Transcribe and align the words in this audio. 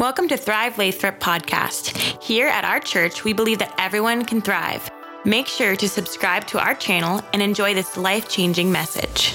Welcome 0.00 0.28
to 0.28 0.38
Thrive 0.38 0.78
Lathrop 0.78 1.20
podcast. 1.20 2.22
Here 2.22 2.48
at 2.48 2.64
our 2.64 2.80
church, 2.80 3.22
we 3.22 3.34
believe 3.34 3.58
that 3.58 3.74
everyone 3.76 4.24
can 4.24 4.40
thrive. 4.40 4.90
Make 5.26 5.46
sure 5.46 5.76
to 5.76 5.88
subscribe 5.90 6.46
to 6.46 6.58
our 6.58 6.74
channel 6.74 7.20
and 7.34 7.42
enjoy 7.42 7.74
this 7.74 7.98
life 7.98 8.26
changing 8.26 8.72
message. 8.72 9.34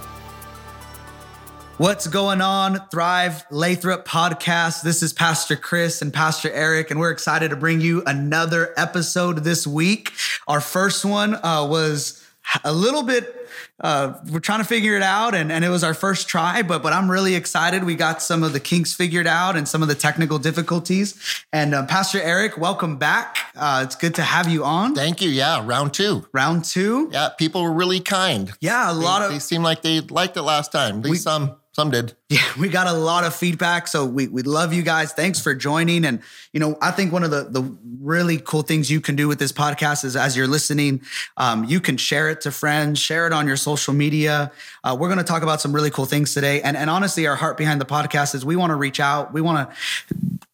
What's 1.78 2.08
going 2.08 2.42
on, 2.42 2.82
Thrive 2.90 3.46
Lathrop 3.52 4.08
podcast? 4.08 4.82
This 4.82 5.04
is 5.04 5.14
Pastor 5.14 5.56
Chris 5.56 6.02
and 6.02 6.12
Pastor 6.12 6.50
Eric, 6.50 6.90
and 6.90 7.00
we're 7.00 7.12
excited 7.12 7.52
to 7.52 7.56
bring 7.56 7.80
you 7.80 8.02
another 8.08 8.74
episode 8.76 9.44
this 9.44 9.68
week. 9.68 10.14
Our 10.48 10.62
first 10.62 11.06
one 11.06 11.36
uh, 11.36 11.68
was 11.70 12.25
a 12.64 12.72
little 12.74 13.04
bit 13.04 13.48
uh, 13.82 14.14
we're 14.32 14.40
trying 14.40 14.60
to 14.60 14.66
figure 14.66 14.96
it 14.96 15.04
out 15.04 15.36
and, 15.36 15.52
and 15.52 15.66
it 15.66 15.70
was 15.70 15.84
our 15.84 15.94
first 15.94 16.28
try 16.30 16.62
but 16.62 16.82
but 16.82 16.94
i'm 16.94 17.10
really 17.12 17.36
excited 17.36 17.84
we 17.84 17.96
got 17.96 18.22
some 18.22 18.44
of 18.44 18.54
the 18.54 18.60
kinks 18.60 18.94
figured 18.94 19.28
out 19.28 19.56
and 19.58 19.68
some 19.68 19.82
of 19.82 19.88
the 19.88 19.96
technical 19.96 20.38
difficulties 20.40 21.44
and 21.52 21.74
uh, 21.76 21.86
pastor 21.86 22.22
eric 22.22 22.58
welcome 22.58 22.98
back 22.98 23.38
uh, 23.56 23.82
it's 23.86 23.96
good 23.96 24.16
to 24.16 24.22
have 24.22 24.48
you 24.50 24.64
on 24.64 24.94
Thank 24.96 25.22
you. 25.22 25.30
Yeah, 25.30 25.66
round 25.66 25.94
two. 25.94 26.26
round 26.34 26.66
two 26.66 27.10
Yeah, 27.12 27.30
people 27.38 27.64
were 27.64 27.74
really 27.74 28.00
kind. 28.00 28.52
yeah 28.62 28.92
a 28.92 28.94
They, 28.94 29.00
lot 29.04 29.22
of 29.22 29.32
they 29.32 29.40
seemed 29.40 29.64
like 29.64 29.82
they 29.82 30.00
liked 30.02 30.36
it 30.38 30.42
last 30.44 30.72
time. 30.72 31.00
At 31.00 31.06
least 31.06 31.24
some 31.24 31.56
some 31.76 31.92
did. 31.92 32.14
Yeah, 32.28 32.42
we 32.60 32.70
got 32.70 32.88
a 32.88 32.94
lot 32.94 33.24
of 33.24 33.36
feedback. 33.36 33.88
So 33.88 34.04
we, 34.04 34.28
we 34.28 34.42
love 34.42 34.74
you 34.74 34.82
guys. 34.82 35.14
Thanks 35.14 35.40
for 35.40 35.54
joining. 35.54 36.04
And, 36.04 36.22
you 36.54 36.60
know, 36.60 36.76
I 36.82 36.90
think 36.90 37.14
one 37.14 37.24
of 37.24 37.30
the, 37.30 37.44
the 37.44 37.62
really 38.00 38.40
cool 38.40 38.64
things 38.64 38.90
you 38.90 39.00
can 39.00 39.16
do 39.16 39.28
with 39.28 39.38
this 39.38 39.52
podcast 39.52 40.04
is 40.04 40.16
as 40.16 40.36
you're 40.36 40.48
listening, 40.48 41.02
um, 41.38 41.66
you 41.66 41.80
can 41.80 41.98
share 41.98 42.30
it 42.30 42.42
to 42.42 42.52
friends, 42.52 42.98
share 43.00 43.28
it 43.28 43.34
on 43.34 43.46
your 43.46 43.58
social 43.58 43.94
media. 43.94 44.52
Uh, 44.84 44.98
we're 45.00 45.08
going 45.08 45.20
to 45.20 45.24
talk 45.24 45.44
about 45.44 45.62
some 45.62 45.72
really 45.72 45.92
cool 45.92 46.06
things 46.06 46.34
today. 46.34 46.62
And, 46.64 46.76
and 46.76 46.90
honestly, 46.90 47.28
our 47.28 47.36
heart 47.36 47.58
behind 47.58 47.80
the 47.80 47.86
podcast 47.86 48.34
is 48.34 48.44
we 48.44 48.56
want 48.56 48.72
to 48.72 48.76
reach 48.76 49.00
out. 49.00 49.32
We 49.32 49.42
want 49.42 49.70
to 49.70 49.76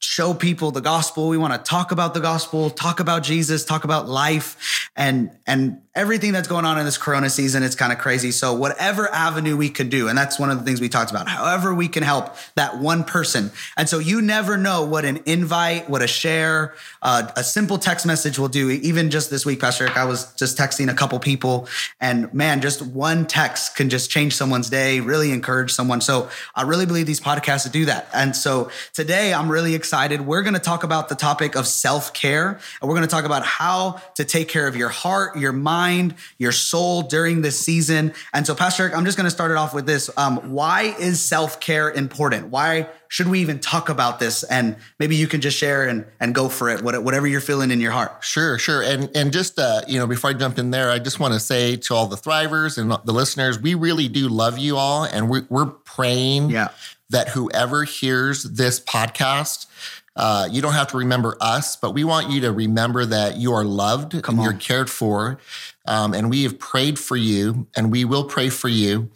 show 0.02 0.34
people 0.34 0.72
the 0.72 0.82
gospel. 0.82 1.30
We 1.30 1.38
want 1.38 1.54
to 1.54 1.60
talk 1.60 1.92
about 1.92 2.16
the 2.16 2.20
gospel, 2.20 2.72
talk 2.72 3.00
about 3.00 3.22
Jesus, 3.22 3.64
talk 3.64 3.84
about 3.84 4.10
life 4.10 4.90
and, 4.96 5.30
and 5.46 5.80
everything 5.94 6.32
that's 6.32 6.48
going 6.48 6.66
on 6.66 6.80
in 6.80 6.86
this 6.86 6.98
Corona 6.98 7.30
season. 7.30 7.62
It's 7.62 7.76
kind 7.76 7.94
of 7.94 8.00
crazy. 8.00 8.32
So 8.32 8.54
whatever 8.54 9.08
avenue 9.12 9.56
we 9.56 9.70
can 9.70 9.90
do, 9.90 10.08
and 10.08 10.18
that's 10.18 10.40
one 10.40 10.50
of 10.50 10.58
the 10.58 10.64
things 10.64 10.82
we 10.82 10.90
talked 10.90 11.12
about, 11.12 11.28
however 11.28 11.74
we 11.74 11.88
can 11.88 12.02
help 12.02 12.36
that 12.56 12.80
one 12.80 13.04
person. 13.04 13.52
And 13.78 13.88
so 13.88 14.00
you 14.00 14.24
never 14.24 14.58
know 14.58 14.84
what 14.84 15.06
an 15.06 15.22
invite, 15.28 15.88
what 15.88 16.02
a 16.02 16.08
share, 16.08 16.74
uh, 17.04 17.30
a 17.36 17.44
simple 17.44 17.78
text 17.78 18.06
message 18.06 18.40
will 18.40 18.48
do. 18.48 18.72
Even 18.72 19.12
just 19.12 19.30
this 19.30 19.46
week, 19.46 19.60
Pastor 19.60 19.84
Eric, 19.84 19.98
I 19.98 20.06
was 20.06 20.34
just 20.34 20.58
texting 20.58 20.90
a 20.90 20.96
couple 20.96 21.20
people 21.20 21.68
and 22.00 22.34
man, 22.34 22.62
just 22.62 22.82
one 22.82 23.28
text 23.28 23.76
can 23.76 23.90
just 23.90 24.10
change 24.10 24.36
someone's 24.36 24.70
day, 24.70 25.00
really 25.00 25.32
encourage 25.32 25.72
someone. 25.72 26.02
So 26.02 26.28
I 26.56 26.64
really 26.64 26.88
believe 26.88 27.06
these 27.06 27.22
podcasts 27.22 27.72
do 27.72 27.86
that. 27.86 28.08
And 28.16 28.36
so 28.36 28.72
today 28.94 29.32
I'm 29.32 29.52
really 29.52 29.76
excited. 29.76 29.91
We're 29.94 30.42
going 30.42 30.54
to 30.54 30.60
talk 30.60 30.84
about 30.84 31.10
the 31.10 31.16
topic 31.16 31.56
of 31.56 31.68
self 31.68 32.14
care 32.14 32.60
and 32.82 32.90
we're 32.90 32.96
going 32.96 33.08
to 33.08 33.12
talk 33.12 33.26
about 33.26 33.44
how 33.44 34.02
to 34.16 34.26
take 34.26 34.48
care 34.48 34.68
of 34.68 34.76
your 34.76 34.90
heart, 34.90 35.38
your 35.38 35.52
mind, 35.52 36.16
your 36.38 36.52
soul 36.52 37.04
during 37.04 37.42
this 37.42 37.60
season. 37.60 38.14
And 38.34 38.46
so, 38.46 38.56
Pastor 38.56 38.84
Eric, 38.84 38.96
I'm 38.96 39.06
just 39.06 39.18
going 39.18 39.26
to 39.26 39.32
start 39.32 39.52
it 39.52 39.58
off 39.58 39.74
with 39.74 39.86
this. 39.86 40.10
Um, 40.18 40.52
why 40.52 40.96
is 41.00 41.20
self 41.22 41.60
care 41.60 41.90
important? 41.92 42.48
Why 42.48 42.88
should 43.08 43.28
we 43.28 43.42
even 43.42 43.60
talk 43.60 43.90
about 43.90 44.20
this? 44.20 44.44
And 44.44 44.78
maybe 44.98 45.18
you 45.18 45.28
can 45.28 45.42
just 45.42 45.58
share 45.58 45.88
and, 45.88 46.06
and 46.20 46.34
go 46.34 46.48
for 46.48 46.70
it, 46.70 46.82
whatever 46.82 47.28
you're 47.28 47.42
feeling 47.42 47.70
in 47.70 47.82
your 47.82 47.92
heart. 47.92 48.24
Sure, 48.24 48.58
sure. 48.58 48.82
And 48.82 49.10
and 49.16 49.34
just 49.34 49.60
uh, 49.60 49.82
you 49.88 50.00
know, 50.00 50.08
before 50.08 50.30
I 50.30 50.34
jump 50.34 50.58
in 50.58 50.72
there, 50.72 50.90
I 50.90 51.00
just 51.00 51.20
want 51.20 51.34
to 51.34 51.40
say 51.40 51.76
to 51.76 51.94
all 51.94 52.08
the 52.08 52.16
thrivers 52.16 52.78
and 52.78 52.92
the 53.06 53.12
listeners, 53.12 53.60
we 53.60 53.74
really 53.74 54.08
do 54.08 54.30
love 54.30 54.58
you 54.58 54.78
all, 54.78 55.04
and 55.04 55.30
we're 55.30 55.46
we're 55.50 55.66
praying 55.66 56.50
Yeah. 56.52 56.70
That 57.12 57.30
whoever 57.30 57.84
hears 57.84 58.44
this 58.44 58.80
podcast. 58.80 59.68
Uh, 60.14 60.48
you 60.52 60.62
don't 60.62 60.74
have 60.74 60.88
to 60.88 60.98
remember 60.98 61.38
us, 61.40 61.78
but 61.78 61.94
we 61.94 62.04
want 62.04 62.30
you 62.30 62.42
to 62.42 62.52
remember 62.52 63.06
that 63.06 63.38
you 63.38 63.54
are 63.54 63.64
loved 63.64 64.22
Come 64.24 64.36
and 64.36 64.44
you're 64.44 64.54
cared 64.54 64.90
for. 64.90 65.40
Um, 65.86 66.14
and 66.14 66.30
we 66.30 66.44
have 66.44 66.60
prayed 66.60 67.00
for 67.00 67.16
you, 67.16 67.68
and 67.76 67.92
we 67.92 68.04
will 68.04 68.26
pray 68.26 68.50
for 68.50 68.68
you. 68.68 69.10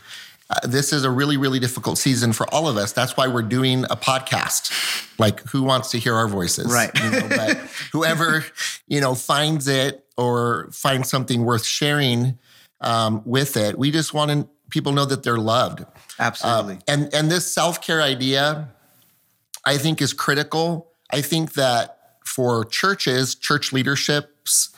Uh, 0.50 0.68
this 0.68 0.94
is 0.94 1.04
a 1.04 1.10
really, 1.10 1.38
really 1.38 1.60
difficult 1.60 1.98
season 1.98 2.32
for 2.32 2.48
all 2.54 2.68
of 2.68 2.78
us. 2.78 2.92
That's 2.92 3.18
why 3.18 3.28
we're 3.28 3.42
doing 3.42 3.84
a 3.86 3.98
podcast. 3.98 4.72
Like, 5.20 5.42
who 5.50 5.64
wants 5.64 5.92
to 5.92 6.00
hear 6.00 6.14
our 6.14 6.28
voices? 6.28 6.72
Right. 6.72 6.92
You 6.96 7.10
know, 7.10 7.28
but 7.30 7.58
whoever, 7.92 8.46
you 8.88 9.02
know, 9.02 9.16
finds 9.16 9.68
it 9.68 10.06
or 10.18 10.70
finds 10.72 11.10
something 11.10 11.44
worth 11.44 11.66
sharing 11.66 12.38
um, 12.82 13.22
with 13.26 13.58
it, 13.58 13.78
we 13.78 13.92
just 13.92 14.14
want 14.14 14.32
to, 14.32 14.48
people 14.70 14.92
know 14.92 15.06
that 15.06 15.24
they're 15.24 15.38
loved. 15.38 15.84
Absolutely. 16.20 16.76
Uh, 16.76 16.80
and 16.88 17.14
and 17.14 17.32
this 17.32 17.52
self 17.52 17.82
care 17.82 18.02
idea, 18.02 18.70
I 19.66 19.78
think, 19.78 20.02
is 20.02 20.14
critical. 20.14 20.92
I 21.12 21.22
think 21.22 21.54
that 21.54 22.18
for 22.26 22.66
churches, 22.66 23.36
church 23.36 23.72
leaderships, 23.72 24.70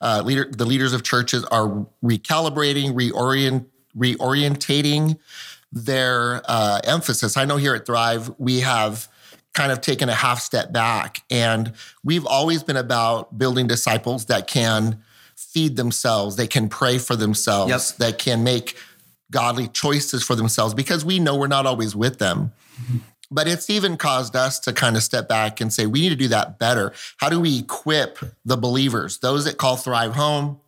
uh, 0.00 0.22
leader, 0.24 0.48
the 0.50 0.64
leaders 0.64 0.92
of 0.92 1.02
churches 1.02 1.44
are 1.46 1.86
recalibrating, 2.04 2.92
reorient, 2.94 3.66
reorientating 3.96 5.18
their 5.72 6.42
uh, 6.46 6.80
emphasis. 6.84 7.36
I 7.36 7.44
know 7.44 7.56
here 7.56 7.74
at 7.74 7.86
Thrive, 7.86 8.30
we 8.38 8.60
have 8.60 9.08
kind 9.54 9.72
of 9.72 9.80
taken 9.80 10.08
a 10.08 10.14
half 10.14 10.40
step 10.40 10.72
back, 10.72 11.22
and 11.30 11.72
we've 12.04 12.26
always 12.26 12.62
been 12.62 12.76
about 12.76 13.36
building 13.38 13.66
disciples 13.66 14.26
that 14.26 14.46
can 14.46 15.02
feed 15.36 15.76
themselves, 15.76 16.36
they 16.36 16.46
can 16.46 16.68
pray 16.68 16.98
for 16.98 17.16
themselves, 17.16 17.70
Yep. 17.70 17.98
that 17.98 18.18
can 18.18 18.44
make 18.44 18.76
godly 19.32 19.66
choices 19.66 20.22
for 20.22 20.36
themselves 20.36 20.74
because 20.74 21.04
we 21.04 21.18
know 21.18 21.36
we're 21.36 21.48
not 21.48 21.66
always 21.66 21.96
with 21.96 22.20
them. 22.20 22.52
Mm-hmm. 22.80 22.98
But 23.32 23.48
it's 23.48 23.68
even 23.70 23.96
caused 23.96 24.36
us 24.36 24.60
to 24.60 24.72
kind 24.72 24.94
of 24.94 25.02
step 25.02 25.26
back 25.26 25.60
and 25.60 25.72
say, 25.72 25.86
we 25.86 26.02
need 26.02 26.10
to 26.10 26.16
do 26.16 26.28
that 26.28 26.58
better. 26.58 26.92
How 27.16 27.30
do 27.30 27.40
we 27.40 27.58
equip 27.60 28.18
the 28.44 28.58
believers, 28.58 29.18
those 29.18 29.46
that 29.46 29.56
call 29.56 29.76
Thrive 29.76 30.14
home? 30.14 30.60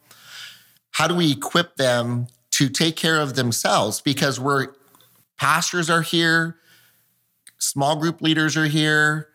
How 0.93 1.07
do 1.07 1.15
we 1.15 1.31
equip 1.31 1.77
them 1.77 2.27
to 2.53 2.69
take 2.71 2.97
care 2.97 3.21
of 3.21 3.37
themselves? 3.37 4.01
Because 4.01 4.41
we're 4.41 4.69
pastors 5.39 5.91
are 5.91 6.03
here, 6.03 6.57
small 7.59 7.97
group 7.97 8.23
leaders 8.23 8.57
are 8.57 8.67
here, 8.67 9.29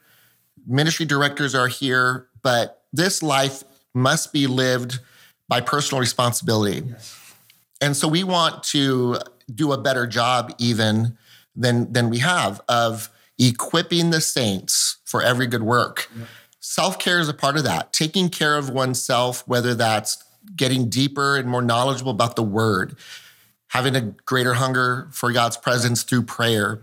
ministry 0.65 1.05
directors 1.05 1.53
are 1.53 1.67
here, 1.67 2.27
but 2.41 2.83
this 2.91 3.21
life 3.21 3.63
must 3.93 4.33
be 4.33 4.47
lived 4.47 4.99
by 5.47 5.61
personal 5.61 5.99
responsibility. 5.99 6.83
And 7.81 7.95
so 7.95 8.07
we 8.07 8.23
want 8.23 8.63
to 8.65 9.17
do 9.53 9.71
a 9.71 9.77
better 9.77 10.05
job 10.05 10.53
even 10.57 11.17
than 11.55 11.91
than 11.91 12.09
we 12.09 12.19
have 12.19 12.61
of 12.67 13.09
equipping 13.37 14.09
the 14.09 14.21
saints 14.21 14.97
for 15.05 15.21
every 15.23 15.47
good 15.47 15.63
work. 15.63 16.09
Self-care 16.59 17.19
is 17.19 17.29
a 17.29 17.33
part 17.33 17.57
of 17.57 17.63
that. 17.63 17.93
Taking 17.93 18.29
care 18.29 18.57
of 18.57 18.69
oneself 18.69 19.47
whether 19.47 19.73
that's 19.73 20.23
getting 20.55 20.89
deeper 20.89 21.37
and 21.37 21.47
more 21.49 21.61
knowledgeable 21.61 22.11
about 22.11 22.35
the 22.35 22.43
word, 22.43 22.97
having 23.69 23.95
a 23.95 24.01
greater 24.01 24.55
hunger 24.55 25.07
for 25.11 25.31
God's 25.31 25.55
presence 25.57 26.03
through 26.03 26.23
prayer, 26.23 26.81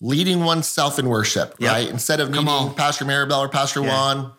leading 0.00 0.40
oneself 0.44 0.98
in 0.98 1.08
worship, 1.08 1.54
Yep. 1.58 1.72
right? 1.72 1.88
Instead 1.88 2.20
of 2.20 2.30
needing. 2.30 2.74
Pastor 2.74 3.04
Maribel 3.04 3.38
or 3.38 3.48
Pastor 3.48 3.80
Yeah. 3.80 3.88
Juan 3.88 4.32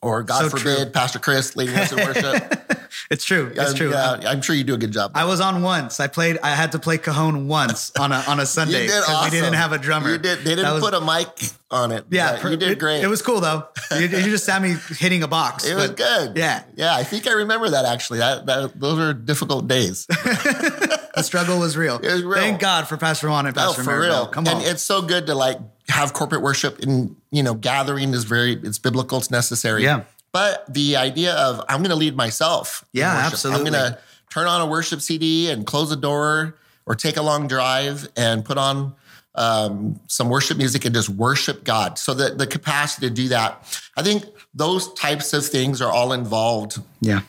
or 0.00 0.22
God 0.22 0.42
So 0.44 0.48
forbid 0.56 0.76
true. 0.76 0.90
Pastor 0.92 1.18
Chris 1.18 1.56
leading 1.56 1.76
us 1.76 1.92
in 1.92 1.98
worship. 1.98 2.62
it's 3.10 3.24
true. 3.24 3.52
It's 3.54 3.74
true. 3.74 3.90
yeah, 3.90 4.20
I'm 4.26 4.42
sure 4.42 4.54
you 4.54 4.64
do 4.64 4.74
a 4.74 4.78
good 4.78 4.92
job. 4.92 5.12
I 5.14 5.24
was 5.24 5.40
on 5.40 5.62
once. 5.62 6.00
I 6.00 6.06
played. 6.06 6.38
I 6.42 6.50
had 6.50 6.72
to 6.72 6.78
play 6.78 6.98
cajon 6.98 7.48
once 7.48 7.92
on 7.98 8.12
a 8.12 8.24
on 8.28 8.40
a 8.40 8.46
Sunday 8.56 8.82
You 8.82 8.88
did 8.88 9.00
because 9.00 9.24
we 9.24 9.30
didn't 9.30 9.54
have 9.54 9.72
a 9.72 9.78
drummer. 9.78 10.10
You 10.10 10.18
did. 10.18 10.38
They 10.40 10.54
didn't 10.54 10.74
was- 10.74 10.82
put 10.82 10.94
a 10.94 11.00
mic 11.00 11.28
on 11.70 11.92
it. 11.92 12.04
Yeah, 12.10 12.38
per- 12.40 12.50
you 12.50 12.56
did 12.56 12.78
great. 12.78 13.02
It, 13.02 13.08
was 13.08 13.22
cool 13.22 13.40
though. 13.40 13.66
You, 13.92 14.06
you 14.06 14.30
just 14.30 14.46
had 14.46 14.62
me 14.62 14.76
hitting 14.90 15.22
a 15.22 15.28
box. 15.28 15.64
It 15.64 15.74
was 15.74 15.90
good. 15.90 16.36
Yeah, 16.36 16.62
yeah. 16.76 16.94
I 16.94 17.02
think 17.02 17.26
I 17.26 17.32
remember 17.32 17.70
that 17.70 17.84
actually. 17.84 18.20
That, 18.20 18.46
that 18.46 18.78
those 18.78 18.98
are 18.98 19.12
difficult 19.12 19.66
days. 19.66 20.06
the 20.06 21.22
struggle 21.22 21.58
was 21.58 21.76
real. 21.76 21.96
It 21.98 22.12
was 22.12 22.22
real. 22.22 22.38
Thank 22.38 22.60
God 22.60 22.86
for 22.88 22.96
Pastor 22.96 23.28
Juan 23.28 23.46
and 23.46 23.54
Pastor 23.54 23.82
for 23.82 23.90
Maribel. 23.90 24.00
real. 24.00 24.26
Come 24.28 24.46
on. 24.46 24.56
And 24.58 24.66
it's 24.66 24.82
so 24.82 25.02
good 25.02 25.26
to 25.26 25.34
like 25.34 25.58
have 25.88 26.12
corporate 26.12 26.42
worship 26.42 26.80
and 26.80 27.16
you 27.30 27.42
know 27.42 27.54
gathering 27.54 28.12
is 28.12 28.24
very 28.24 28.52
it's 28.52 28.78
biblical. 28.78 29.18
It's 29.18 29.30
necessary. 29.30 29.82
Yeah. 29.82 30.04
But 30.32 30.72
the 30.72 30.96
idea 30.96 31.34
of 31.34 31.64
I'm 31.68 31.78
going 31.78 31.90
to 31.90 31.96
lead 31.96 32.16
myself. 32.16 32.84
Yeah, 32.92 33.10
absolutely. 33.10 33.66
I'm 33.66 33.72
going 33.72 33.92
to 33.92 33.98
turn 34.30 34.46
on 34.46 34.60
a 34.60 34.66
worship 34.66 35.00
CD 35.00 35.50
and 35.50 35.66
close 35.66 35.88
the 35.90 35.96
door 35.96 36.56
or 36.84 36.94
take 36.94 37.16
a 37.16 37.22
long 37.22 37.48
drive 37.48 38.08
and 38.16 38.44
put 38.44 38.58
on 38.58 38.94
um, 39.34 40.00
some 40.08 40.28
worship 40.28 40.56
music 40.58 40.84
and 40.84 40.94
just 40.94 41.08
worship 41.08 41.64
God. 41.64 41.98
So 41.98 42.14
that 42.14 42.38
the 42.38 42.46
capacity 42.46 43.08
to 43.08 43.14
do 43.14 43.28
that, 43.28 43.80
I 43.96 44.02
think 44.02 44.24
those 44.54 44.92
types 44.94 45.32
of 45.32 45.44
things 45.46 45.80
are 45.80 45.92
all 45.92 46.12
involved 46.12 46.78
yeah. 47.00 47.20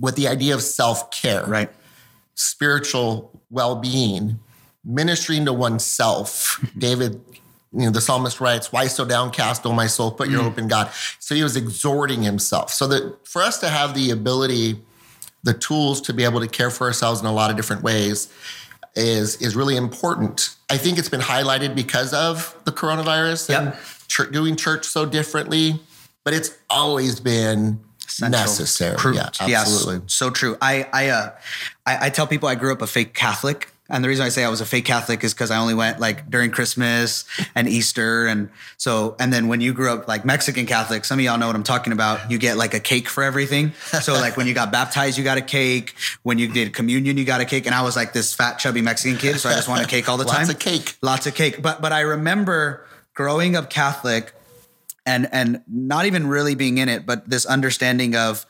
with 0.00 0.16
the 0.16 0.28
idea 0.28 0.54
of 0.54 0.62
self 0.62 1.10
care, 1.10 1.44
Right. 1.44 1.70
spiritual 2.34 3.42
well 3.50 3.76
being, 3.76 4.38
ministering 4.84 5.44
to 5.44 5.52
oneself. 5.52 6.64
David, 6.78 7.20
you 7.76 7.86
know, 7.86 7.90
the 7.90 8.00
psalmist 8.00 8.40
writes, 8.40 8.72
Why 8.72 8.86
so 8.86 9.04
downcast, 9.04 9.66
O 9.66 9.72
my 9.72 9.86
soul? 9.86 10.10
Put 10.12 10.28
your 10.28 10.42
hope 10.42 10.58
in 10.58 10.68
God. 10.68 10.90
So 11.18 11.34
he 11.34 11.42
was 11.42 11.56
exhorting 11.56 12.22
himself. 12.22 12.70
So 12.70 12.86
that 12.88 13.26
for 13.26 13.42
us 13.42 13.58
to 13.60 13.68
have 13.68 13.94
the 13.94 14.10
ability, 14.10 14.78
the 15.42 15.54
tools 15.54 16.00
to 16.02 16.12
be 16.12 16.24
able 16.24 16.40
to 16.40 16.48
care 16.48 16.70
for 16.70 16.86
ourselves 16.86 17.20
in 17.20 17.26
a 17.26 17.32
lot 17.32 17.50
of 17.50 17.56
different 17.56 17.82
ways 17.82 18.32
is, 18.94 19.40
is 19.42 19.56
really 19.56 19.76
important. 19.76 20.54
I 20.70 20.76
think 20.76 20.98
it's 20.98 21.08
been 21.08 21.20
highlighted 21.20 21.74
because 21.74 22.12
of 22.14 22.56
the 22.64 22.72
coronavirus 22.72 23.56
and, 23.58 23.66
Yep. 23.66 23.80
church, 24.08 24.32
doing 24.32 24.56
church 24.56 24.84
so 24.86 25.04
differently, 25.04 25.80
but 26.24 26.32
it's 26.34 26.50
always 26.70 27.18
been 27.20 27.80
Essential. 28.06 28.30
necessary. 28.40 28.96
True. 28.96 29.14
Yeah, 29.16 29.30
Yes, 29.46 29.62
absolutely. 29.66 30.02
so 30.06 30.30
true. 30.30 30.56
I 30.62 30.86
I, 30.92 31.08
uh, 31.08 31.30
I 31.84 32.06
I 32.06 32.10
tell 32.10 32.26
people 32.28 32.48
I 32.48 32.54
grew 32.54 32.72
up 32.72 32.82
a 32.82 32.86
fake 32.86 33.14
Catholic, 33.14 33.68
and 33.90 34.02
the 34.02 34.08
reason 34.08 34.24
I 34.24 34.30
say 34.30 34.44
I 34.44 34.48
was 34.48 34.62
a 34.62 34.66
fake 34.66 34.86
Catholic 34.86 35.22
is 35.24 35.34
because 35.34 35.50
I 35.50 35.58
only 35.58 35.74
went 35.74 36.00
like 36.00 36.30
during 36.30 36.50
Christmas 36.50 37.26
and 37.54 37.68
Easter, 37.68 38.26
and 38.26 38.48
so 38.78 39.14
and 39.20 39.30
then 39.30 39.46
when 39.46 39.60
you 39.60 39.74
grew 39.74 39.92
up 39.92 40.08
like 40.08 40.24
Mexican 40.24 40.64
Catholic, 40.64 41.04
some 41.04 41.18
of 41.18 41.24
y'all 41.24 41.36
know 41.36 41.46
what 41.48 41.56
I'm 41.56 41.64
talking 41.64 41.92
about. 41.92 42.30
You 42.30 42.38
get 42.38 42.56
like 42.56 42.72
a 42.72 42.80
cake 42.80 43.08
for 43.08 43.22
everything. 43.22 43.72
So 44.00 44.14
like 44.14 44.38
when 44.38 44.46
you 44.46 44.54
got 44.54 44.72
baptized, 44.72 45.18
you 45.18 45.24
got 45.24 45.36
a 45.36 45.42
cake. 45.42 45.94
When 46.22 46.38
you 46.38 46.48
did 46.48 46.72
communion, 46.72 47.18
you 47.18 47.26
got 47.26 47.42
a 47.42 47.44
cake. 47.44 47.66
And 47.66 47.74
I 47.74 47.82
was 47.82 47.94
like 47.94 48.14
this 48.14 48.32
fat 48.32 48.58
chubby 48.58 48.80
Mexican 48.80 49.18
kid, 49.18 49.38
so 49.38 49.50
I 49.50 49.52
just 49.52 49.68
wanted 49.68 49.88
cake 49.88 50.08
all 50.08 50.16
the 50.16 50.24
time. 50.24 50.46
Lots 50.46 50.50
of 50.50 50.58
cake. 50.58 50.96
lots 51.02 51.26
of 51.26 51.34
cake. 51.34 51.60
But 51.60 51.82
but 51.82 51.92
I 51.92 52.00
remember 52.00 52.86
growing 53.12 53.54
up 53.54 53.68
Catholic 53.68 54.32
and 55.04 55.28
and 55.30 55.62
not 55.68 56.06
even 56.06 56.26
really 56.26 56.54
being 56.54 56.78
in 56.78 56.88
it, 56.88 57.04
but 57.04 57.28
this 57.28 57.44
understanding 57.44 58.16
of 58.16 58.46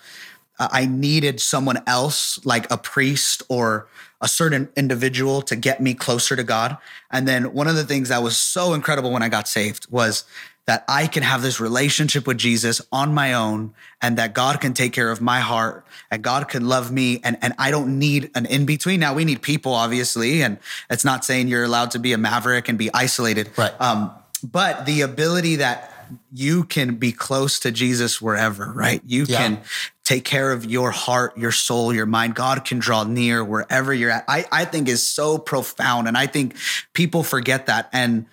uh, 0.59 0.69
I 0.71 0.87
needed 0.87 1.41
someone 1.41 1.83
else, 1.87 2.45
like 2.45 2.71
a 2.71 2.79
priest 2.79 3.43
or 3.49 3.89
a 4.25 4.29
certain 4.29 4.69
individual, 4.75 5.43
to 5.43 5.55
get 5.55 5.81
me 5.81 5.93
closer 5.95 6.35
to 6.35 6.43
God. 6.43 6.79
And 7.11 7.29
then 7.29 7.53
one 7.53 7.69
of 7.69 7.77
the 7.77 7.85
things 7.85 8.09
that 8.09 8.23
was 8.23 8.37
so 8.39 8.73
incredible 8.75 9.11
when 9.13 9.23
I 9.23 9.29
got 9.29 9.47
saved 9.47 9.87
was 9.91 10.25
that 10.67 10.83
I 10.89 11.07
can 11.07 11.23
have 11.23 11.43
this 11.43 11.61
relationship 11.61 12.27
with 12.27 12.39
Jesus 12.39 12.81
on 12.91 13.13
my 13.13 13.35
own 13.35 13.75
and 14.01 14.17
that 14.17 14.33
God 14.33 14.63
can 14.63 14.73
take 14.73 14.95
care 14.95 15.11
of 15.11 15.21
my 15.21 15.41
heart 15.41 15.85
and 16.11 16.23
God 16.23 16.49
can 16.49 16.67
love 16.67 16.91
me 16.91 17.21
and, 17.23 17.37
and 17.43 17.53
I 17.59 17.71
don't 17.71 17.99
need 17.99 18.31
an 18.35 18.47
in 18.47 18.65
between. 18.65 18.99
Now 19.01 19.13
we 19.13 19.27
need 19.27 19.43
people, 19.43 19.75
obviously, 19.75 20.43
and 20.43 20.57
it's 20.89 21.05
not 21.05 21.23
saying 21.23 21.49
you're 21.49 21.65
allowed 21.65 21.91
to 21.91 21.99
be 21.99 22.15
a 22.15 22.19
maverick 22.19 22.71
and 22.71 22.79
be 22.79 22.89
isolated. 22.95 23.51
Right. 23.59 23.79
Um, 23.79 24.11
but 24.43 24.87
the 24.87 25.03
ability 25.03 25.57
that 25.57 25.91
you 26.33 26.65
can 26.65 26.97
be 26.97 27.13
close 27.13 27.59
to 27.61 27.71
Jesus 27.71 28.23
wherever, 28.23 28.73
right? 28.73 29.03
You 29.07 29.25
Yeah. 29.29 29.39
can 29.39 29.61
take 30.05 30.25
care 30.25 30.53
of 30.53 30.65
your 30.67 30.91
heart, 30.91 31.37
your 31.37 31.53
soul, 31.53 31.93
your 31.93 32.07
mind. 32.07 32.35
God 32.35 32.65
can 32.65 32.79
draw 32.79 33.05
near 33.05 33.43
wherever 33.43 33.93
you're 33.93 34.11
at. 34.11 34.25
I, 34.29 34.45
I 34.53 34.65
think 34.67 34.89
is 34.89 35.07
so 35.07 35.39
profound. 35.39 36.07
And 36.07 36.17
I 36.17 36.27
think 36.27 36.57
people 36.93 37.23
forget 37.23 37.67
that. 37.67 37.89
And 37.93 38.27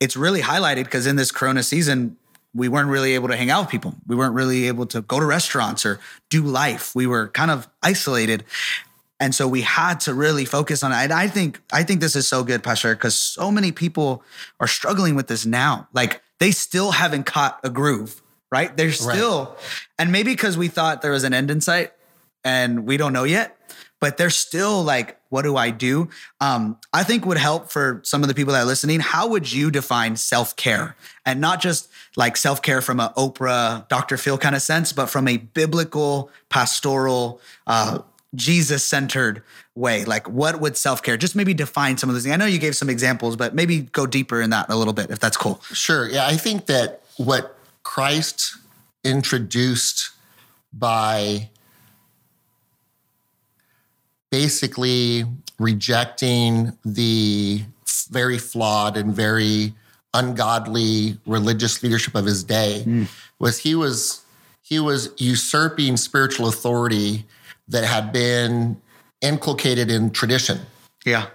it's 0.00 0.16
really 0.16 0.42
highlighted 0.42 0.84
because 0.84 1.06
in 1.06 1.16
this 1.16 1.32
Corona 1.32 1.62
season, 1.62 2.18
we 2.54 2.68
weren't 2.68 2.88
really 2.88 3.14
able 3.14 3.28
to 3.28 3.36
hang 3.36 3.50
out 3.50 3.62
with 3.62 3.70
people. 3.70 3.94
We 4.06 4.14
weren't 4.14 4.34
really 4.34 4.68
able 4.68 4.86
to 4.86 5.00
go 5.00 5.18
to 5.18 5.26
restaurants 5.26 5.84
or 5.84 5.98
do 6.30 6.42
life. 6.42 6.94
We 6.94 7.06
were 7.06 7.28
kind 7.28 7.50
of 7.50 7.68
isolated. 7.82 8.44
And 9.18 9.34
so 9.34 9.48
we 9.48 9.62
had 9.62 10.00
to 10.00 10.14
really 10.14 10.44
focus 10.44 10.82
on 10.82 10.92
it. 10.92 10.96
And 10.96 11.12
I 11.12 11.26
think 11.26 11.60
I 11.72 11.82
think 11.82 12.00
this 12.00 12.14
is 12.14 12.28
so 12.28 12.44
good, 12.44 12.62
Pastor, 12.62 12.94
because 12.94 13.14
so 13.14 13.50
many 13.50 13.72
people 13.72 14.22
are 14.60 14.66
struggling 14.66 15.14
with 15.14 15.28
this 15.28 15.46
now. 15.46 15.88
Like 15.92 16.22
they 16.38 16.50
still 16.50 16.92
haven't 16.92 17.24
caught 17.24 17.58
a 17.64 17.70
groove, 17.70 18.20
right? 18.54 18.76
They're 18.76 18.92
still, 18.92 19.56
and 19.98 20.12
maybe 20.12 20.30
because 20.30 20.56
we 20.56 20.68
thought 20.68 21.02
there 21.02 21.10
was 21.10 21.24
an 21.24 21.34
end 21.34 21.50
in 21.50 21.60
sight 21.60 21.90
and 22.44 22.86
we 22.86 22.96
don't 22.96 23.12
know 23.12 23.24
yet, 23.24 23.56
but 23.98 24.16
they're 24.16 24.30
still 24.30 24.84
like, 24.84 25.18
what 25.28 25.42
do 25.42 25.56
I 25.56 25.70
do? 25.70 26.08
Um, 26.40 26.78
I 26.92 27.02
think 27.02 27.26
would 27.26 27.36
help 27.36 27.72
for 27.72 28.00
some 28.04 28.22
of 28.22 28.28
the 28.28 28.34
people 28.34 28.52
that 28.52 28.60
are 28.60 28.64
listening. 28.64 29.00
How 29.00 29.26
would 29.26 29.52
you 29.52 29.72
define 29.72 30.14
self 30.14 30.54
care? 30.54 30.94
And 31.26 31.40
not 31.40 31.60
just 31.60 31.90
like 32.14 32.36
self 32.36 32.62
care 32.62 32.80
from 32.80 33.00
a 33.00 33.12
Oprah, 33.16 33.88
Dr. 33.88 34.16
Phil 34.16 34.38
kind 34.38 34.54
of 34.54 34.62
sense, 34.62 34.92
but 34.92 35.06
from 35.06 35.26
a 35.26 35.38
biblical, 35.38 36.30
pastoral, 36.48 37.40
uh, 37.66 37.98
Jesus 38.36 38.84
centered 38.84 39.42
way. 39.74 40.04
Like, 40.04 40.28
what 40.28 40.60
would 40.60 40.76
self 40.76 41.02
care? 41.02 41.16
Just 41.16 41.34
maybe 41.34 41.54
define 41.54 41.98
some 41.98 42.08
of 42.08 42.14
those 42.14 42.22
things. 42.22 42.34
I 42.34 42.36
know 42.36 42.46
you 42.46 42.60
gave 42.60 42.76
some 42.76 42.88
examples, 42.88 43.34
but 43.34 43.52
maybe 43.52 43.80
go 43.80 44.06
deeper 44.06 44.40
in 44.40 44.50
that 44.50 44.66
a 44.68 44.76
little 44.76 44.92
bit 44.92 45.10
if 45.10 45.18
that's 45.18 45.36
cool. 45.36 45.60
Sure. 45.72 46.08
Yeah, 46.08 46.24
I 46.24 46.36
think 46.36 46.66
that 46.66 47.02
what 47.16 47.53
Christ 47.84 48.56
introduced 49.04 50.10
by 50.72 51.50
basically 54.30 55.24
rejecting 55.58 56.76
the 56.84 57.62
very 58.10 58.38
flawed 58.38 58.96
and 58.96 59.14
very 59.14 59.74
ungodly 60.12 61.18
religious 61.26 61.82
leadership 61.82 62.14
of 62.14 62.24
his 62.24 62.42
day 62.44 62.82
hmm. 62.82 63.04
was 63.38 63.58
he 63.58 63.74
was 63.74 64.22
he 64.62 64.80
was 64.80 65.10
usurping 65.18 65.96
spiritual 65.96 66.48
authority 66.48 67.24
that 67.68 67.84
had 67.84 68.12
been 68.12 68.80
inculcated 69.20 69.90
in 69.90 70.10
tradition 70.10 70.60
Yeah. 71.04 71.26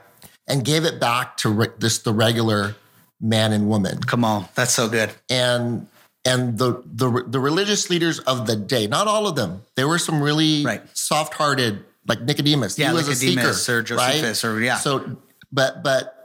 and 0.47 0.63
gave 0.65 0.83
it 0.85 0.99
back 0.99 1.37
to 1.37 1.49
re- 1.49 1.67
this 1.77 1.99
the 1.99 2.13
regular 2.13 2.75
man 3.21 3.51
and 3.53 3.67
woman 3.69 3.99
Come 4.01 4.23
on. 4.25 4.47
That's 4.55 4.73
so 4.73 4.87
good. 4.89 5.11
and 5.29 5.87
and 6.25 6.57
the 6.57 6.81
the 6.85 7.23
the 7.27 7.39
religious 7.39 7.89
leaders 7.89 8.19
of 8.19 8.45
the 8.47 8.55
day 8.55 8.87
not 8.87 9.07
all 9.07 9.27
of 9.27 9.35
them 9.35 9.63
there 9.75 9.87
were 9.87 9.99
some 9.99 10.21
really 10.21 10.65
Right. 10.65 10.81
soft-hearted 10.93 11.83
like 12.07 12.21
Nicodemus 12.21 12.77
Yeah, 12.77 12.89
he 12.89 12.95
was 12.95 13.07
Nicodemus 13.07 13.67
a 13.69 13.71
or 13.73 13.81
seeker 13.85 13.95
right? 13.95 14.13
Josephus 14.15 14.43
or- 14.45 14.59
yeah. 14.61 14.77
so 14.77 15.17
but 15.51 15.81
but 15.83 16.15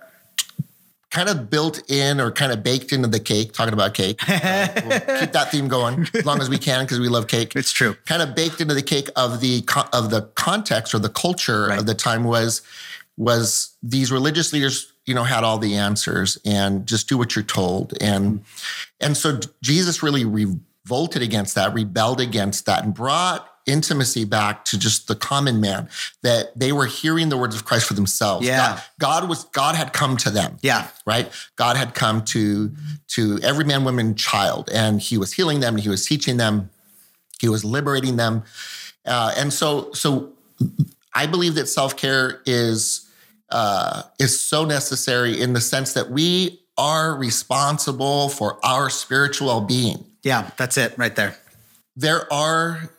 kind 1.11 1.29
of 1.29 1.49
built 1.49 1.89
in 1.89 2.21
or 2.21 2.33
kind 2.33 2.51
of 2.51 2.65
baked 2.65 2.93
into 2.93 3.07
the 3.07 3.21
cake 3.21 3.53
talking 3.53 3.73
about 3.73 3.95
cake 3.95 4.19
Uh, 4.29 4.69
we'll 4.87 5.01
keep 5.21 5.31
that 5.33 5.49
theme 5.53 5.69
going 5.69 6.09
as 6.13 6.27
long 6.27 6.41
as 6.41 6.49
we 6.51 6.59
can 6.59 6.85
because 6.85 6.99
we 6.99 7.09
love 7.09 7.29
cake 7.29 7.55
It's 7.55 7.71
true. 7.71 7.95
kind 8.05 8.21
of 8.21 8.35
baked 8.35 8.61
into 8.61 8.75
the 8.75 8.83
cake 8.83 9.09
of 9.15 9.41
the 9.41 9.65
of 9.93 10.11
the 10.11 10.23
context 10.35 10.93
or 10.95 10.99
the 10.99 11.09
culture 11.09 11.69
Right. 11.69 11.79
of 11.79 11.87
the 11.87 11.95
time 11.95 12.25
was 12.25 12.63
was 13.17 13.77
these 13.81 14.11
religious 14.11 14.53
leaders 14.53 14.93
you 15.07 15.15
know 15.15 15.25
had 15.25 15.45
all 15.45 15.59
the 15.59 15.75
answers 15.75 16.39
and 16.45 16.87
just 16.87 17.09
do 17.09 17.19
what 17.19 17.37
you're 17.37 17.45
told. 17.45 17.95
And 18.01 18.45
and 19.01 19.17
so 19.17 19.41
Jesus 19.63 20.03
really 20.03 20.25
revolted 20.25 21.23
against 21.23 21.55
that 21.55 21.75
rebelled 21.75 22.21
against 22.21 22.67
that 22.67 22.85
and 22.85 22.95
brought 22.95 23.49
intimacy 23.67 24.25
back 24.25 24.65
to 24.67 24.79
just 24.79 25.09
the 25.09 25.15
common 25.15 25.59
man 25.61 25.89
that 26.23 26.59
they 26.59 26.71
were 26.71 26.87
hearing 26.87 27.31
the 27.31 27.37
words 27.39 27.55
of 27.55 27.65
Christ 27.65 27.87
for 27.87 27.95
themselves. 27.95 28.47
Yeah. 28.47 28.81
God, 28.99 29.21
God 29.23 29.29
was 29.29 29.45
God 29.45 29.75
had 29.75 29.93
come 29.93 30.17
to 30.19 30.31
them. 30.31 30.59
Yeah. 30.63 30.89
right? 31.07 31.31
God 31.57 31.77
had 31.77 31.95
come 31.95 32.25
to 32.27 32.73
to 33.09 33.39
every 33.43 33.65
man 33.65 33.85
woman 33.85 34.15
child 34.15 34.71
and 34.73 35.01
he 35.01 35.19
was 35.19 35.33
healing 35.33 35.61
them 35.61 35.77
he 35.77 35.89
was 35.89 36.07
teaching 36.07 36.37
them 36.37 36.71
he 37.41 37.49
was 37.49 37.65
liberating 37.65 38.17
them. 38.17 38.45
Uh, 39.05 39.35
and 39.37 39.53
so 39.53 39.93
so 39.93 40.33
i 41.15 41.27
believe 41.27 41.55
that 41.57 41.69
self-care 41.69 42.41
is 42.47 43.04
uh, 43.55 44.03
is 44.19 44.33
so 44.39 44.65
necessary 44.65 45.41
in 45.41 45.53
the 45.55 45.61
sense 45.61 45.93
that 45.95 46.11
we 46.11 46.61
are 46.77 47.15
responsible 47.17 48.29
for 48.29 48.59
our 48.65 48.91
spiritual 48.91 49.47
well-being 49.47 50.05
Yeah. 50.25 50.51
That's 50.59 50.77
it 50.77 50.91
right 50.99 51.15
there. 51.15 51.37
there 51.97 52.23
are 52.33 52.91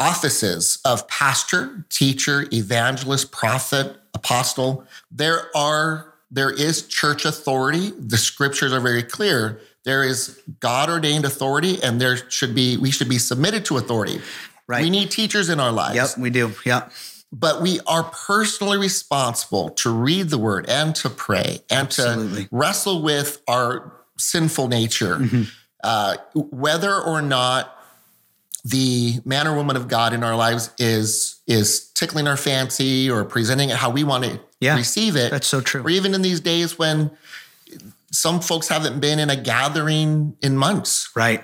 offices 0.00 0.78
of 0.84 1.06
pastor, 1.06 1.86
teacher, 1.88 2.46
evangelist, 2.52 3.30
prophet, 3.30 3.96
apostle. 4.12 4.84
There 5.10 5.40
are 5.56 6.12
there 6.30 6.50
is 6.50 6.82
church 6.88 7.24
authority. 7.24 7.92
The 7.96 8.16
scriptures 8.16 8.72
are 8.72 8.80
very 8.80 9.04
clear. 9.04 9.60
There 9.84 10.02
is 10.02 10.40
God 10.58 10.90
ordained 10.90 11.24
authority 11.24 11.80
and 11.84 12.00
there 12.00 12.16
should 12.30 12.54
be 12.54 12.76
we 12.76 12.90
should 12.90 13.08
be 13.08 13.18
submitted 13.18 13.64
to 13.66 13.76
authority. 13.76 14.20
Right. 14.66 14.82
We 14.82 14.90
need 14.90 15.10
teachers 15.12 15.48
in 15.48 15.60
our 15.60 15.70
lives. 15.70 15.94
Yep. 15.96 16.18
We 16.18 16.30
do. 16.30 16.52
Yep. 16.64 16.90
But 17.36 17.60
we 17.60 17.80
are 17.86 18.04
personally 18.04 18.78
responsible 18.78 19.70
to 19.70 19.90
read 19.90 20.30
the 20.30 20.38
word 20.38 20.66
and 20.68 20.94
to 20.96 21.10
pray 21.10 21.60
and 21.68 21.86
Absolutely. 21.88 22.44
to 22.44 22.48
wrestle 22.52 23.02
with 23.02 23.42
our 23.48 23.92
sinful 24.18 24.68
nature. 24.68 25.20
Uh, 25.82 26.16
whether 26.34 26.94
or 26.94 27.20
not 27.20 27.76
the 28.64 29.20
man 29.24 29.46
or 29.48 29.54
woman 29.56 29.74
of 29.76 29.88
God 29.88 30.12
in 30.14 30.22
our 30.22 30.36
lives 30.36 30.70
is 30.78 31.40
is 31.46 31.88
tickling 31.90 32.26
our 32.28 32.36
fancy 32.36 33.10
or 33.10 33.24
presenting 33.24 33.68
it 33.70 33.76
how 33.76 33.90
we 33.90 34.04
want 34.04 34.24
to 34.24 34.40
Yeah, 34.60 34.76
receive 34.76 35.16
it. 35.16 35.30
that's 35.32 35.46
so 35.48 35.60
true. 35.60 35.82
Or 35.82 35.90
even 35.90 36.14
in 36.14 36.22
these 36.22 36.40
days 36.40 36.78
when 36.78 37.10
some 38.12 38.40
folks 38.40 38.68
haven't 38.68 39.00
been 39.00 39.18
in 39.18 39.28
a 39.28 39.36
gathering 39.36 40.36
in 40.40 40.56
months. 40.56 41.10
Right. 41.16 41.42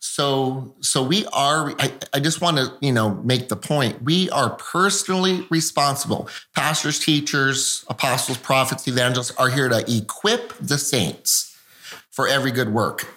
So 0.00 0.74
so 0.80 1.02
we 1.02 1.26
are 1.26 1.74
I, 1.78 1.92
I 2.14 2.20
just 2.20 2.40
want 2.40 2.56
to, 2.56 2.72
you 2.80 2.90
know, 2.90 3.14
make 3.16 3.50
the 3.50 3.56
point. 3.56 4.02
We 4.02 4.30
are 4.30 4.48
personally 4.50 5.46
responsible. 5.50 6.28
Pastors, 6.54 6.98
teachers, 6.98 7.84
apostles, 7.88 8.38
prophets, 8.38 8.88
evangelists 8.88 9.32
are 9.32 9.50
here 9.50 9.68
to 9.68 9.84
equip 9.94 10.54
the 10.54 10.78
saints 10.78 11.54
for 12.10 12.26
every 12.26 12.50
good 12.50 12.70
work. 12.70 13.12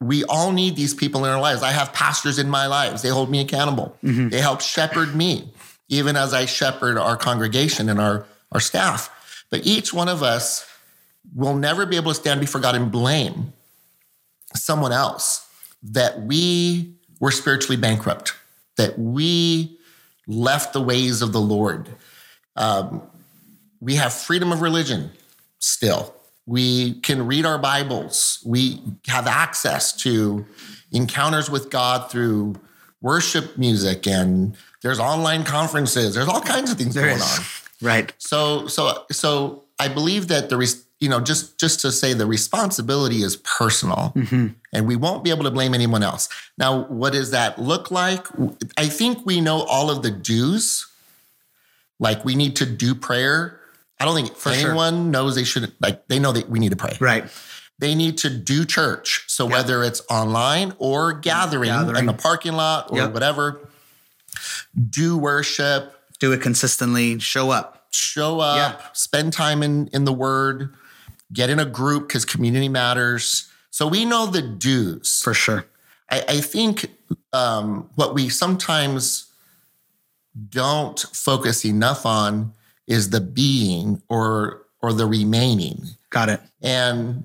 We 0.00 0.24
all 0.24 0.52
need 0.52 0.76
these 0.76 0.94
people 0.94 1.24
in 1.24 1.30
our 1.30 1.40
lives. 1.40 1.62
I 1.62 1.70
have 1.70 1.92
pastors 1.92 2.38
in 2.38 2.48
my 2.48 2.66
lives. 2.68 3.02
They 3.02 3.08
hold 3.08 3.28
me 3.28 3.40
accountable. 3.40 3.96
Mm-hmm. 4.04 4.28
They 4.28 4.40
help 4.40 4.60
shepherd 4.60 5.14
me, 5.14 5.50
even 5.88 6.16
as 6.16 6.32
I 6.32 6.46
shepherd 6.46 6.96
our 6.96 7.16
congregation 7.16 7.88
and 7.88 8.00
our, 8.00 8.24
our 8.50 8.60
staff. 8.60 9.44
But 9.50 9.66
each 9.66 9.92
one 9.92 10.08
of 10.08 10.22
us 10.22 10.66
will 11.34 11.54
never 11.54 11.86
be 11.86 11.96
able 11.96 12.12
to 12.12 12.16
stand 12.16 12.40
before 12.40 12.60
God 12.60 12.74
and 12.74 12.90
blame 12.90 13.52
someone 14.54 14.92
else 14.92 15.48
that 15.82 16.22
we 16.22 16.94
were 17.20 17.30
spiritually 17.30 17.76
bankrupt, 17.80 18.34
that 18.76 18.98
we 18.98 19.78
left 20.26 20.72
the 20.72 20.80
ways 20.80 21.22
of 21.22 21.32
the 21.32 21.40
Lord. 21.40 21.88
Um, 22.56 23.02
we 23.80 23.96
have 23.96 24.12
freedom 24.12 24.52
of 24.52 24.62
religion 24.62 25.10
still. 25.58 26.14
We 26.46 26.94
can 27.00 27.26
read 27.26 27.46
our 27.46 27.58
Bibles. 27.58 28.40
We 28.44 28.80
have 29.06 29.26
access 29.26 29.92
to 30.02 30.44
encounters 30.92 31.48
with 31.50 31.70
God 31.70 32.10
through 32.10 32.56
worship 33.00 33.56
music 33.58 34.06
and 34.06 34.56
there's 34.82 34.98
online 35.00 35.44
conferences. 35.44 36.14
There's 36.14 36.28
all 36.28 36.40
kinds 36.40 36.70
of 36.70 36.78
things 36.78 36.94
There 36.94 37.06
going 37.06 37.16
is. 37.18 37.38
on. 37.38 37.44
Right. 37.80 38.12
So 38.18 38.66
so 38.68 39.04
so 39.10 39.64
I 39.78 39.88
believe 39.88 40.28
that 40.28 40.48
the 40.48 40.56
res- 40.56 40.84
you 41.02 41.08
know 41.08 41.20
just 41.20 41.58
just 41.58 41.80
to 41.80 41.90
say 41.92 42.14
the 42.14 42.26
responsibility 42.26 43.22
is 43.22 43.36
personal 43.36 44.12
mm-hmm. 44.14 44.48
and 44.72 44.86
we 44.86 44.96
won't 44.96 45.24
be 45.24 45.30
able 45.30 45.44
to 45.44 45.50
blame 45.50 45.74
anyone 45.74 46.02
else. 46.02 46.28
Now 46.56 46.84
what 46.84 47.12
does 47.12 47.32
that 47.32 47.58
look 47.58 47.90
like? 47.90 48.26
I 48.76 48.86
think 48.88 49.26
we 49.26 49.40
know 49.40 49.62
all 49.62 49.90
of 49.90 50.02
the 50.02 50.10
do's. 50.10 50.86
Like 51.98 52.24
we 52.24 52.34
need 52.34 52.56
to 52.56 52.66
do 52.66 52.94
prayer. 52.94 53.60
I 54.00 54.04
don't 54.04 54.14
think 54.16 54.36
sure. 54.36 54.52
anyone 54.52 55.10
knows 55.10 55.34
they 55.34 55.44
shouldn't. 55.44 55.74
like 55.80 56.08
they 56.08 56.18
know 56.18 56.32
that 56.32 56.48
we 56.48 56.58
need 56.58 56.70
to 56.70 56.76
pray. 56.76 56.96
Right. 57.00 57.24
They 57.78 57.94
need 57.94 58.18
to 58.18 58.30
do 58.30 58.64
church. 58.64 59.24
So 59.26 59.44
whether 59.46 59.82
it's 59.82 60.02
online 60.08 60.74
or 60.78 61.12
gathering, 61.12 61.70
Gathering. 61.70 61.98
in 61.98 62.06
the 62.06 62.12
parking 62.12 62.52
lot 62.54 62.90
or 62.92 62.98
Yep. 62.98 63.12
whatever, 63.12 63.68
do 64.88 65.16
worship, 65.18 65.98
Do 66.20 66.32
it 66.32 66.40
consistently. 66.40 67.18
Show 67.18 67.50
up. 67.50 67.86
show 67.90 68.40
up, 68.40 68.56
Yeah. 68.56 68.86
spend 68.94 69.32
time 69.32 69.62
in 69.62 69.88
in 69.92 70.04
the 70.04 70.12
word, 70.12 70.72
get 71.32 71.50
in 71.50 71.58
a 71.58 71.64
group 71.64 72.08
because 72.08 72.24
community 72.24 72.68
matters. 72.68 73.50
So 73.70 73.86
we 73.86 74.04
know 74.04 74.26
the 74.26 74.42
do's. 74.42 75.22
For 75.22 75.34
sure. 75.34 75.66
I, 76.10 76.24
I 76.28 76.40
think 76.40 76.90
um, 77.32 77.88
what 77.94 78.14
we 78.14 78.28
sometimes 78.28 79.32
don't 80.48 80.98
focus 80.98 81.64
enough 81.64 82.06
on 82.06 82.52
is 82.86 83.10
the 83.10 83.20
being 83.20 84.02
or 84.08 84.62
or 84.80 84.92
the 84.92 85.06
remaining. 85.06 85.82
Got 86.10 86.28
it. 86.28 86.40
And 86.60 87.24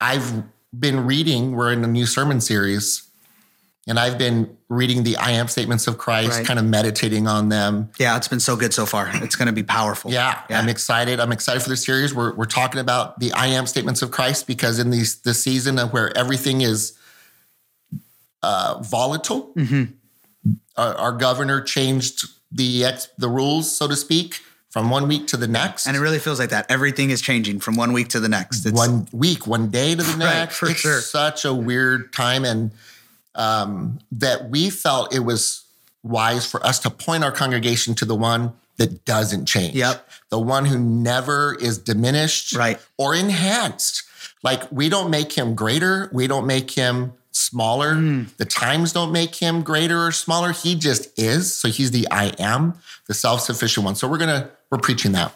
I've 0.00 0.42
been 0.78 1.06
reading, 1.06 1.52
we're 1.52 1.72
in 1.72 1.84
a 1.84 1.86
new 1.86 2.06
sermon 2.06 2.40
series, 2.40 3.05
and 3.86 3.98
I've 4.00 4.18
been 4.18 4.56
reading 4.68 5.04
the 5.04 5.16
I 5.16 5.30
am 5.32 5.46
statements 5.48 5.86
of 5.86 5.96
Christ, 5.96 6.30
Right. 6.38 6.46
kind 6.46 6.58
of 6.58 6.64
meditating 6.64 7.28
on 7.28 7.48
them. 7.50 7.90
Yeah, 8.00 8.16
it's 8.16 8.26
been 8.28 8.40
so 8.40 8.56
good 8.56 8.74
so 8.74 8.84
far. 8.86 9.08
It's 9.14 9.36
going 9.36 9.46
to 9.46 9.52
be 9.52 9.62
powerful. 9.62 10.10
Yeah, 10.10 10.42
I'm 10.50 10.68
excited. 10.68 11.20
I'm 11.20 11.30
excited 11.32 11.62
for 11.62 11.68
the 11.68 11.76
series. 11.76 12.12
We're, 12.14 12.34
we're 12.34 12.46
talking 12.46 12.80
about 12.80 13.20
the 13.20 13.32
I 13.32 13.46
am 13.46 13.66
statements 13.66 14.02
of 14.02 14.10
Christ 14.10 14.46
because 14.48 14.78
in 14.80 14.90
these 14.90 15.20
this 15.20 15.42
season 15.42 15.78
of 15.78 15.92
where 15.92 16.16
everything 16.18 16.62
is 16.62 16.98
uh, 18.42 18.80
volatile, 18.82 19.54
our, 20.76 20.94
our 20.94 21.12
governor 21.12 21.60
changed 21.60 22.24
the 22.52 22.84
ex, 22.84 23.08
the 23.18 23.28
rules, 23.28 23.70
so 23.76 23.88
to 23.88 23.96
speak, 23.96 24.40
from 24.70 24.90
one 24.90 25.08
week 25.08 25.26
to 25.28 25.36
the 25.36 25.48
next. 25.48 25.86
And 25.86 25.96
it 25.96 26.00
really 26.00 26.18
feels 26.18 26.38
like 26.38 26.50
that. 26.50 26.70
Everything 26.70 27.10
is 27.10 27.20
changing 27.20 27.60
from 27.60 27.76
one 27.76 27.92
week 27.92 28.08
to 28.10 28.20
the 28.20 28.28
next. 28.28 28.66
It's, 28.66 28.76
one 28.76 29.08
week, 29.12 29.46
one 29.46 29.68
day 29.68 29.94
to 29.94 30.02
the 30.02 30.12
Right, 30.18 30.18
next. 30.18 30.56
for 30.56 30.68
it's 30.68 30.80
sure. 30.80 31.00
such 31.00 31.44
a 31.44 31.52
weird 31.54 32.12
time, 32.12 32.44
and 32.44 32.70
um, 33.36 33.98
that 34.12 34.50
we 34.50 34.70
felt 34.70 35.14
it 35.14 35.20
was 35.20 35.64
wise 36.02 36.46
for 36.46 36.64
us 36.66 36.78
to 36.80 36.90
point 36.90 37.24
our 37.24 37.32
congregation 37.32 37.94
to 37.96 38.04
the 38.04 38.14
one 38.14 38.52
that 38.76 39.04
doesn't 39.04 39.46
change. 39.46 39.74
Yep. 39.74 40.08
The 40.30 40.38
one 40.38 40.66
who 40.66 40.78
never 40.78 41.56
is 41.60 41.78
diminished 41.78 42.54
Right. 42.54 42.78
or 42.98 43.14
enhanced. 43.14 44.02
Like 44.42 44.70
we 44.70 44.88
don't 44.88 45.10
make 45.10 45.32
him 45.32 45.54
greater, 45.54 46.10
we 46.12 46.26
don't 46.26 46.46
make 46.46 46.70
him 46.70 47.12
smaller. 47.32 47.94
Hmm. 47.94 48.22
The 48.38 48.44
times 48.44 48.92
don't 48.92 49.12
make 49.12 49.34
him 49.34 49.62
greater 49.62 50.06
or 50.06 50.12
smaller. 50.12 50.52
He 50.52 50.74
just 50.74 51.18
is. 51.18 51.54
So 51.54 51.68
he's 51.68 51.90
the 51.90 52.06
I 52.10 52.26
am, 52.38 52.74
the 53.08 53.14
self-sufficient 53.14 53.84
one. 53.84 53.94
So 53.94 54.08
we're 54.08 54.18
gonna 54.18 54.50
we're 54.70 54.78
preaching 54.78 55.12
that. 55.12 55.34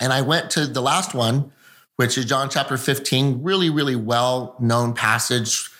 And 0.00 0.12
I 0.12 0.22
went 0.22 0.50
to 0.52 0.66
the 0.66 0.82
last 0.82 1.14
one, 1.14 1.52
which 1.96 2.18
is 2.18 2.24
John 2.24 2.50
chapter 2.50 2.76
15, 2.76 3.42
really, 3.42 3.70
really 3.70 3.96
well 3.96 4.56
known 4.58 4.92
passage 4.94 5.70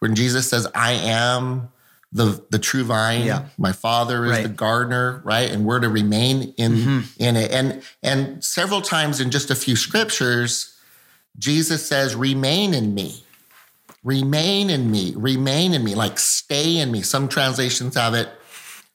when 0.00 0.14
Jesus 0.14 0.48
says, 0.48 0.66
I 0.74 0.92
am 0.92 1.68
the, 2.12 2.44
the 2.50 2.58
true 2.58 2.84
vine. 2.84 3.26
Yeah. 3.26 3.46
My 3.58 3.72
father 3.72 4.24
is 4.26 4.30
Right. 4.32 4.42
the 4.44 4.48
gardener, 4.48 5.20
right? 5.24 5.50
And 5.50 5.64
we're 5.64 5.80
to 5.80 5.88
remain 5.88 6.54
in, 6.56 6.72
mm-hmm. 6.72 7.22
in 7.22 7.36
it. 7.36 7.50
And, 7.50 7.82
and 8.02 8.42
several 8.42 8.80
times 8.80 9.20
in 9.20 9.30
just 9.30 9.50
a 9.50 9.54
few 9.54 9.76
scriptures, 9.76 10.74
Jesus 11.38 11.86
says, 11.86 12.16
remain 12.16 12.74
in 12.74 12.94
me. 12.94 13.22
Remain 14.04 14.70
in 14.70 14.90
me, 14.90 15.12
remain 15.16 15.74
in 15.74 15.84
me, 15.84 15.94
like 15.94 16.18
stay 16.18 16.78
in 16.78 16.90
me. 16.90 17.02
Some 17.02 17.28
translations 17.28 17.96
have 17.96 18.14
it 18.14 18.28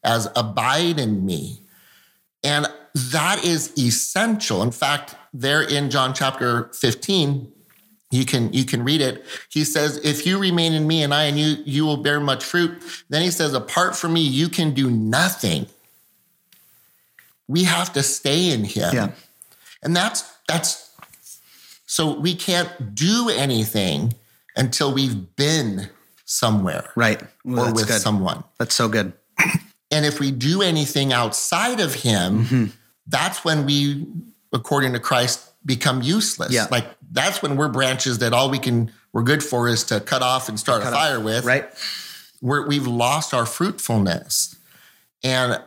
as 0.03 0.29
abide 0.35 0.97
in 0.97 1.25
me. 1.25 1.59
And 2.43 2.67
that 3.11 3.43
is 3.43 3.77
essential. 3.77 4.63
In 4.63 4.71
fact, 4.71 5.15
there 5.33 5.61
in 5.61 5.89
John 5.89 6.13
chapter 6.13 6.69
15, 6.73 7.51
you 8.13 8.25
can 8.25 8.51
you 8.53 8.63
can 8.65 8.83
read 8.83 9.01
it. 9.01 9.25
He 9.49 9.63
says, 9.63 9.97
"If 10.03 10.25
you 10.25 10.37
remain 10.39 10.73
in 10.73 10.85
me 10.87 11.03
and 11.03 11.13
I 11.13 11.25
in 11.25 11.37
you, 11.37 11.57
you 11.65 11.85
will 11.85 11.97
bear 11.97 12.19
much 12.19 12.43
fruit." 12.43 12.81
Then 13.09 13.21
he 13.21 13.31
says, 13.31 13.53
"Apart 13.53 13.95
from 13.95 14.13
me, 14.13 14.21
you 14.21 14.49
can 14.49 14.73
do 14.73 14.89
nothing." 14.91 15.67
We 17.47 17.63
have 17.65 17.91
to 17.93 18.03
stay 18.03 18.51
in 18.51 18.63
him. 18.63 18.93
yeah. 18.93 19.11
And 19.81 19.95
that's 19.95 20.23
that's 20.47 20.91
so 21.85 22.17
we 22.19 22.35
can't 22.35 22.95
do 22.95 23.29
anything 23.29 24.13
until 24.55 24.93
we've 24.93 25.35
been 25.35 25.89
somewhere 26.25 26.89
Right. 26.95 27.21
Ooh, 27.47 27.59
or 27.59 27.73
with 27.73 27.87
good. 27.87 28.01
someone. 28.01 28.43
That's 28.59 28.73
so 28.75 28.87
good. 28.87 29.13
And 29.91 30.05
if 30.05 30.19
we 30.19 30.31
do 30.31 30.61
anything 30.61 31.11
outside 31.13 31.79
of 31.79 31.93
him, 31.93 32.45
Mm-hmm. 32.45 32.65
that's 33.07 33.43
when 33.45 33.65
we, 33.65 34.07
according 34.53 34.93
to 34.93 34.99
Christ, 34.99 35.41
become 35.65 36.01
useless. 36.01 36.51
Yeah. 36.51 36.67
Like 36.69 36.85
that's 37.11 37.41
when 37.41 37.55
we're 37.55 37.69
branches 37.69 38.19
that 38.19 38.33
all 38.33 38.49
we 38.49 38.59
can 38.59 38.91
we're 39.13 39.23
good 39.23 39.43
for 39.43 39.67
is 39.67 39.83
to 39.85 39.99
cut 39.99 40.21
off 40.21 40.49
and 40.49 40.59
start 40.59 40.81
a 40.81 40.87
fire 40.87 41.19
with. 41.19 41.45
Right. 41.45 41.65
We're, 42.41 42.67
we've 42.67 42.87
lost 42.87 43.33
our 43.33 43.45
fruitfulness. 43.45 44.55
And 45.23 45.61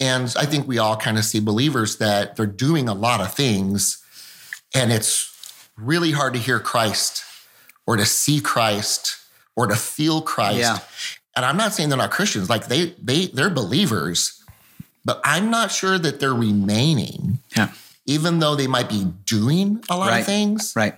and 0.00 0.34
I 0.36 0.46
think 0.46 0.66
we 0.66 0.78
all 0.78 0.96
kind 0.96 1.16
of 1.16 1.24
see 1.24 1.38
believers 1.38 1.98
that 1.98 2.34
they're 2.34 2.46
doing 2.46 2.88
a 2.88 2.94
lot 2.94 3.20
of 3.20 3.32
things, 3.32 4.02
and 4.74 4.90
it's 4.90 5.30
really 5.76 6.10
hard 6.10 6.34
to 6.34 6.40
hear 6.40 6.58
Christ 6.58 7.22
or 7.86 7.96
to 7.96 8.04
see 8.04 8.40
Christ 8.40 9.16
or 9.54 9.68
to 9.68 9.76
feel 9.76 10.20
Christ. 10.22 10.58
Yeah. 10.58 10.78
And 11.36 11.44
I'm 11.44 11.56
not 11.56 11.72
saying 11.72 11.88
they're 11.88 11.98
not 11.98 12.10
Christians, 12.10 12.50
like 12.50 12.66
they 12.66 12.94
they 13.00 13.26
they're 13.26 13.50
believers, 13.50 14.42
but 15.04 15.20
I'm 15.24 15.50
not 15.50 15.70
sure 15.70 15.98
that 15.98 16.18
they're 16.18 16.34
remaining, 16.34 17.38
Yeah. 17.56 17.70
Even 18.12 18.38
though 18.38 18.54
they 18.54 18.66
might 18.66 18.88
be 18.88 19.04
doing 19.26 19.82
a 19.88 19.96
lot 19.96 20.08
Right. 20.08 20.20
of 20.20 20.26
things, 20.26 20.72
Right. 20.76 20.94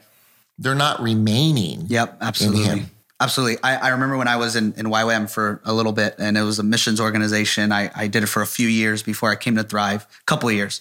they're 0.58 0.74
not 0.74 1.00
remaining. 1.02 1.86
Yep, 1.88 2.18
absolutely. 2.20 2.86
Absolutely. 3.20 3.58
I, 3.62 3.76
I 3.76 3.88
remember 3.90 4.16
when 4.16 4.26
I 4.28 4.36
was 4.36 4.56
in, 4.56 4.74
in 4.76 4.86
YWAM 4.86 5.30
for 5.30 5.60
a 5.64 5.72
little 5.72 5.92
bit 5.92 6.16
and 6.18 6.36
it 6.36 6.42
was 6.42 6.58
a 6.58 6.62
missions 6.64 7.00
organization. 7.00 7.70
I, 7.72 7.90
I 7.94 8.08
did 8.08 8.24
it 8.24 8.26
for 8.26 8.42
a 8.42 8.46
few 8.46 8.66
years 8.68 9.02
before 9.02 9.30
I 9.30 9.36
came 9.36 9.54
to 9.54 9.62
Thrive, 9.62 10.02
a 10.20 10.24
couple 10.24 10.48
of 10.48 10.54
years. 10.54 10.80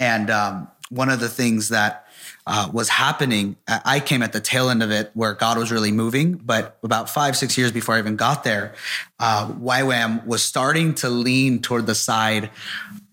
And 0.00 0.28
um, 0.28 0.68
one 0.90 1.08
of 1.08 1.20
the 1.20 1.28
things 1.28 1.68
that 1.68 2.07
uh, 2.48 2.70
was 2.72 2.88
happening, 2.88 3.56
I 3.68 4.00
came 4.00 4.22
at 4.22 4.32
the 4.32 4.40
tail 4.40 4.70
end 4.70 4.82
of 4.82 4.90
it 4.90 5.10
where 5.12 5.34
God 5.34 5.58
was 5.58 5.70
really 5.70 5.92
moving. 5.92 6.34
But 6.34 6.78
about 6.82 7.10
five, 7.10 7.36
six 7.36 7.58
years 7.58 7.70
before 7.70 7.94
I 7.94 7.98
even 7.98 8.16
got 8.16 8.42
there, 8.42 8.74
uh, 9.20 9.48
YWAM 9.48 10.26
was 10.26 10.42
starting 10.42 10.94
to 10.96 11.10
lean 11.10 11.60
toward 11.60 11.86
the 11.86 11.94
side 11.94 12.50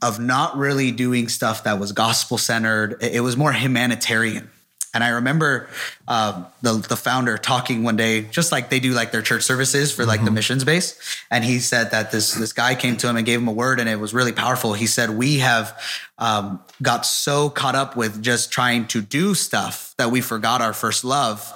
of 0.01 0.19
not 0.19 0.57
really 0.57 0.91
doing 0.91 1.27
stuff 1.27 1.65
that 1.65 1.79
was 1.79 1.91
gospel 1.91 2.37
centered. 2.37 2.97
It 3.01 3.21
was 3.21 3.35
more 3.35 3.51
humanitarian. 3.51 4.49
And 4.95 5.03
I 5.03 5.09
remember 5.09 5.67
uh, 6.07 6.45
the 6.61 6.73
the 6.73 6.95
founder 6.95 7.37
talking 7.37 7.83
one 7.83 7.97
day, 7.97 8.21
just 8.21 8.53
like 8.53 8.69
they 8.69 8.79
do 8.79 8.93
like 8.93 9.11
their 9.11 9.21
church 9.21 9.43
services 9.43 9.91
for 9.91 10.05
like 10.05 10.23
the 10.23 10.31
missions 10.31 10.63
base. 10.63 10.97
And 11.29 11.43
he 11.43 11.59
said 11.59 11.91
that 11.91 12.11
this 12.11 12.33
this 12.33 12.53
guy 12.53 12.75
came 12.75 12.95
to 12.97 13.09
him 13.09 13.17
and 13.17 13.25
gave 13.25 13.41
him 13.41 13.49
a 13.49 13.51
word, 13.51 13.81
and 13.81 13.89
it 13.89 13.99
was 13.99 14.13
really 14.13 14.31
powerful. 14.31 14.71
He 14.73 14.87
said, 14.87 15.09
"We 15.09 15.39
have 15.39 15.77
um, 16.17 16.61
got 16.81 17.05
so 17.05 17.49
caught 17.49 17.75
up 17.75 17.97
with 17.97 18.23
just 18.23 18.51
trying 18.53 18.87
to 18.87 19.01
do 19.01 19.35
stuff 19.35 19.93
that 19.97 20.11
we 20.11 20.21
forgot 20.21 20.61
our 20.61 20.73
first 20.73 21.03
love, 21.03 21.53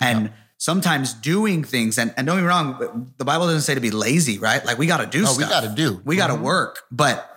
and." 0.00 0.32
Sometimes 0.60 1.12
doing 1.12 1.62
things, 1.62 1.98
and, 1.98 2.12
and 2.16 2.26
don't 2.26 2.36
get 2.36 2.42
me 2.42 2.48
wrong, 2.48 3.12
the 3.16 3.24
Bible 3.24 3.46
doesn't 3.46 3.60
say 3.60 3.76
to 3.76 3.80
be 3.80 3.92
lazy, 3.92 4.40
right? 4.40 4.64
Like 4.66 4.76
we 4.76 4.86
got 4.86 4.96
to 4.96 5.06
do 5.06 5.22
Oh, 5.24 5.36
we 5.38 5.44
gotta 5.44 5.68
do. 5.68 6.02
We 6.04 6.16
got 6.16 6.26
to 6.26 6.34
work. 6.34 6.82
But 6.90 7.30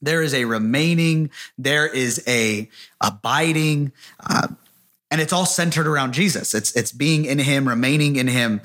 there 0.00 0.22
is 0.22 0.32
a 0.34 0.46
remaining, 0.46 1.30
there 1.58 1.86
is 1.86 2.22
a 2.26 2.70
abiding, 3.00 3.92
uh, 4.20 4.48
and 5.12 5.20
it's 5.20 5.32
all 5.32 5.44
centered 5.44 5.86
around 5.86 6.14
Jesus. 6.14 6.54
It's 6.54 6.74
it's 6.74 6.90
being 6.90 7.26
in 7.26 7.38
Him, 7.38 7.68
remaining 7.68 8.16
in 8.16 8.26
Him, 8.26 8.62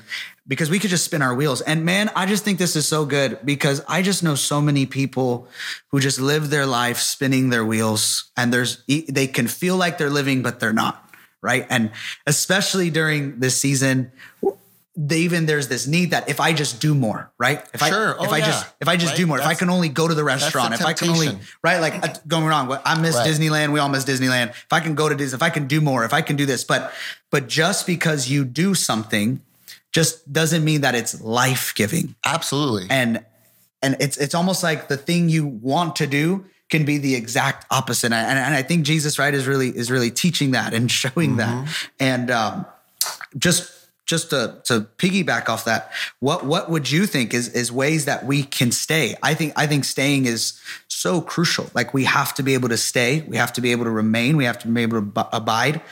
because 0.48 0.70
we 0.70 0.78
could 0.78 0.88
just 0.88 1.04
spin 1.04 1.20
our 1.20 1.34
wheels. 1.34 1.60
And 1.60 1.84
man, 1.84 2.10
I 2.16 2.24
just 2.24 2.42
think 2.42 2.58
this 2.58 2.74
is 2.74 2.88
so 2.88 3.04
good 3.04 3.38
because 3.44 3.84
I 3.86 4.00
just 4.00 4.22
know 4.22 4.34
so 4.34 4.62
many 4.62 4.86
people 4.86 5.46
who 5.88 6.00
just 6.00 6.18
live 6.18 6.48
their 6.48 6.64
life 6.64 6.96
spinning 6.96 7.50
their 7.50 7.66
wheels, 7.66 8.30
and 8.34 8.52
there's 8.52 8.82
they 8.86 9.26
can 9.26 9.46
feel 9.46 9.76
like 9.76 9.98
they're 9.98 10.08
living, 10.08 10.42
but 10.42 10.58
they're 10.58 10.72
not, 10.72 11.06
right? 11.42 11.66
And 11.68 11.92
especially 12.26 12.88
during 12.88 13.40
this 13.40 13.60
season 13.60 14.10
they, 15.00 15.20
even 15.20 15.46
there's 15.46 15.68
this 15.68 15.86
need 15.86 16.10
that 16.10 16.28
if 16.28 16.40
I 16.40 16.52
just 16.52 16.80
do 16.80 16.92
more, 16.92 17.30
right? 17.38 17.64
If 17.72 17.80
Sure. 17.80 18.20
I 18.20 18.24
if 18.24 18.30
Oh, 18.30 18.34
I 18.34 18.38
yeah. 18.38 18.46
just 18.46 18.66
if 18.80 18.88
I 18.88 18.96
just 18.96 19.12
Right. 19.12 19.16
do 19.16 19.26
more, 19.28 19.38
if 19.38 19.46
I 19.46 19.54
can 19.54 19.70
only 19.70 19.88
go 19.88 20.08
to 20.08 20.14
the 20.14 20.24
restaurant, 20.24 20.74
if 20.74 20.84
I 20.84 20.92
can 20.92 21.10
only 21.10 21.38
right, 21.62 21.80
like 21.80 22.02
uh, 22.04 22.14
going 22.26 22.44
wrong, 22.46 22.76
I 22.84 22.98
miss 23.00 23.14
Right. 23.14 23.28
Disneyland, 23.28 23.72
we 23.72 23.78
all 23.78 23.88
miss 23.88 24.04
Disneyland. 24.04 24.50
If 24.50 24.72
I 24.72 24.80
can 24.80 24.96
go 24.96 25.08
to 25.08 25.14
Disney, 25.14 25.36
if 25.36 25.42
I 25.42 25.50
can 25.50 25.68
do 25.68 25.80
more, 25.80 26.04
if 26.04 26.12
I 26.12 26.20
can 26.20 26.34
do 26.34 26.46
this, 26.46 26.64
but 26.64 26.92
but 27.30 27.46
just 27.46 27.86
because 27.86 28.28
you 28.28 28.44
do 28.44 28.74
something, 28.74 29.40
just 29.92 30.32
doesn't 30.32 30.64
mean 30.64 30.80
that 30.80 30.94
it's 30.96 31.20
life 31.20 31.72
giving 31.76 32.16
Absolutely. 32.24 32.88
and 32.90 33.24
and 33.80 33.96
it's 34.00 34.16
it's 34.16 34.34
almost 34.34 34.64
like 34.64 34.88
the 34.88 34.96
thing 34.96 35.28
you 35.28 35.46
want 35.46 35.94
to 35.96 36.06
do 36.08 36.44
can 36.70 36.84
be 36.84 36.98
the 36.98 37.14
exact 37.14 37.64
opposite 37.70 38.12
and, 38.12 38.38
and 38.38 38.54
I 38.54 38.62
think 38.62 38.84
Jesus 38.84 39.16
right 39.18 39.32
is 39.32 39.46
really 39.46 39.68
is 39.68 39.90
really 39.92 40.10
teaching 40.10 40.50
that 40.50 40.74
and 40.74 40.90
showing 41.02 41.36
that 41.36 41.68
and 42.00 42.30
um, 42.32 42.66
just 43.38 43.70
just 44.08 44.30
to 44.30 44.56
to 44.64 44.80
piggyback 44.96 45.48
off 45.48 45.66
that 45.66 45.92
what 46.18 46.44
what 46.44 46.70
would 46.70 46.90
you 46.90 47.06
think 47.06 47.34
is 47.34 47.48
is 47.50 47.70
ways 47.70 48.06
that 48.06 48.24
we 48.24 48.42
can 48.42 48.72
stay? 48.72 49.14
I 49.22 49.34
think 49.34 49.52
I 49.54 49.66
think 49.66 49.84
staying 49.84 50.24
is 50.26 50.58
so 50.88 51.20
crucial. 51.20 51.70
Like 51.74 51.92
we 51.92 52.04
have 52.04 52.34
to 52.34 52.42
be 52.42 52.54
able 52.54 52.70
to 52.70 52.78
stay. 52.78 53.20
We 53.28 53.36
have 53.36 53.52
to 53.52 53.60
be 53.60 53.70
able 53.70 53.84
to 53.84 53.90
remain. 53.90 54.36
We 54.36 54.44
have 54.46 54.58
to 54.60 54.68
be 54.68 54.82
able 54.82 55.02
to 55.02 55.20
ab- 55.20 55.28
abide. 55.32 55.82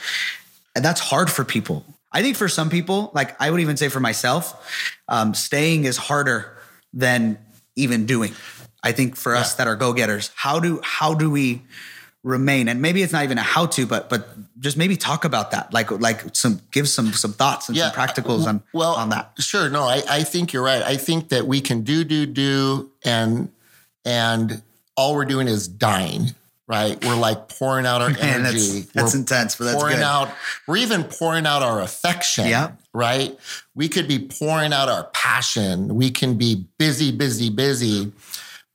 And 0.75 0.83
that's 0.83 0.99
hard 0.99 1.29
for 1.29 1.45
people. 1.45 1.85
I 2.11 2.23
think 2.23 2.35
for 2.37 2.49
some 2.49 2.69
people, 2.69 3.11
like 3.13 3.39
I 3.39 3.51
would 3.51 3.61
even 3.61 3.77
say 3.77 3.89
for 3.89 3.99
myself, 3.99 4.91
um, 5.07 5.33
staying 5.35 5.85
is 5.85 5.97
harder 5.97 6.57
than 6.93 7.37
even 7.75 8.07
doing. 8.07 8.33
I 8.83 8.93
think 8.93 9.15
for 9.15 9.35
us 9.35 9.55
that 9.55 9.67
are 9.67 9.75
go 9.75 9.93
getters, 9.93 10.31
how 10.35 10.59
do 10.59 10.81
how 10.83 11.13
do 11.13 11.29
we 11.29 11.61
remain? 12.27 12.67
And 12.67 12.81
maybe 12.81 13.01
it's 13.01 13.13
not 13.13 13.23
even 13.23 13.37
a 13.37 13.41
how 13.41 13.65
to, 13.67 13.85
but 13.85 14.09
but 14.09 14.27
just 14.59 14.77
maybe 14.77 14.95
talk 14.95 15.25
about 15.25 15.51
that, 15.51 15.73
like 15.73 15.89
like 15.91 16.35
some 16.35 16.61
give 16.71 16.87
some 16.89 17.13
some 17.13 17.33
thoughts 17.33 17.69
and 17.69 17.77
some 17.77 17.91
practicals 17.91 18.45
on 18.45 18.61
well, 18.73 18.93
on 18.95 19.09
that. 19.09 19.31
Sure. 19.39 19.69
No, 19.69 19.83
I, 19.83 20.01
I 20.09 20.23
think 20.23 20.53
you're 20.53 20.63
right. 20.63 20.81
I 20.81 20.97
think 20.97 21.29
that 21.29 21.47
we 21.47 21.61
can 21.61 21.81
do, 21.83 22.03
do, 22.03 22.25
do, 22.25 22.91
and 23.03 23.49
and 24.05 24.61
all 24.95 25.15
we're 25.15 25.25
doing 25.25 25.47
is 25.47 25.67
dying. 25.67 26.33
Right. 26.69 27.01
We're 27.05 27.15
like 27.15 27.47
pouring 27.47 27.85
out 27.85 28.01
our 28.01 28.09
Man, 28.19 28.43
that's- 28.43 28.69
energy. 28.69 28.87
that's 28.93 29.13
intense, 29.15 29.55
but 29.55 29.65
that's 29.65 29.77
pouring 29.77 29.97
good. 29.97 30.03
out. 30.03 30.29
We're 30.67 30.77
even 30.77 31.05
pouring 31.05 31.45
out 31.45 31.61
our 31.63 31.81
affection. 31.81 32.47
Yeah. 32.47 32.71
Right. 32.93 33.37
We 33.73 33.87
could 33.87 34.07
be 34.07 34.19
pouring 34.19 34.73
out 34.73 34.89
our 34.89 35.05
passion. 35.13 35.95
We 35.95 36.11
can 36.11 36.37
be 36.37 36.65
busy, 36.77 37.11
busy, 37.13 37.49
busy. 37.49 38.11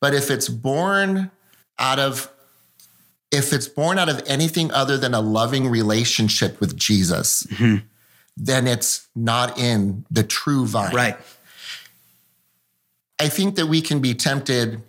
But 0.00 0.14
if 0.14 0.30
it's 0.30 0.48
born 0.48 1.30
out 1.78 1.98
of 1.98 2.30
if 3.32 3.52
it's 3.52 3.66
born 3.66 3.98
out 3.98 4.08
of 4.08 4.22
anything 4.26 4.70
other 4.72 4.98
than 4.98 5.14
a 5.14 5.20
loving 5.20 5.68
relationship 5.68 6.60
with 6.60 6.76
Jesus, 6.76 7.44
Mm-hmm. 7.44 7.84
then 8.36 8.66
it's 8.66 9.08
not 9.16 9.58
in 9.58 10.04
the 10.10 10.22
true 10.22 10.66
vine. 10.66 10.94
Right. 10.94 11.16
I 13.18 13.28
think 13.28 13.56
that 13.56 13.66
we 13.66 13.80
can 13.80 14.00
be 14.00 14.14
tempted 14.14 14.82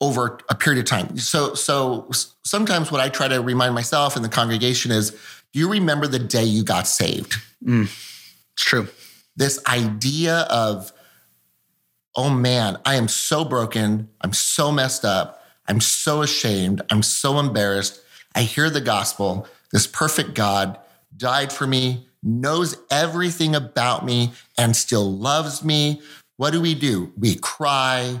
over 0.00 0.38
a 0.48 0.54
period 0.54 0.80
of 0.80 0.86
time. 0.86 1.16
So, 1.18 1.54
so 1.54 2.10
sometimes 2.42 2.90
what 2.92 3.00
I 3.00 3.08
try 3.08 3.28
to 3.28 3.40
remind 3.40 3.74
myself 3.74 4.16
and 4.16 4.24
the 4.24 4.28
congregation 4.28 4.90
is, 4.92 5.10
do 5.52 5.60
you 5.60 5.70
remember 5.70 6.06
the 6.06 6.18
day 6.18 6.44
you 6.44 6.64
got 6.64 6.86
saved? 6.86 7.36
It's 7.66 7.90
true. 8.56 8.88
This 9.36 9.64
idea 9.66 10.40
of, 10.50 10.92
oh 12.16 12.28
man, 12.30 12.76
I 12.84 12.96
am 12.96 13.08
so 13.08 13.44
broken. 13.44 14.08
I'm 14.20 14.32
so 14.32 14.72
messed 14.72 15.04
up. 15.04 15.43
I'm 15.66 15.80
so 15.80 16.22
ashamed. 16.22 16.82
I'm 16.90 17.02
so 17.02 17.38
embarrassed. 17.38 18.00
I 18.34 18.42
hear 18.42 18.70
the 18.70 18.80
gospel. 18.80 19.46
This 19.72 19.86
perfect 19.86 20.34
God 20.34 20.78
died 21.16 21.52
for 21.52 21.66
me, 21.66 22.06
knows 22.22 22.76
everything 22.90 23.54
about 23.54 24.04
me, 24.04 24.32
and 24.58 24.76
still 24.76 25.10
loves 25.16 25.64
me. 25.64 26.02
What 26.36 26.50
do 26.52 26.60
we 26.60 26.74
do? 26.74 27.12
We 27.16 27.36
cry. 27.36 28.20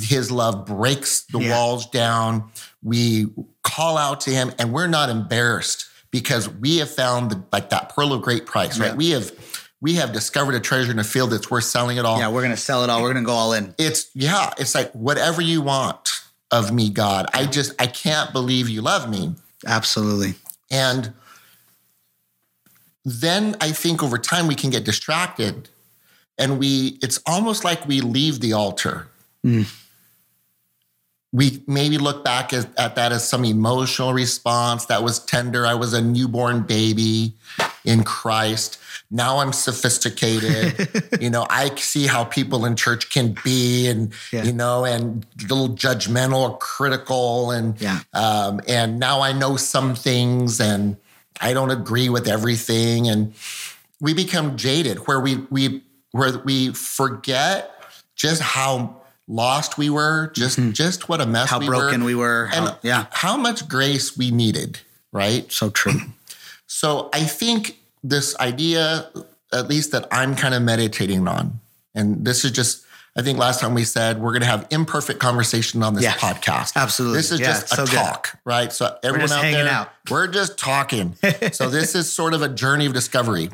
His 0.00 0.30
love 0.30 0.64
breaks 0.66 1.22
the 1.32 1.40
Yeah. 1.40 1.50
walls 1.56 1.86
down. 1.86 2.50
We 2.82 3.26
call 3.64 3.98
out 3.98 4.20
to 4.22 4.30
him, 4.30 4.52
and 4.58 4.72
we're 4.72 4.86
not 4.86 5.08
embarrassed 5.10 5.86
because 6.10 6.48
we 6.48 6.78
have 6.78 6.90
found 6.90 7.30
the, 7.30 7.42
like 7.52 7.70
that 7.70 7.94
pearl 7.94 8.12
of 8.12 8.22
great 8.22 8.46
price, 8.46 8.78
right? 8.78 8.90
Yeah. 8.90 8.94
We 8.94 9.10
have 9.10 9.32
we 9.80 9.94
have 9.94 10.12
discovered 10.12 10.54
a 10.56 10.60
treasure 10.60 10.90
in 10.90 10.98
a 10.98 11.04
field 11.04 11.30
that's 11.30 11.50
worth 11.50 11.62
selling 11.64 11.98
it 11.98 12.04
all. 12.04 12.18
Yeah, 12.18 12.28
we're 12.28 12.42
gonna 12.42 12.56
sell 12.56 12.82
it 12.82 12.90
all. 12.90 13.00
We're 13.02 13.12
gonna 13.12 13.24
go 13.26 13.32
all 13.32 13.52
in. 13.52 13.74
It's 13.78 14.06
yeah, 14.14 14.50
it's 14.58 14.74
like 14.74 14.90
whatever 14.92 15.40
you 15.42 15.60
want 15.62 16.20
of 16.50 16.72
me, 16.72 16.90
God. 16.90 17.26
I 17.34 17.46
just 17.46 17.80
I 17.80 17.86
can't 17.86 18.32
believe 18.32 18.68
you 18.68 18.82
love 18.82 19.08
me. 19.08 19.34
Absolutely. 19.66 20.34
And 20.70 21.12
then 23.04 23.56
I 23.60 23.72
think 23.72 24.02
over 24.02 24.18
time 24.18 24.46
we 24.46 24.54
can 24.54 24.70
get 24.70 24.84
distracted 24.84 25.68
and 26.36 26.58
we 26.58 26.98
it's 27.02 27.20
almost 27.26 27.64
like 27.64 27.86
we 27.86 28.00
leave 28.00 28.40
the 28.40 28.52
altar. 28.52 29.08
Mm. 29.44 29.72
We 31.32 31.62
maybe 31.66 31.98
look 31.98 32.24
back 32.24 32.52
at, 32.54 32.78
at 32.78 32.94
that 32.94 33.12
as 33.12 33.28
some 33.28 33.44
emotional 33.44 34.14
response 34.14 34.86
that 34.86 35.02
was 35.02 35.22
tender. 35.24 35.66
I 35.66 35.74
was 35.74 35.92
a 35.92 36.00
newborn 36.00 36.62
baby 36.62 37.34
in 37.84 38.02
Christ. 38.04 38.78
Now 39.10 39.38
I'm 39.38 39.52
sophisticated. 39.54 40.88
you 41.20 41.30
know, 41.30 41.46
I 41.48 41.74
see 41.76 42.06
how 42.06 42.24
people 42.24 42.66
in 42.66 42.76
church 42.76 43.10
can 43.10 43.34
be 43.42 43.86
and, 43.88 44.12
Yeah. 44.32 44.44
you 44.44 44.52
know, 44.52 44.84
and 44.84 45.24
a 45.38 45.42
little 45.42 45.70
judgmental 45.70 46.50
or 46.50 46.58
critical. 46.58 47.50
And, 47.50 47.80
Yeah. 47.80 48.00
um, 48.12 48.60
and 48.68 48.98
now 48.98 49.22
I 49.22 49.32
know 49.32 49.56
some 49.56 49.94
things 49.94 50.60
and 50.60 50.96
I 51.40 51.54
don't 51.54 51.70
agree 51.70 52.08
with 52.10 52.28
everything. 52.28 53.08
And 53.08 53.32
we 54.00 54.12
become 54.12 54.56
jaded 54.56 54.98
where 55.06 55.20
we, 55.20 55.36
we, 55.50 55.82
where 56.12 56.38
we 56.44 56.72
forget 56.74 57.72
just 58.14 58.42
how 58.42 59.00
lost 59.26 59.78
we 59.78 59.88
were, 59.88 60.30
just, 60.34 60.58
just 60.72 61.08
what 61.08 61.20
a 61.20 61.26
mess 61.26 61.48
How 61.48 61.60
we 61.60 61.66
broken 61.66 62.00
were, 62.00 62.06
we 62.06 62.14
were. 62.14 62.46
How, 62.46 62.66
and 62.66 62.76
yeah. 62.82 63.06
how 63.10 63.36
much 63.38 63.68
grace 63.68 64.18
we 64.18 64.30
needed, 64.30 64.80
right? 65.12 65.50
So 65.50 65.70
true. 65.70 66.00
So 66.66 67.08
I 67.14 67.22
think 67.24 67.77
this 68.02 68.36
idea, 68.38 69.08
at 69.52 69.68
least 69.68 69.92
that 69.92 70.06
I'm 70.12 70.34
kind 70.36 70.54
of 70.54 70.62
meditating 70.62 71.26
on, 71.28 71.60
and 71.94 72.24
this 72.24 72.44
is 72.44 72.50
just, 72.52 72.84
I 73.16 73.22
think 73.22 73.38
last 73.38 73.60
time 73.60 73.74
we 73.74 73.84
said 73.84 74.20
we're 74.20 74.30
going 74.32 74.42
to 74.42 74.46
have 74.46 74.66
imperfect 74.70 75.18
conversation 75.18 75.82
on 75.82 75.94
this 75.94 76.06
podcast. 76.06 76.76
absolutely. 76.76 77.18
This 77.18 77.32
is 77.32 77.40
Yeah, 77.40 77.46
just 77.46 77.72
a 77.72 77.76
so 77.76 77.86
good. 77.86 77.94
talk, 77.94 78.38
right? 78.44 78.72
So 78.72 78.96
everyone 79.02 79.32
out 79.32 79.42
there, 79.42 79.68
out. 79.68 79.88
we're 80.10 80.28
just 80.28 80.58
talking. 80.58 81.16
so 81.52 81.68
this 81.68 81.94
is 81.94 82.12
sort 82.12 82.34
of 82.34 82.42
a 82.42 82.48
journey 82.48 82.86
of 82.86 82.92
discovery. 82.92 83.50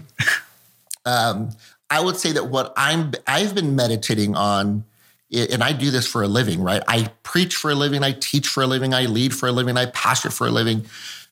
Um, 1.06 1.50
I 1.90 2.00
would 2.00 2.16
say 2.16 2.32
that 2.32 2.46
what 2.48 2.72
I'm, 2.76 3.12
I've 3.26 3.54
been 3.54 3.76
meditating 3.76 4.34
on, 4.36 4.84
and 5.32 5.62
I 5.62 5.72
do 5.72 5.90
this 5.90 6.06
for 6.06 6.22
a 6.22 6.28
living, 6.28 6.62
right? 6.62 6.82
I 6.88 7.10
preach 7.22 7.56
for 7.56 7.70
a 7.70 7.74
living, 7.74 8.02
I 8.02 8.12
teach 8.12 8.48
for 8.48 8.62
a 8.62 8.66
living, 8.66 8.92
I 8.94 9.06
lead 9.06 9.34
for 9.34 9.48
a 9.48 9.52
living, 9.52 9.76
I 9.76 9.86
pastor 9.86 10.30
for 10.30 10.46
a 10.46 10.50
living. 10.50 10.86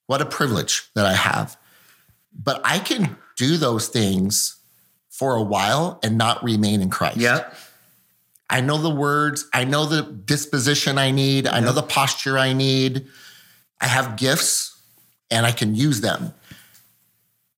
What 0.06 0.20
a 0.20 0.26
privilege 0.26 0.90
that 0.94 1.06
I 1.06 1.12
have. 1.14 1.56
But 2.34 2.60
I 2.64 2.78
can 2.78 3.16
do 3.36 3.56
those 3.56 3.88
things 3.88 4.56
for 5.10 5.36
a 5.36 5.42
while 5.42 6.00
and 6.02 6.16
not 6.16 6.42
remain 6.42 6.80
in 6.80 6.90
Christ. 6.90 7.18
Yep. 7.18 7.54
I 8.48 8.60
know 8.60 8.76
the 8.76 8.90
words, 8.90 9.48
I 9.54 9.64
know 9.64 9.86
the 9.86 10.02
disposition 10.02 10.98
I 10.98 11.10
need, 11.10 11.46
I 11.46 11.60
know 11.60 11.72
the 11.72 11.82
posture 11.82 12.38
I 12.38 12.52
need. 12.52 13.06
I 13.80 13.86
have 13.86 14.16
gifts 14.16 14.78
and 15.30 15.44
I 15.44 15.52
can 15.52 15.74
use 15.74 16.00
them. 16.00 16.34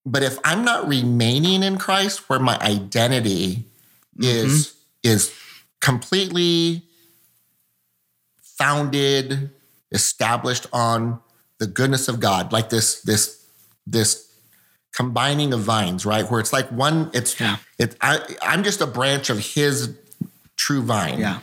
But 0.06 0.22
if 0.22 0.38
I'm 0.44 0.64
not 0.64 0.88
remaining 0.88 1.62
in 1.62 1.78
Christ 1.78 2.28
where 2.28 2.38
my 2.38 2.58
identity 2.60 3.64
mm-hmm. 4.16 4.22
is 4.22 4.74
is 5.02 5.32
completely 5.80 6.82
founded, 8.42 9.50
established 9.92 10.66
on 10.72 11.20
the 11.58 11.66
goodness 11.66 12.08
of 12.08 12.20
God, 12.20 12.52
like 12.52 12.70
this 12.70 13.00
this 13.02 13.44
this 13.86 14.33
combining 14.94 15.52
of 15.52 15.60
vines, 15.60 16.06
right? 16.06 16.28
Where 16.30 16.40
it's 16.40 16.52
like 16.52 16.70
one, 16.70 17.10
it's 17.12 17.38
Yeah. 17.38 17.56
it 17.78 17.96
I 18.00 18.20
I'm 18.42 18.62
just 18.64 18.80
a 18.80 18.86
branch 18.86 19.28
of 19.30 19.38
his 19.38 19.90
true 20.56 20.82
vine. 20.82 21.18
Yeah. 21.20 21.40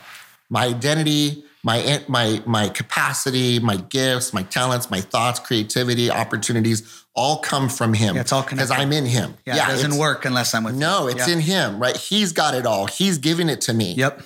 My 0.48 0.64
identity, 0.66 1.44
my 1.62 2.02
my 2.08 2.42
my 2.46 2.68
capacity, 2.68 3.58
my 3.60 3.76
gifts, 3.76 4.32
my 4.32 4.42
talents, 4.44 4.90
my 4.90 5.00
thoughts, 5.00 5.38
creativity, 5.38 6.10
opportunities 6.10 6.82
all 7.14 7.38
come 7.40 7.68
from 7.68 7.92
him. 7.92 8.14
Yeah, 8.14 8.22
it's 8.22 8.32
all 8.32 8.42
connected. 8.42 8.68
because. 8.72 8.82
I'm 8.82 8.92
in 8.92 9.04
him. 9.04 9.34
Yeah, 9.44 9.54
it 9.66 9.68
doesn't 9.70 9.96
work 9.98 10.24
unless 10.24 10.54
I'm 10.54 10.64
with 10.64 10.74
No, 10.74 11.02
you. 11.08 11.08
it's 11.16 11.28
Yeah. 11.28 11.34
in 11.34 11.40
him, 11.40 11.78
right? 11.78 11.96
He's 11.96 12.32
got 12.32 12.54
it 12.54 12.64
all. 12.66 12.86
He's 12.86 13.18
giving 13.18 13.48
it 13.50 13.60
to 13.62 13.74
me. 13.74 13.92
Yep. 13.94 14.22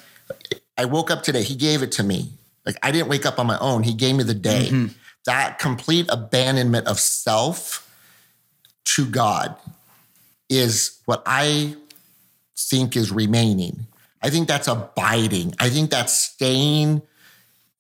I 0.79 0.85
woke 0.85 1.11
up 1.11 1.23
today. 1.25 1.43
He 1.43 1.57
gave 1.57 1.83
it 1.83 1.91
to 1.93 2.03
me. 2.05 2.31
Like 2.65 2.77
I 2.83 2.91
didn't 2.93 3.09
wake 3.09 3.27
up 3.27 3.39
on 3.41 3.47
my 3.47 3.59
own. 3.59 3.83
He 3.83 3.93
gave 3.93 4.15
me 4.15 4.23
the 4.23 4.35
day. 4.35 4.69
Mm-hmm. 4.71 4.87
That 5.25 5.59
complete 5.59 6.07
abandonment 6.09 6.87
of 6.87 7.01
self 7.01 7.86
to 8.95 9.07
God 9.07 9.57
is 10.49 11.01
what 11.05 11.23
I 11.27 11.77
think 12.57 12.97
is 12.97 13.13
remaining. 13.13 13.87
I 14.23 14.31
think 14.31 14.49
that's 14.49 14.69
abiding. 14.69 15.55
I 15.59 15.69
think 15.69 15.91
that's 15.91 16.13
staying 16.17 17.03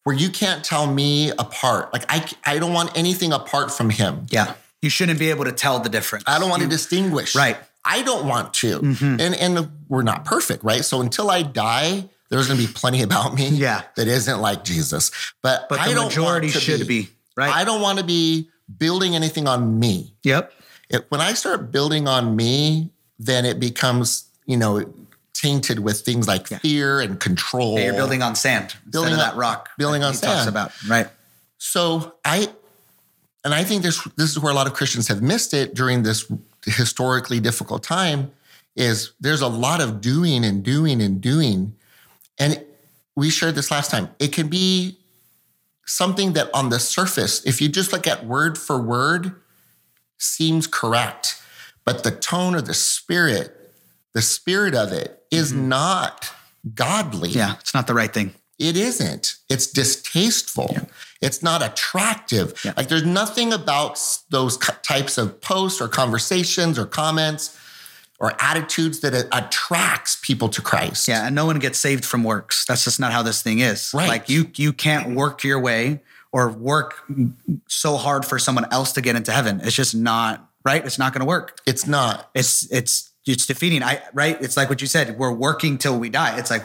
where 0.04 0.14
you 0.14 0.30
can't 0.30 0.64
tell 0.64 0.86
me 0.86 1.30
apart. 1.30 1.92
Like 1.92 2.04
I, 2.08 2.24
I 2.44 2.58
don't 2.58 2.72
want 2.72 2.96
anything 2.96 3.32
apart 3.32 3.72
from 3.72 3.90
Him. 3.90 4.26
Yeah. 4.30 4.54
You 4.82 4.90
shouldn't 4.90 5.18
be 5.18 5.30
able 5.30 5.44
to 5.44 5.52
tell 5.52 5.80
the 5.80 5.88
difference. 5.88 6.24
I 6.26 6.38
don't 6.38 6.50
want 6.50 6.62
to 6.62 6.68
distinguish. 6.68 7.34
Right. 7.34 7.56
I 7.84 8.02
don't 8.02 8.26
want 8.26 8.54
to. 8.54 8.80
Mm-hmm. 8.80 9.20
And 9.20 9.34
and 9.34 9.70
we're 9.88 10.02
not 10.02 10.24
perfect, 10.24 10.62
right? 10.62 10.84
So 10.84 11.00
until 11.00 11.30
I 11.30 11.42
die, 11.42 12.08
there's 12.28 12.48
going 12.48 12.60
to 12.60 12.66
be 12.66 12.72
plenty 12.72 13.02
about 13.02 13.34
me 13.34 13.48
Yeah. 13.52 13.82
that 13.96 14.06
isn't 14.08 14.40
like 14.40 14.64
Jesus. 14.64 15.10
But 15.42 15.68
But 15.68 15.80
I 15.80 15.92
the 15.92 16.02
majority 16.02 16.48
should 16.48 16.86
be, 16.86 17.08
right? 17.36 17.52
I 17.52 17.64
don't 17.64 17.80
want 17.80 17.98
to 17.98 18.04
be 18.04 18.50
building 18.78 19.14
anything 19.14 19.48
on 19.48 19.78
me. 19.78 20.14
Yep. 20.24 20.52
It, 20.88 21.06
when 21.08 21.20
I 21.20 21.34
start 21.34 21.70
building 21.72 22.06
on 22.08 22.36
me, 22.36 22.90
then 23.18 23.44
it 23.44 23.58
becomes, 23.58 24.26
you 24.46 24.56
know, 24.56 24.84
tainted 25.34 25.80
with 25.80 26.00
things 26.00 26.26
like 26.28 26.46
fear 26.46 27.00
and 27.00 27.18
control. 27.20 27.78
Yeah, 27.78 27.86
you're 27.86 27.94
building 27.94 28.22
on 28.22 28.34
sand 28.36 28.74
Building 28.88 29.12
on- 29.14 29.18
that 29.18 29.36
rock. 29.36 29.70
building 29.76 30.00
that 30.00 30.08
on 30.08 30.12
he 30.14 30.20
talks 30.20 30.38
sand. 30.44 30.48
about 30.48 30.72
right. 30.88 31.08
So 31.58 32.14
I, 32.24 32.48
and 33.44 33.52
I 33.54 33.64
think 33.64 33.82
this 33.82 34.02
this 34.16 34.30
is 34.30 34.38
where 34.40 34.52
a 34.52 34.54
lot 34.54 34.66
of 34.66 34.74
Christians 34.74 35.08
have 35.08 35.22
missed 35.22 35.54
it 35.54 35.74
during 35.74 36.02
this 36.02 36.30
historically 36.64 37.40
difficult 37.40 37.82
time. 37.82 38.30
Is 38.76 39.12
there's 39.20 39.40
a 39.40 39.48
lot 39.48 39.80
of 39.80 40.00
doing 40.00 40.44
and 40.44 40.62
doing 40.62 41.00
and 41.00 41.20
doing, 41.20 41.74
and 42.38 42.62
we 43.14 43.30
shared 43.30 43.54
this 43.54 43.70
last 43.70 43.90
time. 43.90 44.10
It 44.18 44.32
can 44.32 44.48
be 44.48 44.98
something 45.86 46.34
that 46.34 46.50
on 46.52 46.68
the 46.68 46.78
surface, 46.78 47.42
if 47.46 47.60
you 47.62 47.68
just 47.70 47.92
look 47.92 48.06
at 48.06 48.26
word 48.26 48.58
for 48.58 48.80
word, 48.80 49.34
seems 50.18 50.66
correct, 50.66 51.42
but 51.84 52.02
the 52.02 52.10
tone 52.10 52.54
of 52.54 52.66
the 52.66 52.74
spirit, 52.74 53.72
the 54.14 54.22
spirit 54.22 54.74
of 54.74 54.92
it 54.92 55.22
is 55.30 55.52
mm-hmm. 55.52 55.68
not 55.68 56.32
godly. 56.74 57.30
Yeah, 57.30 57.54
it's 57.60 57.74
not 57.74 57.86
the 57.86 57.94
right 57.94 58.12
thing. 58.12 58.34
It 58.58 58.76
isn't. 58.76 59.36
It's 59.50 59.66
distasteful. 59.66 60.76
It's 61.20 61.42
not 61.42 61.62
attractive. 61.62 62.58
Yeah. 62.64 62.72
Like 62.76 62.88
there's 62.88 63.04
nothing 63.04 63.52
about 63.52 64.00
those 64.30 64.56
types 64.82 65.18
of 65.18 65.40
posts 65.42 65.80
or 65.80 65.88
conversations 65.88 66.78
or 66.78 66.86
comments 66.86 67.58
or 68.18 68.32
attitudes 68.40 69.00
that 69.00 69.12
it 69.12 69.28
attracts 69.30 70.18
people 70.22 70.48
to 70.48 70.62
Christ. 70.62 71.06
Yeah, 71.06 71.26
and 71.26 71.34
no 71.34 71.44
one 71.44 71.58
gets 71.58 71.78
saved 71.78 72.04
from 72.04 72.24
works. 72.24 72.64
That's 72.64 72.84
just 72.84 72.98
not 72.98 73.12
how 73.12 73.22
this 73.22 73.42
thing 73.42 73.58
is. 73.58 73.92
Right. 73.94 74.08
Like 74.08 74.28
you 74.28 74.50
you 74.56 74.72
can't 74.72 75.14
work 75.14 75.44
your 75.44 75.60
way 75.60 76.00
or 76.32 76.50
work 76.50 77.04
so 77.68 77.96
hard 77.96 78.24
for 78.24 78.38
someone 78.38 78.66
else 78.72 78.92
to 78.92 79.00
get 79.00 79.16
into 79.16 79.32
heaven. 79.32 79.60
It's 79.62 79.74
just 79.76 79.94
not 79.94 80.48
right. 80.64 80.84
It's 80.84 80.98
not 80.98 81.12
going 81.12 81.20
to 81.20 81.26
work. 81.26 81.58
It's 81.66 81.86
not. 81.86 82.30
It's 82.34 82.70
it's 82.72 83.10
it's 83.26 83.46
defeating. 83.46 83.82
I 83.82 84.02
right. 84.12 84.36
It's 84.40 84.56
like 84.56 84.68
what 84.68 84.80
you 84.80 84.86
said. 84.86 85.18
We're 85.18 85.32
working 85.32 85.78
till 85.78 85.98
we 85.98 86.10
die. 86.10 86.38
It's 86.38 86.50
like 86.50 86.62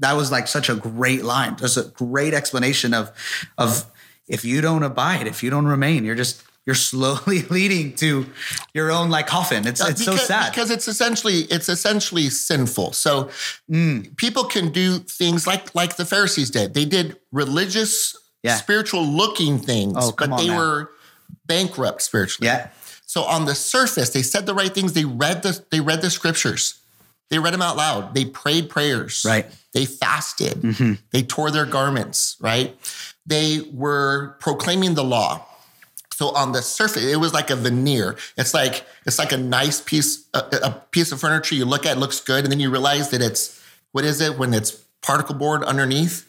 that 0.00 0.12
was 0.12 0.30
like 0.30 0.46
such 0.48 0.68
a 0.68 0.74
great 0.74 1.24
line. 1.24 1.56
There's 1.58 1.76
a 1.76 1.84
great 1.90 2.34
explanation 2.34 2.94
of 2.94 3.10
of 3.56 3.84
if 4.28 4.44
you 4.44 4.60
don't 4.60 4.82
abide, 4.82 5.26
if 5.26 5.42
you 5.42 5.50
don't 5.50 5.66
remain, 5.66 6.04
you're 6.04 6.14
just 6.14 6.42
you're 6.66 6.74
slowly 6.92 7.42
leading 7.44 7.94
to 7.96 8.26
your 8.74 8.90
own 8.92 9.08
like 9.10 9.26
coffin. 9.26 9.66
It's 9.66 9.80
it's 9.80 10.04
so 10.04 10.16
sad. 10.16 10.52
because 10.52 10.70
it's 10.70 10.86
essentially 10.86 11.40
it's 11.50 11.68
essentially 11.68 12.28
sinful. 12.28 12.92
So 12.92 13.30
Mm. 13.70 14.16
people 14.16 14.44
can 14.44 14.70
do 14.70 14.98
things 14.98 15.46
like 15.46 15.74
like 15.74 15.96
the 15.96 16.04
Pharisees 16.04 16.50
did. 16.50 16.74
They 16.74 16.84
did 16.84 17.16
religious, 17.32 18.14
Yeah. 18.42 18.56
spiritual 18.56 19.04
looking 19.04 19.58
things, 19.58 19.94
Oh, 19.96 20.12
but 20.16 20.36
they 20.36 20.46
now. 20.48 20.56
were 20.58 20.90
bankrupt 21.46 22.02
spiritually. 22.02 22.46
yeah. 22.46 22.68
So 23.06 23.22
on 23.24 23.46
the 23.46 23.54
surface, 23.54 24.10
they 24.10 24.22
said 24.22 24.46
the 24.46 24.54
right 24.54 24.72
things. 24.72 24.92
They 24.92 25.04
read 25.04 25.42
the 25.42 25.64
they 25.70 25.80
read 25.80 26.02
the 26.02 26.10
scriptures. 26.10 26.74
They 27.30 27.38
read 27.38 27.52
them 27.54 27.62
out 27.62 27.76
loud. 27.76 28.14
They 28.14 28.24
prayed 28.26 28.68
prayers. 28.70 29.24
Right. 29.26 29.46
Mm-hmm. 29.46 29.54
They 29.72 29.84
fasted. 29.86 30.98
They 31.12 31.22
tore 31.22 31.50
their 31.50 31.66
garments. 31.66 32.36
Right. 32.40 32.76
They 33.26 33.62
were 33.72 34.36
proclaiming 34.40 34.94
the 34.94 35.04
law. 35.04 35.44
So 36.14 36.30
on 36.30 36.52
the 36.52 36.62
surface, 36.62 37.04
it 37.04 37.16
was 37.16 37.32
like 37.32 37.48
a 37.50 37.56
veneer. 37.56 38.16
It's 38.36 38.52
like 38.52 38.84
it's 39.06 39.18
like 39.18 39.32
a 39.32 39.36
nice 39.38 39.80
piece 39.80 40.26
a, 40.34 40.38
a 40.62 40.70
piece 40.90 41.10
of 41.12 41.20
furniture. 41.20 41.54
You 41.54 41.64
look 41.64 41.86
at 41.86 41.96
it 41.96 42.00
looks 42.00 42.20
good, 42.20 42.44
and 42.44 42.52
then 42.52 42.60
you 42.60 42.70
realize 42.70 43.10
that 43.10 43.22
it's 43.22 43.62
what 43.92 44.04
is 44.04 44.20
it 44.20 44.36
when 44.38 44.52
it's 44.52 44.72
particle 45.00 45.34
board 45.34 45.62
underneath, 45.64 46.27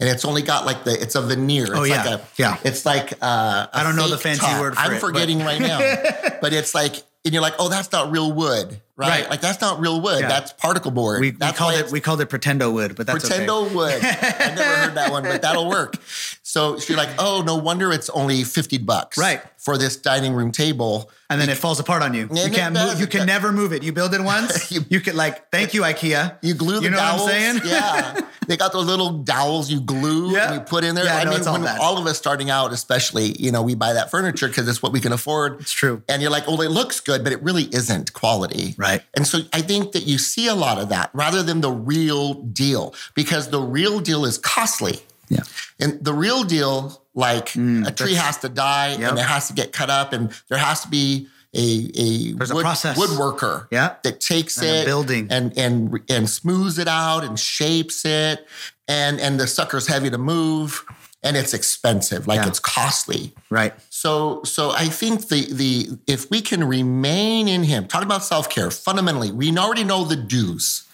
and 0.00 0.08
it's 0.08 0.24
only 0.24 0.42
got 0.42 0.66
like 0.66 0.84
the 0.84 1.00
it's 1.00 1.14
a 1.14 1.22
veneer. 1.22 1.64
It's 1.64 1.72
Oh, 1.72 1.80
like 1.80 1.88
yeah. 1.90 2.14
a, 2.14 2.20
Yeah. 2.36 2.58
It's 2.64 2.84
like 2.86 3.12
uh, 3.22 3.66
I 3.72 3.82
don't 3.82 3.96
know 3.96 4.08
the 4.08 4.18
fancy 4.18 4.46
word 4.60 4.74
for 4.74 4.80
I'm 4.80 4.92
it, 4.92 4.94
but- 4.94 5.00
forgetting 5.00 5.40
right 5.40 5.60
now, 5.60 5.78
but 6.40 6.52
it's 6.52 6.74
like, 6.74 6.96
and 7.24 7.32
you're 7.34 7.42
like, 7.42 7.54
oh, 7.58 7.68
that's 7.68 7.90
not 7.90 8.12
real 8.12 8.30
wood, 8.32 8.80
right? 8.96 9.08
Right. 9.22 9.30
Like 9.30 9.40
that's 9.40 9.60
not 9.60 9.80
real 9.80 10.00
wood. 10.00 10.20
Yeah. 10.20 10.28
That's 10.28 10.52
particle 10.52 10.92
board. 10.92 11.20
We, 11.20 11.32
we 11.32 11.52
called 11.52 11.74
it 11.74 11.90
we 11.90 12.00
called 12.00 12.20
it 12.20 12.28
pretendo 12.28 12.72
wood, 12.72 12.94
but 12.96 13.06
that's 13.08 13.24
okay. 13.24 13.44
Pretendo 13.46 13.74
wood. 13.74 13.98
I 14.04 14.54
never 14.54 14.62
heard 14.62 14.94
that 14.94 15.10
one, 15.10 15.22
but 15.24 15.42
that'll 15.42 15.68
work. 15.68 15.96
So 16.48 16.78
you're 16.88 16.96
like, 16.96 17.10
oh, 17.18 17.42
no 17.44 17.56
wonder 17.56 17.92
it's 17.92 18.08
only 18.08 18.42
50 18.42 18.78
bucks 18.78 19.18
Right. 19.18 19.42
For 19.66 19.76
this 19.76 19.96
dining 19.96 20.32
room 20.32 20.52
table. 20.52 21.10
and 21.28 21.40
then 21.40 21.48
it 21.48 21.56
falls 21.58 21.80
apart 21.80 22.00
on 22.00 22.14
you. 22.14 22.28
You 22.32 22.48
can't 22.52 22.72
does. 22.72 22.92
move. 22.92 23.00
You 23.00 23.08
can 23.08 23.26
never 23.26 23.50
move 23.50 23.72
it. 23.72 23.82
You 23.82 23.92
build 23.92 24.14
it 24.14 24.20
once. 24.36 24.70
You- 24.70 24.84
you, 24.88 25.00
can 25.00 25.16
like, 25.16 25.50
thank 25.50 25.74
you, 25.74 25.82
IKEA. 25.82 26.36
You 26.40 26.54
glue 26.54 26.76
the 26.76 26.82
You 26.84 26.90
know 26.90 26.98
dowels. 26.98 27.22
what 27.22 27.34
I'm 27.34 27.58
saying? 27.58 27.60
yeah. 27.66 28.20
They 28.46 28.56
got 28.56 28.72
those 28.72 28.86
little 28.86 29.10
dowels 29.24 29.68
you 29.72 29.80
glue 29.80 30.30
Yeah. 30.30 30.44
and 30.46 30.54
you 30.54 30.60
put 30.60 30.84
in 30.84 30.94
there. 30.94 31.04
Yeah, 31.06 31.16
I 31.16 31.24
no, 31.24 31.30
mean, 31.30 31.38
it's 31.40 31.48
all 31.48 31.58
when 31.60 31.66
all 31.80 31.98
of 31.98 32.06
us 32.06 32.16
starting 32.16 32.48
out, 32.48 32.72
especially, 32.72 33.32
you 33.42 33.50
know, 33.50 33.60
we 33.60 33.74
buy 33.74 33.92
that 33.94 34.08
furniture 34.08 34.46
because 34.46 34.68
it's 34.68 34.80
what 34.80 34.92
we 34.92 35.00
can 35.00 35.10
afford. 35.12 35.60
It's 35.62 35.72
true. 35.72 36.00
And 36.08 36.22
you're 36.22 36.30
like, 36.30 36.44
oh, 36.46 36.60
it 36.62 36.70
looks 36.70 37.00
good, 37.00 37.24
but 37.24 37.32
it 37.32 37.42
really 37.42 37.64
isn't 37.74 38.12
quality. 38.12 38.76
Right. 38.78 39.02
And 39.16 39.26
so 39.26 39.40
I 39.52 39.62
think 39.62 39.90
that 39.94 40.04
you 40.04 40.16
see 40.18 40.46
a 40.46 40.54
lot 40.54 40.78
of 40.78 40.90
that 40.90 41.10
rather 41.12 41.42
than 41.42 41.60
the 41.60 41.72
real 41.72 42.34
deal 42.34 42.94
because 43.16 43.50
the 43.50 43.60
real 43.60 43.98
deal 43.98 44.24
is 44.24 44.38
costly. 44.38 45.00
Yeah. 45.28 45.42
And 45.80 45.98
the 46.04 46.12
real 46.14 46.44
deal, 46.44 47.02
like 47.16 47.56
a 47.56 47.90
tree 47.90 48.14
has 48.14 48.36
to 48.38 48.48
die 48.48 48.94
Mm, 48.96 49.00
Yep. 49.00 49.10
and 49.10 49.18
it 49.18 49.24
has 49.26 49.48
to 49.48 49.54
get 49.54 49.72
cut 49.72 49.90
up 49.90 50.12
and 50.12 50.30
there 50.48 50.58
has 50.58 50.82
to 50.82 50.88
be 50.88 51.26
a, 51.54 51.90
a, 51.96 52.32
There's 52.34 52.50
a 52.50 52.54
process. 52.60 52.98
woodworker 52.98 53.66
Yeah. 53.72 53.94
that 54.04 54.20
takes 54.20 54.58
And 54.58 54.66
it 54.66 54.86
building. 54.86 55.26
and 55.30 55.56
and 55.58 55.98
and 56.08 56.28
smooths 56.30 56.78
it 56.78 56.86
out 56.88 57.24
and 57.24 57.40
shapes 57.40 58.04
it 58.04 58.46
and 58.86 59.18
and 59.20 59.40
the 59.40 59.46
sucker's 59.46 59.86
heavy 59.88 60.10
to 60.10 60.18
move 60.18 60.84
and 61.22 61.36
it's 61.36 61.54
expensive 61.54 62.26
like 62.28 62.40
Yeah. 62.42 62.48
it's 62.48 62.60
costly 62.60 63.32
Right. 63.50 63.72
so 63.88 64.42
so 64.44 64.72
i 64.72 64.86
think 65.00 65.28
the 65.28 65.40
the 65.52 65.70
if 66.06 66.30
we 66.30 66.40
can 66.42 66.62
remain 66.64 67.48
in 67.48 67.62
him 67.64 67.86
talk 67.86 68.02
about 68.04 68.22
self-care 68.24 68.70
fundamentally 68.70 69.32
we 69.32 69.56
already 69.56 69.84
know 69.84 70.04
the 70.04 70.16
do's 70.16 70.84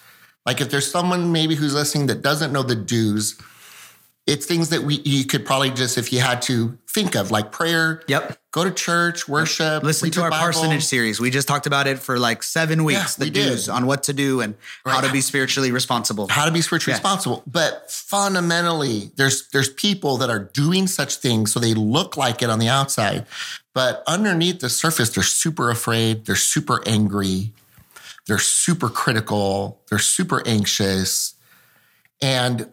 like 0.45 0.61
if 0.61 0.69
there's 0.71 0.89
someone 0.89 1.31
maybe 1.33 1.55
who's 1.55 1.73
listening 1.73 2.07
that 2.07 2.21
doesn't 2.21 2.51
know 2.53 2.63
the 2.63 2.75
do's 2.75 3.35
it's 4.25 4.45
things 4.45 4.69
that 4.69 4.83
we 4.83 5.01
you 5.03 5.25
could 5.25 5.45
probably 5.45 5.69
just 5.71 5.97
if 5.97 6.13
you 6.13 6.19
had 6.21 6.41
to 6.43 6.77
think 6.87 7.15
of 7.15 7.29
like 7.31 7.51
prayer 7.51 8.01
Yep. 8.07 8.39
go 8.51 8.63
to 8.63 8.71
church 8.71 9.27
worship 9.27 9.83
Listen 9.83 10.11
to 10.11 10.21
our 10.21 10.29
Bible. 10.29 10.43
parsonage 10.43 10.85
series. 10.85 11.19
We 11.19 11.29
just 11.31 11.47
talked 11.47 11.65
about 11.67 11.87
it 11.87 11.99
for 11.99 12.17
like 12.19 12.41
seven 12.43 12.83
weeks. 12.85 13.17
we 13.17 13.25
the 13.25 13.31
did. 13.31 13.49
do's 13.49 13.67
on 13.67 13.85
what 13.85 14.03
to 14.03 14.13
do 14.13 14.39
and 14.41 14.55
how 14.85 15.01
to 15.01 15.11
be 15.11 15.19
spiritually 15.21 15.71
responsible. 15.71 16.27
how 16.29 16.45
to 16.45 16.51
be 16.51 16.61
spiritually 16.61 16.93
Yeah. 16.93 16.97
responsible. 16.99 17.43
But 17.47 17.91
fundamentally, 17.91 19.11
there's 19.17 19.49
there's 19.49 19.69
people 19.69 20.17
that 20.17 20.29
are 20.29 20.39
doing 20.39 20.87
such 20.87 21.15
things 21.17 21.51
so 21.51 21.59
they 21.59 21.73
look 21.73 22.15
like 22.15 22.41
it 22.41 22.49
on 22.49 22.59
the 22.59 22.69
outside, 22.69 23.25
but 23.73 24.03
underneath 24.07 24.59
the 24.61 24.69
surface, 24.69 25.09
they're 25.09 25.23
super 25.23 25.69
afraid, 25.69 26.25
they're 26.25 26.35
super 26.37 26.81
angry, 26.87 27.51
they're 28.27 28.37
super 28.39 28.87
critical, 28.87 29.81
they're 29.89 29.99
super 29.99 30.41
anxious, 30.47 31.33
and 32.21 32.69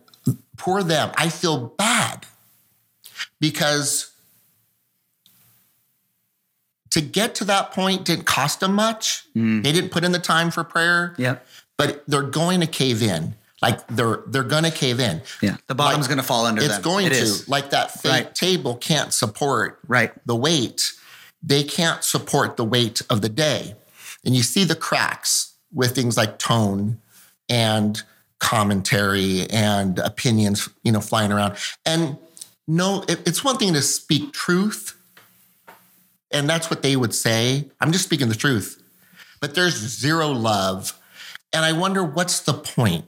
poor 0.60 0.82
them. 0.82 1.10
I 1.16 1.28
feel 1.30 1.68
bad 1.78 2.26
because 3.40 4.12
to 6.90 7.00
get 7.00 7.34
to 7.36 7.44
that 7.44 7.72
point 7.72 8.04
didn't 8.04 8.26
cost 8.26 8.60
them 8.60 8.74
much. 8.74 9.24
Mm. 9.36 9.62
They 9.62 9.72
didn't 9.72 9.90
put 9.90 10.04
in 10.04 10.12
the 10.12 10.18
time 10.18 10.50
for 10.50 10.64
prayer 10.64 11.14
Yep. 11.18 11.46
but 11.78 12.04
they're 12.06 12.22
going 12.22 12.60
to 12.60 12.66
cave 12.66 13.02
in. 13.02 13.34
Like 13.62 13.86
they're 13.88 14.22
they're 14.26 14.42
going 14.42 14.64
to 14.64 14.70
cave 14.70 15.00
in. 15.00 15.22
Yeah. 15.42 15.56
The 15.66 15.74
bottom's 15.74 16.02
Like, 16.02 16.08
going 16.08 16.18
to 16.18 16.22
fall 16.24 16.46
under 16.46 16.62
It's 16.62 16.74
them. 16.74 16.82
going 16.82 17.06
It 17.06 17.10
to. 17.10 17.16
is. 17.16 17.48
Like 17.48 17.70
that 17.70 17.90
fake 17.92 18.10
Right. 18.12 18.34
table 18.34 18.76
can't 18.76 19.12
support 19.12 19.78
Right. 19.86 20.12
the 20.26 20.34
weight. 20.36 20.92
They 21.42 21.62
can't 21.62 22.02
support 22.04 22.56
the 22.56 22.64
weight 22.64 23.02
of 23.10 23.20
the 23.22 23.28
day. 23.28 23.76
And 24.24 24.34
you 24.34 24.42
see 24.42 24.64
the 24.64 24.74
cracks 24.74 25.52
with 25.72 25.94
things 25.94 26.16
like 26.16 26.38
tone 26.38 27.00
and 27.48 28.02
commentary 28.40 29.46
and 29.50 29.98
opinions, 30.00 30.68
you 30.83 30.90
know, 30.92 31.00
flying 31.00 31.31
around. 31.31 31.57
And 31.87 32.18
no, 32.66 33.05
it- 33.09 33.22
it's 33.26 33.44
one 33.44 33.57
thing 33.59 33.74
to 33.74 33.83
speak 33.83 34.33
truth. 34.33 34.96
And 36.33 36.48
that's 36.48 36.70
what 36.70 36.83
they 36.83 36.96
would 36.96 37.14
say. 37.14 37.70
I'm 37.81 37.92
just 37.92 38.05
speaking 38.05 38.29
the 38.29 38.35
truth. 38.35 38.83
But 39.40 39.55
there's 39.55 39.74
zero 39.76 40.29
love. 40.29 40.98
And 41.53 41.64
I 41.64 41.72
wonder 41.72 42.05
what's 42.05 42.40
the 42.40 42.55
point? 42.55 43.05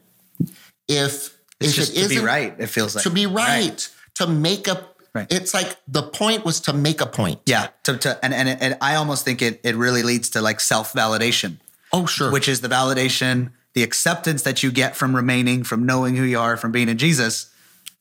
If 0.88 1.36
It's 1.60 1.70
if 1.70 1.74
just 1.76 1.96
it 1.96 2.02
to 2.04 2.08
be 2.08 2.18
right. 2.18 2.54
It 2.58 2.66
feels 2.66 2.94
like 2.96 3.04
to 3.04 3.10
be 3.10 3.26
right, 3.26 3.88
to 4.16 4.26
make 4.26 4.66
a 4.68 4.86
Right. 5.14 5.26
it's 5.30 5.52
like 5.52 5.76
the 5.86 6.02
point 6.02 6.42
was 6.44 6.58
to 6.60 6.72
make 6.72 7.02
a 7.02 7.06
point. 7.06 7.40
Yeah. 7.44 7.68
To, 7.84 7.98
to 7.98 8.18
and, 8.24 8.32
and 8.32 8.48
and 8.48 8.78
I 8.80 8.94
almost 8.94 9.24
think 9.26 9.42
it 9.42 9.60
it 9.62 9.76
really 9.76 10.02
leads 10.02 10.30
to 10.30 10.40
like 10.40 10.58
self 10.58 10.94
validation, 10.94 11.58
Oh, 11.92 12.06
sure. 12.06 12.32
which 12.32 12.48
is 12.48 12.62
the 12.62 12.68
validation, 12.68 13.50
the 13.74 13.82
acceptance 13.82 14.42
that 14.42 14.62
you 14.62 14.70
get 14.70 14.96
from 14.96 15.14
remaining, 15.16 15.64
from 15.64 15.86
knowing 15.86 16.16
who 16.16 16.24
you 16.24 16.38
are, 16.38 16.56
from 16.56 16.72
being 16.72 16.88
in 16.88 16.98
Jesus. 16.98 17.50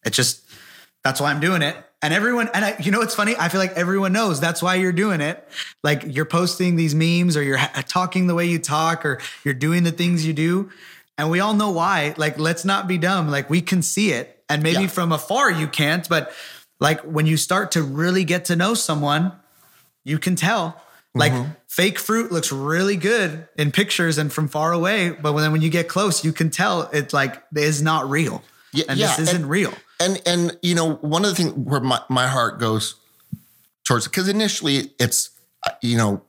It 0.05 0.11
just 0.13 0.41
that's 1.03 1.19
why 1.21 1.31
I'm 1.31 1.39
doing 1.39 1.61
it. 1.61 1.75
And 2.03 2.13
everyone, 2.15 2.49
and 2.55 2.65
I, 2.65 2.75
you 2.79 2.89
know, 2.91 2.97
what's 2.99 3.13
funny. 3.13 3.35
I 3.37 3.47
feel 3.49 3.59
like 3.59 3.73
everyone 3.73 4.11
knows 4.11 4.39
that's 4.39 4.61
why 4.63 4.75
you're 4.75 4.91
doing 4.91 5.21
it. 5.21 5.47
Like 5.83 6.03
you're 6.07 6.25
posting 6.25 6.75
these 6.75 6.95
memes, 6.95 7.37
or 7.37 7.43
you're 7.43 7.57
ha- 7.57 7.83
talking 7.87 8.25
the 8.27 8.33
way 8.35 8.45
you 8.47 8.57
talk, 8.59 9.05
or 9.05 9.19
you're 9.45 9.53
doing 9.53 9.83
the 9.83 9.91
things 9.91 10.25
you 10.25 10.33
do, 10.33 10.71
and 11.17 11.29
we 11.29 11.39
all 11.39 11.53
know 11.53 11.69
why. 11.69 12.15
Like, 12.17 12.39
let's 12.39 12.65
not 12.65 12.87
be 12.87 12.97
dumb. 12.97 13.29
Like 13.29 13.49
we 13.51 13.61
can 13.61 13.81
see 13.83 14.11
it, 14.13 14.43
and 14.49 14.63
maybe 14.63 14.81
Yeah. 14.83 14.87
from 14.87 15.11
afar 15.11 15.51
you 15.51 15.67
can't, 15.67 16.07
but 16.09 16.33
like 16.79 17.01
when 17.01 17.27
you 17.27 17.37
start 17.37 17.71
to 17.73 17.83
really 17.83 18.23
get 18.23 18.45
to 18.45 18.55
know 18.55 18.73
someone, 18.73 19.33
you 20.03 20.17
can 20.17 20.35
tell. 20.35 20.81
Like 21.13 21.31
Mm-hmm. 21.33 21.51
Fake 21.71 21.97
fruit 21.97 22.33
looks 22.33 22.51
really 22.51 22.97
good 22.97 23.47
in 23.57 23.71
pictures 23.71 24.17
and 24.17 24.31
from 24.31 24.49
far 24.49 24.73
away, 24.73 25.09
but 25.09 25.31
when 25.31 25.49
when 25.53 25.61
you 25.61 25.69
get 25.69 25.87
close, 25.87 26.23
you 26.23 26.33
can 26.33 26.49
tell 26.49 26.83
it 26.91 27.13
like 27.13 27.41
is 27.55 27.81
not 27.81 28.09
real. 28.09 28.43
Yeah, 28.73 28.85
and 28.89 28.99
yeah, 28.99 29.07
this 29.07 29.19
isn't 29.29 29.43
and- 29.43 29.49
real. 29.49 29.73
And 29.99 30.21
and 30.25 30.57
you 30.61 30.75
know, 30.75 30.95
one 30.95 31.23
of 31.23 31.29
the 31.29 31.35
things 31.35 31.53
where 31.53 31.79
my, 31.79 32.01
my 32.09 32.27
heart 32.27 32.59
goes 32.59 32.95
towards 33.85 34.05
because 34.07 34.27
initially 34.27 34.91
it's 34.99 35.29
uh, 35.65 35.71
you 35.81 35.95
know, 35.95 36.23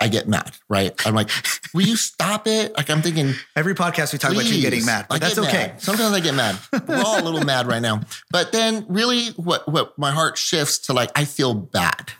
I 0.00 0.08
get 0.08 0.28
mad, 0.28 0.52
right? 0.68 0.94
I'm 1.06 1.14
like, 1.14 1.28
will 1.74 1.82
you 1.82 1.96
stop 1.96 2.46
it? 2.46 2.74
Like 2.74 2.88
I'm 2.88 3.02
thinking, 3.02 3.34
Every 3.54 3.74
podcast 3.74 4.12
we 4.14 4.18
talk 4.18 4.32
about 4.32 4.46
you 4.46 4.62
getting 4.62 4.86
mad, 4.86 5.06
but 5.10 5.20
that's 5.20 5.34
get 5.34 5.48
okay. 5.48 5.66
mad. 5.72 5.82
Sometimes 5.82 6.14
I 6.14 6.20
get 6.20 6.34
mad. 6.34 6.56
We're 6.88 7.02
all 7.02 7.20
a 7.20 7.24
little 7.24 7.44
mad 7.44 7.66
right 7.66 7.82
now. 7.82 8.00
But 8.30 8.52
then 8.52 8.86
really 8.88 9.26
what 9.32 9.68
what 9.68 9.98
my 9.98 10.10
heart 10.10 10.38
shifts 10.38 10.78
to 10.86 10.94
like 10.94 11.10
I 11.16 11.26
feel 11.26 11.52
bad. 11.52 12.12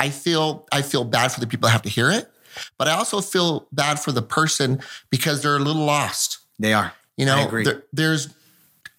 I 0.00 0.10
feel 0.10 0.66
I 0.72 0.82
feel 0.82 1.04
bad 1.04 1.32
for 1.32 1.40
the 1.40 1.46
people 1.46 1.66
that 1.66 1.72
have 1.72 1.82
to 1.82 1.88
hear 1.88 2.10
it, 2.10 2.30
but 2.78 2.88
I 2.88 2.92
also 2.92 3.20
feel 3.20 3.66
bad 3.72 3.98
for 3.98 4.12
the 4.12 4.22
person 4.22 4.80
because 5.10 5.42
they're 5.42 5.56
a 5.56 5.60
little 5.60 5.84
lost. 5.84 6.38
They 6.58 6.72
are. 6.72 6.92
You 7.16 7.26
know, 7.26 7.36
I 7.36 7.40
agree. 7.42 7.64
there- 7.64 7.82
there's 7.92 8.28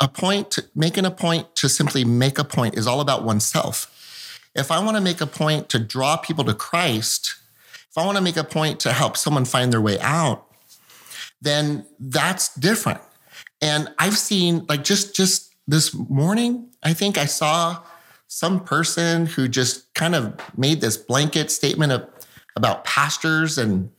a 0.01 0.07
point, 0.07 0.51
to, 0.51 0.65
making 0.75 1.05
a 1.05 1.11
point 1.11 1.55
to 1.55 1.67
simply 1.67 2.05
make 2.05 2.39
a 2.39 2.43
point 2.45 2.77
is 2.77 2.87
all 2.87 3.01
about 3.01 3.23
oneself. 3.23 4.39
If 4.55 4.71
I 4.71 4.79
want 4.79 4.95
to 4.97 5.01
make 5.01 5.19
a 5.21 5.27
point 5.27 5.67
to 5.69 5.79
draw 5.79 6.15
people 6.17 6.43
to 6.45 6.53
Christ, 6.53 7.35
if 7.89 7.97
I 7.97 8.05
want 8.05 8.17
to 8.17 8.23
make 8.23 8.37
a 8.37 8.43
point 8.45 8.79
to 8.81 8.93
help 8.93 9.17
someone 9.17 9.43
find 9.45 9.71
their 9.73 9.81
way 9.81 9.99
out, 9.99 10.45
then 11.41 11.85
that's 11.99 12.53
different. 12.55 13.01
And 13.61 13.89
I've 13.99 14.17
seen 14.17 14.65
like 14.69 14.83
just 14.83 15.15
just 15.15 15.53
this 15.67 15.93
morning, 15.93 16.69
I 16.81 16.93
think 16.93 17.17
I 17.17 17.25
saw 17.25 17.79
some 18.31 18.63
person 18.63 19.25
who 19.25 19.47
just 19.47 19.91
kind 19.95 20.13
of 20.15 20.39
made 20.57 20.79
this 20.81 20.95
blanket 20.97 21.49
statement 21.51 21.91
of, 21.91 22.07
about 22.55 22.85
pastors 22.85 23.57
and 23.57 23.89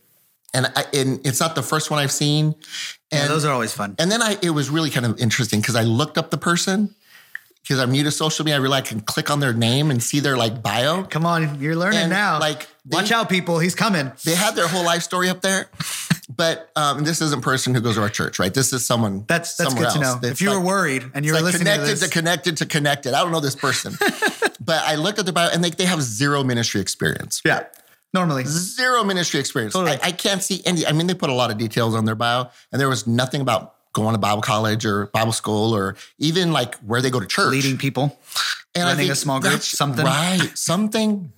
and, 0.53 0.65
I, 0.75 0.83
and 0.93 1.25
it's 1.25 1.39
not 1.39 1.55
the 1.55 1.63
first 1.63 1.89
one 1.91 1.99
I've 2.01 2.11
seen. 2.11 2.55
yeah, 3.11 3.21
And 3.21 3.29
those 3.29 3.45
are 3.45 3.53
always 3.53 3.71
fun. 3.73 3.95
and 3.99 4.11
then 4.11 4.21
I, 4.21 4.37
it 4.41 4.49
was 4.49 4.69
really 4.69 4.89
kind 4.89 5.05
of 5.05 5.17
interesting 5.19 5.61
because 5.61 5.75
I 5.77 5.83
looked 5.83 6.17
up 6.17 6.29
the 6.29 6.37
person 6.37 6.93
because 7.63 7.79
I'm 7.79 7.91
new 7.91 8.03
to 8.03 8.11
social 8.11 8.43
media. 8.43 8.57
I 8.57 8.59
realized 8.59 8.87
I 8.87 8.89
can 8.89 8.99
click 9.01 9.29
on 9.29 9.39
their 9.39 9.53
name 9.53 9.91
and 9.91 10.01
see 10.03 10.19
their 10.19 10.35
like 10.35 10.61
bio. 10.63 11.03
Come 11.03 11.25
on, 11.25 11.61
you're 11.61 11.75
learning 11.77 11.99
And, 11.99 12.09
now. 12.09 12.39
like, 12.39 12.67
watch 12.89 13.11
out, 13.13 13.29
people. 13.29 13.59
He's 13.59 13.75
coming. 13.75 14.11
They 14.25 14.35
had 14.35 14.55
their 14.55 14.67
whole 14.67 14.83
life 14.83 15.03
story 15.03 15.29
up 15.29 15.39
there, 15.41 15.69
but 16.41 16.71
um, 16.75 17.03
this 17.03 17.21
isn't 17.21 17.37
a 17.37 17.41
person 17.43 17.75
who 17.75 17.81
goes 17.81 17.95
to 17.95 18.01
our 18.01 18.09
church, 18.09 18.39
right? 18.39 18.51
This 18.51 18.73
is 18.73 18.83
someone 18.83 19.25
That's 19.27 19.55
that's 19.57 19.75
good 19.75 19.91
to 19.91 19.99
know. 19.99 20.19
It's 20.23 20.31
If 20.31 20.41
you 20.41 20.49
were 20.49 20.59
worried 20.59 21.03
and 21.13 21.23
you 21.23 21.33
were 21.33 21.37
like 21.37 21.53
listening 21.53 21.71
connected 21.71 21.97
to 21.97 22.05
to, 22.05 22.09
connected 22.09 22.57
to 22.57 22.65
connected. 22.65 23.13
I 23.13 23.21
don't 23.21 23.31
know 23.31 23.39
this 23.39 23.55
person, 23.55 23.93
but 24.59 24.81
I 24.83 24.95
looked 24.95 25.19
at 25.19 25.25
their 25.25 25.33
bio 25.35 25.49
and 25.53 25.63
they, 25.63 25.69
they 25.69 25.85
have 25.85 26.01
zero 26.01 26.43
ministry 26.43 26.81
experience. 26.81 27.43
yeah, 27.45 27.65
normally 28.11 28.43
Zero 28.45 29.03
ministry 29.03 29.39
experience. 29.39 29.73
Totally. 29.73 29.99
I, 30.01 30.07
I 30.07 30.11
can't 30.13 30.41
see 30.41 30.63
any. 30.65 30.83
I 30.83 30.93
mean, 30.93 31.05
they 31.05 31.13
put 31.13 31.29
a 31.29 31.33
lot 31.33 31.51
of 31.51 31.59
details 31.59 31.93
on 31.93 32.05
their 32.05 32.15
bio, 32.15 32.49
and 32.71 32.81
there 32.81 32.89
was 32.89 33.05
nothing 33.05 33.41
about 33.41 33.75
going 33.93 34.13
to 34.13 34.17
Bible 34.17 34.41
college 34.41 34.83
or 34.83 35.07
Bible 35.07 35.33
school 35.33 35.75
or 35.75 35.95
even 36.17 36.51
like 36.51 36.73
where 36.77 37.03
they 37.03 37.11
go 37.11 37.19
to 37.19 37.27
church. 37.27 37.51
leading 37.51 37.77
people. 37.77 38.17
and 38.73 38.85
running 38.85 39.11
a 39.11 39.15
small 39.15 39.39
group, 39.39 39.61
something. 39.61 40.05
right? 40.05 40.49
Something. 40.55 41.33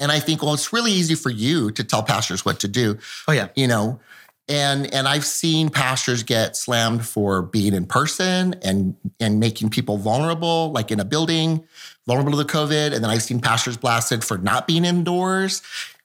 And 0.00 0.10
I 0.10 0.18
think, 0.18 0.42
well, 0.42 0.54
it's 0.54 0.72
really 0.72 0.90
easy 0.90 1.14
for 1.14 1.30
you 1.30 1.70
to 1.70 1.84
tell 1.84 2.02
pastors 2.02 2.44
what 2.44 2.58
to 2.60 2.68
do. 2.68 2.98
Oh 3.28 3.32
yeah, 3.32 3.48
You 3.54 3.68
know, 3.68 4.00
and 4.48 4.92
and 4.92 5.08
I've 5.08 5.24
seen 5.24 5.70
pastors 5.70 6.22
get 6.22 6.56
slammed 6.56 7.06
for 7.06 7.42
being 7.42 7.74
in 7.74 7.86
person 7.86 8.54
and 8.62 8.96
and 9.18 9.40
making 9.40 9.70
people 9.70 9.96
vulnerable, 9.96 10.70
like 10.72 10.90
in 10.90 11.00
a 11.00 11.04
building, 11.04 11.64
vulnerable 12.06 12.32
to 12.32 12.36
the 12.38 12.44
COVID. 12.44 12.92
And 12.92 13.02
then 13.02 13.10
I've 13.10 13.22
seen 13.22 13.40
pastors 13.40 13.76
blasted 13.76 14.22
for 14.22 14.38
not 14.38 14.66
being 14.66 14.84
indoors. 14.84 15.62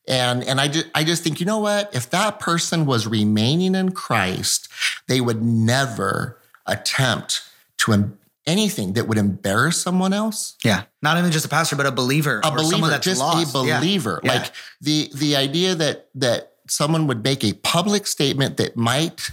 And 0.08 0.44
and 0.44 0.60
I 0.62 0.70
just 0.70 0.88
I 0.96 1.04
just 1.04 1.24
think, 1.24 1.40
you 1.40 1.46
know 1.46 1.60
what? 1.60 1.94
If 1.94 2.10
that 2.12 2.40
person 2.40 2.86
was 2.86 3.08
remaining 3.08 3.76
in 3.76 3.92
Christ, 3.92 4.70
they 5.08 5.20
would 5.20 5.44
never 5.44 6.40
attempt 6.66 7.44
to 7.78 7.94
em- 7.94 8.20
anything 8.48 8.94
that 8.94 9.08
would 9.08 9.18
embarrass 9.18 9.78
someone 9.80 10.12
else 10.12 10.56
yeah. 10.64 10.84
Not 11.02 11.18
even 11.18 11.32
just 11.32 11.46
a 11.46 11.50
pastor, 11.50 11.76
but 11.76 11.86
a 11.86 11.92
believer, 11.92 12.42
a 12.44 12.48
or 12.48 12.52
believer, 12.52 12.72
someone 12.72 12.90
that's 12.90 13.06
just 13.06 13.22
lost. 13.22 13.50
a 13.50 13.54
believer. 13.54 14.20
Yeah. 14.24 14.34
Like 14.34 14.52
the 14.82 15.10
the 15.14 15.36
idea 15.36 15.76
that 15.76 16.10
that 16.16 16.54
someone 16.70 17.08
would 17.08 17.24
make 17.24 17.44
a 17.44 17.54
public 17.54 18.08
statement 18.08 18.58
that 18.58 18.76
might 18.78 19.32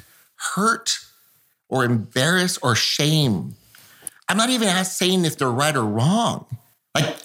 hurt 0.55 0.99
or 1.69 1.85
embarrass 1.85 2.59
or 2.59 2.75
shame. 2.75 3.55
I'm 4.29 4.37
not 4.37 4.51
even 4.51 4.69
saying 4.85 5.25
if 5.25 5.39
they're 5.39 5.51
right 5.51 5.75
or 5.77 5.85
wrong. 5.85 6.47
Like 6.95 7.17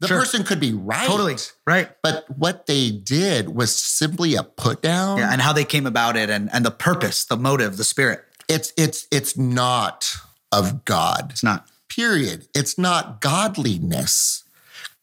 the 0.00 0.08
Sure. 0.08 0.18
person 0.18 0.44
could 0.44 0.60
be 0.60 0.72
right. 0.72 1.06
totally 1.06 1.36
right. 1.66 1.90
But 2.02 2.26
what 2.36 2.66
they 2.66 2.90
did 2.90 3.54
was 3.54 3.74
simply 3.74 4.34
a 4.34 4.42
put 4.42 4.82
down. 4.82 5.18
Yeah, 5.18 5.32
and 5.32 5.40
how 5.40 5.52
they 5.52 5.64
came 5.64 5.86
about 5.86 6.16
it, 6.16 6.28
and 6.30 6.50
and 6.52 6.64
the 6.64 6.70
purpose, 6.70 7.24
the 7.24 7.36
motive, 7.36 7.76
the 7.76 7.84
spirit. 7.84 8.24
It's 8.48 8.72
it's 8.76 9.06
it's 9.10 9.36
not 9.38 10.14
of 10.52 10.84
God. 10.84 11.30
It's 11.30 11.42
not. 11.42 11.68
Period. 11.88 12.48
It's 12.54 12.76
not 12.76 13.20
godliness. 13.20 14.42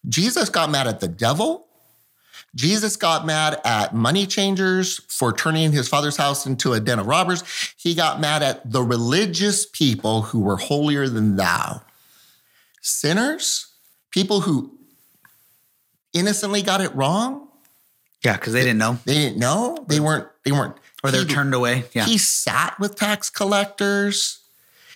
Jesus 0.07 0.49
got 0.49 0.69
mad 0.69 0.87
at 0.87 0.99
the 0.99 1.07
devil. 1.07 1.67
Jesus 2.53 2.97
got 2.97 3.25
mad 3.25 3.61
at 3.63 3.95
money 3.95 4.25
changers 4.25 4.99
for 5.07 5.31
turning 5.31 5.71
his 5.71 5.87
father's 5.87 6.17
house 6.17 6.45
into 6.45 6.73
a 6.73 6.79
den 6.79 6.99
of 6.99 7.07
robbers. 7.07 7.43
He 7.77 7.95
got 7.95 8.19
mad 8.19 8.43
at 8.43 8.69
the 8.69 8.83
religious 8.83 9.65
people 9.65 10.23
who 10.23 10.41
were 10.41 10.57
holier 10.57 11.07
than 11.07 11.37
thou. 11.37 11.81
Sinners, 12.81 13.67
people 14.11 14.41
who 14.41 14.77
innocently 16.13 16.61
got 16.61 16.81
it 16.81 16.93
wrong, 16.95 17.47
Yeah, 18.23 18.33
because 18.33 18.53
they 18.53 18.61
didn't 18.63 18.79
know, 18.79 18.99
they 19.05 19.13
didn't 19.13 19.37
know, 19.37 19.85
they 19.87 19.99
weren't, 19.99 20.27
they 20.43 20.51
weren't, 20.51 20.75
or 21.03 21.11
they're 21.11 21.21
he- 21.25 21.33
turned 21.33 21.53
away. 21.53 21.85
Yeah, 21.93 22.05
he 22.05 22.17
sat 22.17 22.77
with 22.79 22.95
tax 22.95 23.29
collectors. 23.29 24.39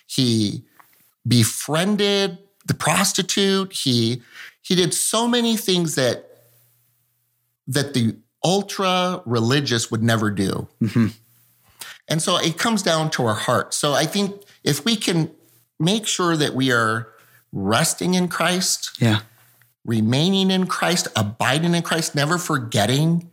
He 0.06 0.62
befriended 1.26 2.38
the 2.66 2.74
prostitute. 2.74 3.72
He 3.72 4.22
he 4.62 4.74
did 4.74 4.92
so 4.94 5.26
many 5.26 5.56
things 5.56 5.94
that 5.94 6.35
that 7.66 7.94
the 7.94 8.16
ultra 8.44 9.22
religious 9.26 9.90
would 9.90 10.02
never 10.02 10.30
do. 10.30 10.68
Mhm. 10.82 11.12
And 12.08 12.22
so 12.22 12.36
it 12.36 12.58
comes 12.58 12.82
down 12.82 13.10
to 13.12 13.26
our 13.26 13.34
heart. 13.34 13.74
So 13.74 13.92
I 13.94 14.06
think 14.06 14.40
if 14.62 14.84
we 14.84 14.94
can 14.96 15.30
make 15.80 16.06
sure 16.06 16.36
that 16.36 16.54
we 16.54 16.70
are 16.70 17.08
resting 17.52 18.14
in 18.14 18.28
Christ, 18.28 18.90
yeah, 19.00 19.20
remaining 19.84 20.50
in 20.50 20.66
Christ, 20.66 21.08
abiding 21.16 21.74
in 21.74 21.82
Christ, 21.82 22.14
never 22.14 22.38
forgetting 22.38 23.30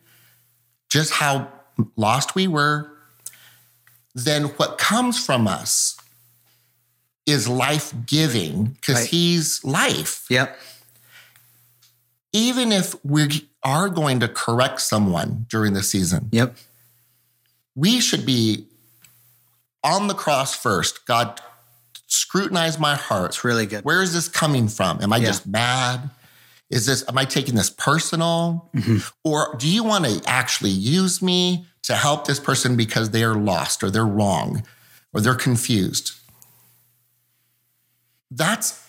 just 0.89 1.13
how 1.13 1.51
lost 1.95 2.35
we 2.35 2.47
were, 2.47 2.89
then 4.15 4.45
what 4.57 4.77
comes 4.77 5.23
from 5.23 5.47
us 5.47 5.95
is 7.25 7.47
life 7.47 7.93
giving 8.05 8.65
because 8.65 8.95
Right. 9.01 9.09
He's 9.09 9.63
life. 9.63 10.25
yep, 10.29 10.59
Even 12.33 12.71
if 12.71 12.95
we 13.05 13.47
are 13.63 13.87
going 13.89 14.19
to 14.19 14.27
correct 14.27 14.81
someone 14.81 15.45
during 15.49 15.73
the 15.73 15.83
season, 15.83 16.29
yep. 16.31 16.57
we 17.75 18.01
should 18.01 18.25
be 18.25 18.65
on 19.83 20.07
the 20.07 20.13
cross 20.15 20.55
first. 20.55 21.05
God, 21.05 21.39
scrutinize 22.07 22.79
my 22.79 22.95
heart. 22.95 23.27
It's 23.31 23.43
really 23.43 23.65
good. 23.67 23.85
Where 23.85 24.01
is 24.01 24.13
this 24.13 24.27
coming 24.27 24.67
from? 24.67 25.01
Am 25.01 25.13
I 25.13 25.17
Yeah. 25.17 25.27
just 25.27 25.45
mad? 25.45 26.09
Is 26.69 26.87
this, 26.87 27.03
am 27.07 27.17
I 27.19 27.25
taking 27.25 27.53
this 27.53 27.69
personal? 27.69 28.69
Mm-hmm. 28.75 28.97
Or 29.23 29.55
do 29.59 29.67
you 29.69 29.83
want 29.83 30.05
to 30.05 30.21
actually 30.25 30.71
use 30.71 31.21
me 31.21 31.67
to 31.83 31.95
help 31.95 32.25
this 32.25 32.39
person 32.39 32.75
because 32.75 33.11
they 33.11 33.23
are 33.23 33.35
lost 33.35 33.83
or 33.83 33.91
they're 33.91 34.05
wrong 34.05 34.63
or 35.13 35.21
they're 35.21 35.35
confused? 35.35 36.13
That's 38.31 38.82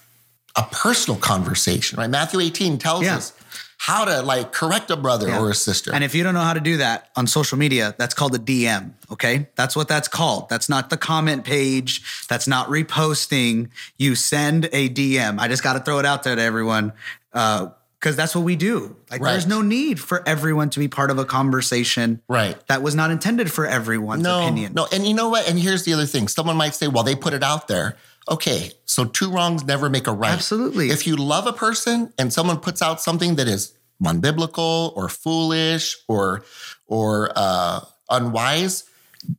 a 0.56 0.62
personal 0.70 1.18
conversation, 1.18 1.98
right? 1.98 2.08
Matthew 2.10 2.40
18 2.40 2.78
tells 2.78 3.04
Yeah. 3.04 3.16
us 3.16 3.32
how 3.76 4.04
to 4.04 4.22
like 4.22 4.52
correct 4.52 4.90
a 4.90 4.96
brother 4.96 5.28
Yeah. 5.28 5.40
or 5.40 5.50
a 5.50 5.54
sister. 5.54 5.92
And 5.92 6.02
if 6.04 6.14
you 6.14 6.22
don't 6.22 6.32
know 6.34 6.40
how 6.40 6.54
to 6.54 6.60
do 6.60 6.76
that 6.78 7.10
on 7.16 7.26
social 7.26 7.58
media, 7.58 7.94
that's 7.98 8.14
called 8.14 8.34
a 8.34 8.38
DM. 8.38 8.92
Okay. 9.10 9.48
That's 9.56 9.74
what 9.76 9.88
that's 9.88 10.08
called. 10.08 10.48
That's 10.48 10.68
not 10.68 10.90
the 10.90 10.96
comment 10.96 11.44
page. 11.44 12.02
That's 12.28 12.46
not 12.46 12.68
reposting. 12.68 13.68
You 13.98 14.14
send 14.14 14.66
a 14.72 14.88
DM. 14.88 15.38
I 15.40 15.48
just 15.48 15.62
got 15.62 15.74
to 15.74 15.80
throw 15.80 15.98
it 15.98 16.06
out 16.06 16.22
there 16.22 16.36
to 16.36 16.42
everyone. 16.42 16.92
Uh, 17.32 17.68
because 18.00 18.16
that's 18.16 18.34
what 18.34 18.44
we 18.44 18.54
do. 18.54 18.94
Like, 19.10 19.22
Right. 19.22 19.32
there's 19.32 19.46
no 19.46 19.62
need 19.62 19.98
for 19.98 20.22
everyone 20.28 20.68
to 20.70 20.78
be 20.78 20.88
part 20.88 21.10
of 21.10 21.18
a 21.18 21.24
conversation 21.24 22.20
right. 22.28 22.54
that 22.66 22.82
was 22.82 22.94
not 22.94 23.10
intended 23.10 23.50
for 23.50 23.64
everyone's 23.66 24.22
No, 24.22 24.42
opinion. 24.42 24.74
no. 24.74 24.86
And 24.92 25.06
you 25.08 25.14
know 25.14 25.30
what? 25.30 25.48
And 25.48 25.58
here's 25.58 25.84
the 25.84 25.94
other 25.94 26.04
thing. 26.04 26.28
Someone 26.28 26.54
might 26.58 26.74
say, 26.74 26.86
well, 26.86 27.02
they 27.02 27.14
put 27.14 27.32
it 27.32 27.42
out 27.42 27.66
there. 27.66 27.96
Okay, 28.28 28.72
so 28.84 29.04
two 29.04 29.30
wrongs 29.30 29.64
never 29.64 29.88
make 29.90 30.06
a 30.06 30.12
right. 30.12 30.32
Absolutely. 30.32 30.90
If 30.90 31.06
you 31.06 31.16
love 31.16 31.46
a 31.46 31.52
person 31.52 32.12
and 32.18 32.32
someone 32.32 32.58
puts 32.60 32.82
out 32.82 33.00
something 33.00 33.36
that 33.36 33.48
is 33.48 33.72
unbiblical 34.02 34.94
or 34.96 35.08
foolish 35.08 35.96
or 36.08 36.44
or 36.86 37.30
uh, 37.34 37.80
unwise, 38.10 38.84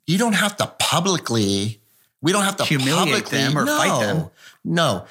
you 0.08 0.18
don't 0.18 0.34
have 0.34 0.58
to 0.58 0.68
publicly. 0.80 1.80
We 2.22 2.32
don't 2.32 2.44
have 2.44 2.56
to 2.58 2.64
Humiliate 2.66 2.98
publicly, 2.98 3.38
them 3.38 3.58
or 3.58 3.66
no, 3.66 3.78
fight 3.78 4.00
them. 4.02 4.30
No. 4.64 5.06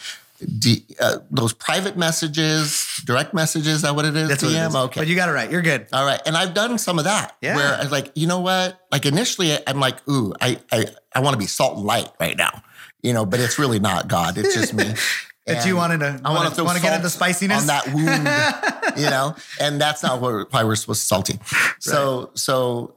D, 0.58 0.84
uh, 1.00 1.18
those 1.30 1.52
private 1.52 1.96
messages, 1.96 3.00
direct 3.04 3.32
messages, 3.34 3.76
is 3.76 3.82
that 3.82 3.94
what 3.94 4.04
it 4.04 4.16
is? 4.16 4.28
That's 4.28 4.42
what 4.42 4.52
it 4.52 4.56
DM? 4.56 4.68
is. 4.68 4.74
Okay. 4.76 5.00
But 5.00 5.06
you 5.06 5.14
got 5.14 5.28
it 5.28 5.32
right. 5.32 5.50
You're 5.50 5.62
good. 5.62 5.86
All 5.92 6.04
right. 6.04 6.20
And 6.26 6.36
I've 6.36 6.52
done 6.54 6.76
some 6.76 6.98
of 6.98 7.04
that 7.04 7.36
Yeah. 7.40 7.54
where 7.54 7.74
I 7.76 7.82
was 7.82 7.92
like, 7.92 8.10
you 8.16 8.26
know 8.26 8.40
what? 8.40 8.80
Like 8.90 9.06
initially 9.06 9.56
I'm 9.66 9.78
like, 9.78 10.06
ooh, 10.08 10.34
I 10.40 10.58
I, 10.72 10.86
I 11.14 11.20
want 11.20 11.34
to 11.34 11.38
be 11.38 11.46
salt 11.46 11.76
and 11.76 11.86
light 11.86 12.08
right 12.18 12.36
now. 12.36 12.62
You 13.04 13.12
know, 13.12 13.24
but 13.26 13.38
it's 13.38 13.58
really 13.58 13.78
not 13.78 14.08
God. 14.08 14.38
It's 14.38 14.54
just 14.54 14.74
me. 14.74 14.94
That 15.46 15.66
you 15.66 15.76
wanted 15.76 16.00
to 16.00 16.06
I 16.24 16.30
want 16.30 16.54
wanna- 16.54 16.54
throw 16.54 16.64
get 16.80 16.96
into 16.96 17.10
spiciness? 17.10 17.60
on 17.60 17.66
that 17.66 17.86
wound, 17.92 18.96
you 18.98 19.10
know, 19.10 19.36
and 19.60 19.78
that's 19.78 20.02
not 20.02 20.22
what, 20.22 20.50
why 20.50 20.64
we're 20.64 20.74
supposed 20.74 21.02
to 21.02 21.06
salty. 21.06 21.38
So, 21.80 22.30
so 22.32 22.94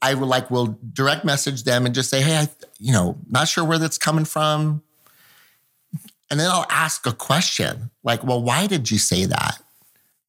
I 0.00 0.14
would 0.14 0.26
like 0.26 0.50
will 0.50 0.78
direct 0.94 1.26
message 1.26 1.64
them 1.64 1.84
and 1.84 1.94
just 1.94 2.08
say, 2.08 2.22
hey, 2.22 2.38
I, 2.38 2.48
you 2.78 2.92
know, 2.92 3.18
not 3.28 3.48
sure 3.48 3.66
where 3.66 3.78
that's 3.78 3.98
coming 3.98 4.24
from, 4.24 4.82
and 6.30 6.40
then 6.40 6.50
I'll 6.50 6.66
ask 6.70 7.06
a 7.06 7.12
question 7.12 7.90
like, 8.02 8.24
well, 8.24 8.42
why 8.42 8.66
did 8.66 8.90
you 8.90 8.96
say 8.96 9.26
that? 9.26 9.60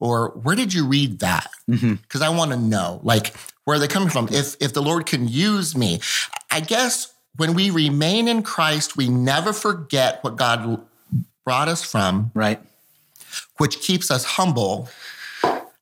Or 0.01 0.29
where 0.43 0.57
did 0.57 0.73
you 0.73 0.87
read 0.87 1.19
that? 1.19 1.49
Mm-hmm. 1.69 1.93
Because 1.93 2.21
I 2.21 2.29
want 2.29 2.51
to 2.51 2.57
know, 2.57 2.99
like, 3.03 3.33
where 3.63 3.77
are 3.77 3.79
they 3.79 3.87
coming 3.87 4.09
from? 4.09 4.27
If 4.29 4.55
if 4.59 4.73
the 4.73 4.81
Lord 4.81 5.05
can 5.05 5.27
use 5.27 5.77
me, 5.77 6.01
I 6.49 6.59
guess 6.59 7.13
when 7.37 7.53
we 7.53 7.69
remain 7.69 8.27
in 8.27 8.43
Christ, 8.43 8.97
we 8.97 9.07
never 9.09 9.53
forget 9.53 10.23
what 10.23 10.35
God 10.35 10.81
brought 11.45 11.67
us 11.67 11.83
from, 11.83 12.31
Right. 12.33 12.61
which 13.57 13.79
keeps 13.81 14.11
us 14.11 14.23
humble 14.25 14.89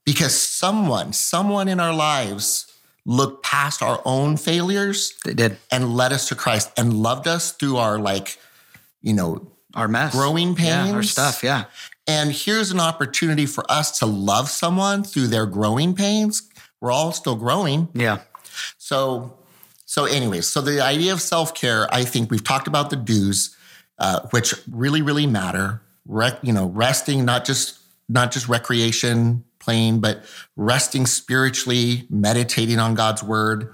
because 0.05 0.39
someone, 0.39 1.13
someone 1.13 1.67
in 1.67 1.79
our 1.79 1.93
lives 1.93 2.65
looked 3.05 3.43
past 3.43 3.81
our 3.81 4.01
own 4.05 4.37
failures 4.37 5.13
They 5.25 5.33
did. 5.33 5.57
and 5.71 5.95
led 5.95 6.13
us 6.13 6.27
to 6.29 6.35
Christ 6.35 6.69
and 6.77 6.93
loved 6.93 7.27
us 7.27 7.51
through 7.51 7.77
our 7.77 7.97
like, 7.99 8.37
you 9.01 9.13
know, 9.13 9.51
Our 9.75 9.87
mess. 9.87 10.13
Growing 10.13 10.55
Yeah, 10.57 10.87
our 10.87 10.93
pains. 10.93 11.11
stuff. 11.11 11.43
Yeah. 11.43 11.65
and 12.07 12.31
here's 12.31 12.71
an 12.71 12.79
opportunity 12.79 13.45
for 13.45 13.63
us 13.71 13.99
to 13.99 14.05
love 14.07 14.49
someone 14.49 15.03
through 15.03 15.27
their 15.27 15.45
growing 15.45 15.93
pains. 15.93 16.43
We're 16.81 16.91
all 16.91 17.11
still 17.11 17.35
growing. 17.35 17.87
Yeah. 17.93 18.19
So, 18.79 19.37
so 19.89 20.05
anyways, 20.05 20.45
so 20.45 20.61
the 20.61 20.81
idea 20.81 21.11
of 21.13 21.19
self 21.19 21.55
care, 21.55 21.91
I 21.91 22.03
think 22.03 22.29
we've 22.29 22.43
talked 22.43 22.67
about 22.67 22.91
the 22.91 22.95
do's, 22.95 23.57
uh, 23.97 24.19
which 24.29 24.53
really, 24.69 25.01
really 25.01 25.25
matter. 25.25 25.81
Rec, 26.05 26.37
you 26.43 26.53
know, 26.53 26.67
resting, 26.67 27.25
not 27.25 27.43
just 27.43 27.79
not 28.07 28.31
just 28.31 28.47
recreation, 28.47 29.43
playing, 29.57 29.99
but 29.99 30.25
resting 30.55 31.07
spiritually, 31.07 32.05
meditating 32.11 32.77
on 32.77 32.93
God's 32.93 33.23
word. 33.23 33.73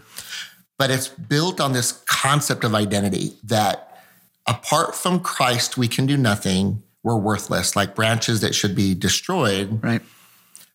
But 0.77 0.89
it's 0.89 1.09
built 1.09 1.59
on 1.59 1.73
this 1.73 1.91
concept 2.05 2.63
of 2.63 2.73
identity 2.73 3.33
that 3.43 3.99
apart 4.47 4.95
from 4.95 5.19
Christ, 5.19 5.77
we 5.77 5.89
can 5.89 6.05
do 6.05 6.15
nothing. 6.15 6.81
We're 7.03 7.17
worthless, 7.17 7.75
like 7.75 7.93
branches 7.93 8.39
that 8.39 8.55
should 8.55 8.73
be 8.73 8.95
destroyed. 8.95 9.83
Right. 9.83 10.01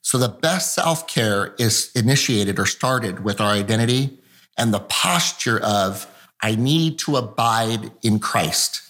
So 0.03 0.18
the 0.18 0.29
best 0.29 0.74
self 0.74 1.07
care 1.07 1.55
is 1.59 1.90
initiated 1.94 2.59
or 2.59 2.66
started 2.66 3.24
with 3.24 3.40
our 3.40 3.53
identity 3.55 4.19
and 4.61 4.73
the 4.75 4.81
posture 4.81 5.59
of, 5.61 6.07
I 6.42 6.55
need 6.55 6.99
to 7.01 7.16
abide 7.16 7.90
in 8.03 8.18
Christ. 8.20 8.83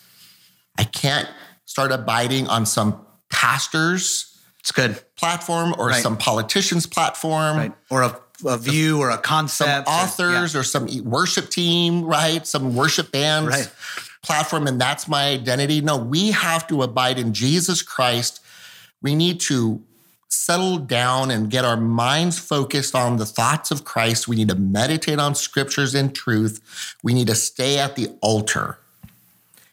I 0.76 0.85
can't 0.85 1.28
start 1.64 1.92
abiding 1.92 2.48
on 2.48 2.66
some 2.66 3.00
pastor's 3.30 4.37
It's 4.59 4.72
good. 4.72 5.00
platform 5.16 5.74
or 5.78 5.88
Right. 5.88 6.02
some 6.02 6.16
politician's 6.16 6.87
platform. 6.87 7.56
Right. 7.56 7.72
Or 7.88 8.02
a, 8.02 8.18
a 8.44 8.59
view 8.59 8.98
or 9.00 9.11
a 9.11 9.14
Some 9.14 9.22
concept. 9.22 9.88
or- 9.88 9.92
authors 9.92 10.56
or 10.56 10.64
some 10.64 10.87
worship 11.04 11.50
team, 11.50 12.02
right? 12.04 12.46
Some 12.46 12.74
worship 12.74 13.12
bands 13.12 13.48
Right. 13.50 13.70
platform, 14.22 14.66
and 14.66 14.80
that's 14.80 15.06
my 15.09 15.28
identity. 15.28 15.80
No, 15.80 15.96
we 15.96 16.33
have 16.33 16.66
to 16.68 16.83
abide 16.83 17.18
in 17.18 17.33
Jesus 17.33 17.80
Christ. 17.83 18.40
We 19.02 19.14
need 19.14 19.40
to 19.42 19.83
settle 20.30 20.78
down 20.78 21.30
and 21.30 21.50
get 21.50 21.64
our 21.64 21.76
minds 21.76 22.38
focused 22.38 22.94
on 22.94 23.16
the 23.16 23.26
thoughts 23.26 23.70
of 23.70 23.84
Christ. 23.84 24.28
We 24.28 24.36
need 24.36 24.48
to 24.48 24.54
meditate 24.54 25.18
on 25.18 25.34
scriptures 25.34 25.94
and 25.94 26.14
truth. 26.14 26.96
We 27.02 27.14
need 27.14 27.26
to 27.26 27.34
stay 27.34 27.78
at 27.78 27.96
the 27.96 28.16
altar. 28.22 28.78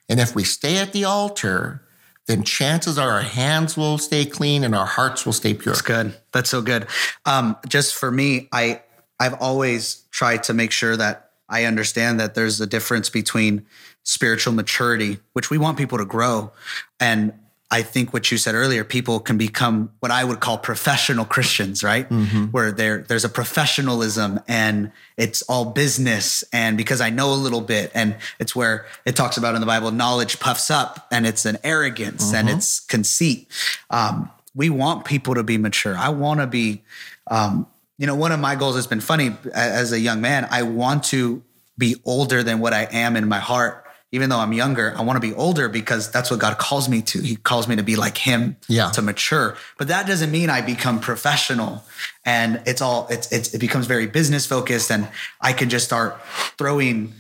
And 0.09 0.19
if 0.19 0.33
we 0.33 0.43
stay 0.43 0.77
at 0.77 0.93
the 0.93 1.05
altar, 1.05 1.83
then 2.25 2.43
chances 2.43 2.97
are 2.97 3.11
our 3.11 3.21
hands 3.21 3.77
will 3.77 3.97
stay 3.97 4.25
clean 4.25 4.63
and 4.63 4.73
our 4.73 4.85
hearts 4.85 5.25
will 5.25 5.33
stay 5.33 5.53
pure. 5.53 5.73
That's 5.73 5.81
good. 5.81 6.17
That's 6.33 6.49
so 6.49 6.61
good. 6.61 6.87
Um, 7.25 7.55
just 7.67 7.95
for 7.95 8.11
me, 8.11 8.49
I 8.51 8.81
I've 9.19 9.35
always 9.35 10.03
tried 10.11 10.43
to 10.43 10.53
make 10.53 10.71
sure 10.71 10.97
that 10.97 11.31
I 11.49 11.63
understand 11.63 12.19
that 12.19 12.35
there's 12.35 12.59
a 12.61 12.67
difference 12.67 13.09
between 13.09 13.65
spiritual 14.03 14.53
maturity, 14.53 15.19
which 15.33 15.49
we 15.49 15.57
want 15.57 15.77
people 15.77 15.97
to 15.97 16.05
grow, 16.05 16.51
and 16.99 17.33
I 17.69 17.81
think 17.81 18.13
what 18.13 18.31
you 18.31 18.37
said 18.37 18.55
earlier, 18.55 18.85
people 18.85 19.19
can 19.19 19.37
become 19.37 19.91
what 19.99 20.09
I 20.09 20.23
would 20.23 20.39
call 20.39 20.57
professional 20.57 21.25
Christians, 21.25 21.83
right? 21.83 22.09
Where 22.51 22.71
there 22.71 22.99
there's 22.99 23.25
a 23.25 23.29
professionalism 23.29 24.39
and 24.47 24.91
it's 25.17 25.41
all 25.43 25.65
business 25.65 26.45
and 26.53 26.77
because 26.77 27.01
I 27.01 27.09
know 27.09 27.33
a 27.33 27.35
little 27.35 27.59
bit 27.59 27.91
and 27.93 28.15
it's 28.39 28.55
where 28.55 28.85
it 29.05 29.15
talks 29.17 29.35
about 29.35 29.53
in 29.55 29.61
the 29.61 29.67
Bible 29.67 29.91
knowledge 29.91 30.39
puffs 30.39 30.71
up 30.71 31.07
and 31.11 31.27
it's 31.27 31.45
an 31.45 31.57
arrogance 31.63 32.33
and 32.33 32.49
it's 32.49 32.79
conceit. 32.79 33.47
Um, 33.89 34.31
we 34.55 34.69
want 34.69 35.03
people 35.03 35.35
to 35.35 35.43
be 35.43 35.57
mature. 35.57 35.95
I 35.97 36.09
want 36.09 36.39
to 36.39 36.47
be 36.47 36.83
um, 37.29 37.67
you 37.97 38.05
know, 38.05 38.15
one 38.15 38.31
of 38.31 38.39
my 38.39 38.55
goals 38.55 38.75
has 38.75 38.87
been 38.87 39.01
funny 39.01 39.35
as 39.53 39.91
a 39.91 39.99
young 39.99 40.21
man. 40.21 40.47
I 40.51 40.63
want 40.63 41.03
to 41.05 41.43
be 41.77 41.95
older 42.05 42.43
than 42.43 42.59
what 42.59 42.73
I 42.73 42.87
am 42.91 43.15
in 43.15 43.27
my 43.27 43.39
heart. 43.39 43.86
Even 44.13 44.29
though 44.29 44.39
I'm 44.39 44.53
younger, 44.53 44.93
I 44.97 45.01
want 45.01 45.21
to 45.21 45.27
be 45.27 45.33
older 45.33 45.67
because 45.67 46.09
that's 46.11 46.31
what 46.31 46.39
God 46.39 46.57
calls 46.57 46.87
me 46.87 47.01
to. 47.01 47.19
He 47.21 47.35
calls 47.35 47.67
me 47.67 47.75
to 47.75 47.83
be 47.83 47.97
like 47.97 48.17
Him, 48.17 48.55
Yeah. 48.69 48.89
to 48.91 49.01
mature. 49.01 49.57
But 49.77 49.89
that 49.89 50.07
doesn't 50.07 50.31
mean 50.31 50.49
I 50.49 50.61
become 50.61 51.01
professional, 51.01 51.83
and 52.25 52.61
it's 52.65 52.81
all 52.81 53.07
it's, 53.09 53.29
it's 53.33 53.53
it 53.53 53.59
becomes 53.59 53.85
very 53.85 54.07
business 54.07 54.45
focused, 54.45 54.89
and 54.91 55.09
I 55.41 55.51
can 55.51 55.69
just 55.69 55.85
start 55.85 56.17
throwing 56.57 57.13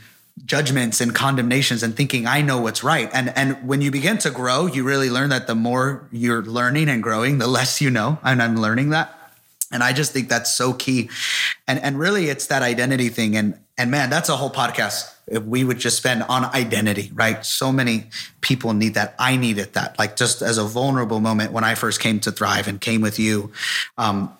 judgments 0.45 1.01
and 1.01 1.13
condemnations 1.15 1.81
and 1.83 1.95
thinking 1.97 2.25
I 2.27 2.41
know 2.41 2.61
what's 2.61 2.83
right. 2.83 3.09
And 3.13 3.33
and 3.35 3.67
when 3.67 3.81
you 3.81 3.91
begin 3.91 4.17
to 4.19 4.29
grow, 4.29 4.67
you 4.67 4.83
really 4.85 5.09
learn 5.09 5.29
that 5.29 5.47
the 5.47 5.55
more 5.55 6.07
you're 6.11 6.43
learning 6.43 6.87
and 6.89 7.03
growing, 7.03 7.37
the 7.39 7.47
less 7.47 7.81
you 7.81 7.89
know. 7.89 8.17
And 8.23 8.41
I'm 8.41 8.55
learning 8.55 8.91
that. 8.91 9.13
And 9.73 9.83
I 9.83 9.91
just 9.91 10.13
think 10.13 10.29
that's 10.29 10.51
so 10.55 10.71
key. 10.71 11.09
And 11.67 11.79
and 11.79 11.99
really 11.99 12.29
it's 12.29 12.47
that 12.47 12.61
identity 12.61 13.09
thing. 13.09 13.35
And 13.35 13.59
and 13.77 13.91
man, 13.91 14.09
that's 14.09 14.29
a 14.29 14.37
whole 14.37 14.51
podcast. 14.51 15.11
If 15.27 15.43
we 15.43 15.63
would 15.63 15.77
just 15.77 15.97
spend 15.97 16.23
on 16.23 16.45
identity, 16.45 17.11
right? 17.13 17.45
So 17.45 17.71
many 17.71 18.05
people 18.41 18.73
need 18.73 18.93
that. 18.93 19.13
I 19.19 19.35
needed 19.35 19.73
that. 19.73 19.99
Like 19.99 20.15
just 20.15 20.41
as 20.41 20.57
a 20.57 20.63
vulnerable 20.63 21.19
moment 21.19 21.51
when 21.51 21.63
I 21.63 21.75
first 21.75 21.99
came 21.99 22.19
to 22.21 22.31
Thrive 22.31 22.67
and 22.67 22.79
came 22.79 23.01
with 23.01 23.19
you. 23.19 23.51
Um, 23.97 24.31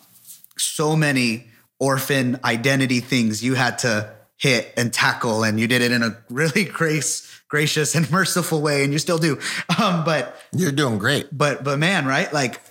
so 0.58 0.96
many 0.96 1.48
orphan 1.80 2.40
identity 2.44 3.02
things 3.02 3.44
you 3.44 3.56
had 3.56 3.80
to 3.80 4.12
hit 4.38 4.74
and 4.78 4.94
tackle, 4.94 5.44
and 5.44 5.60
you 5.60 5.68
did 5.68 5.82
it 5.82 5.92
in 5.92 6.04
a 6.04 6.18
really 6.30 6.64
grace, 6.80 7.42
gracious 7.48 7.96
and 7.96 8.10
merciful 8.12 8.62
way, 8.62 8.84
and 8.84 8.94
you 8.94 9.00
still 9.00 9.18
do. 9.18 9.40
Um, 9.80 10.04
but 10.06 10.40
You're 10.52 10.72
doing 10.72 10.98
great. 11.00 11.28
but 11.32 11.64
but 11.64 11.80
man, 11.80 12.06
right? 12.06 12.32
Like 12.32 12.62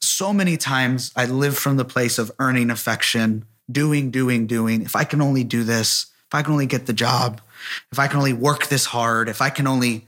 so 0.00 0.32
many 0.32 0.56
times 0.56 1.12
I 1.16 1.26
live 1.26 1.56
from 1.56 1.76
the 1.76 1.84
place 1.84 2.18
of 2.18 2.30
earning 2.38 2.70
affection, 2.70 3.44
doing, 3.70 4.10
doing, 4.10 4.46
doing. 4.46 4.82
If 4.82 4.96
I 4.96 5.04
can 5.04 5.22
only 5.22 5.44
do 5.44 5.64
this, 5.64 6.06
if 6.26 6.34
I 6.34 6.42
can 6.42 6.52
only 6.52 6.66
get 6.66 6.86
the 6.86 6.92
job, 6.92 7.40
if 7.90 7.98
I 7.98 8.06
can 8.08 8.18
only 8.18 8.32
work 8.32 8.66
this 8.68 8.86
hard, 8.86 9.28
if 9.28 9.40
I 9.40 9.50
can 9.50 9.66
only 9.66 10.06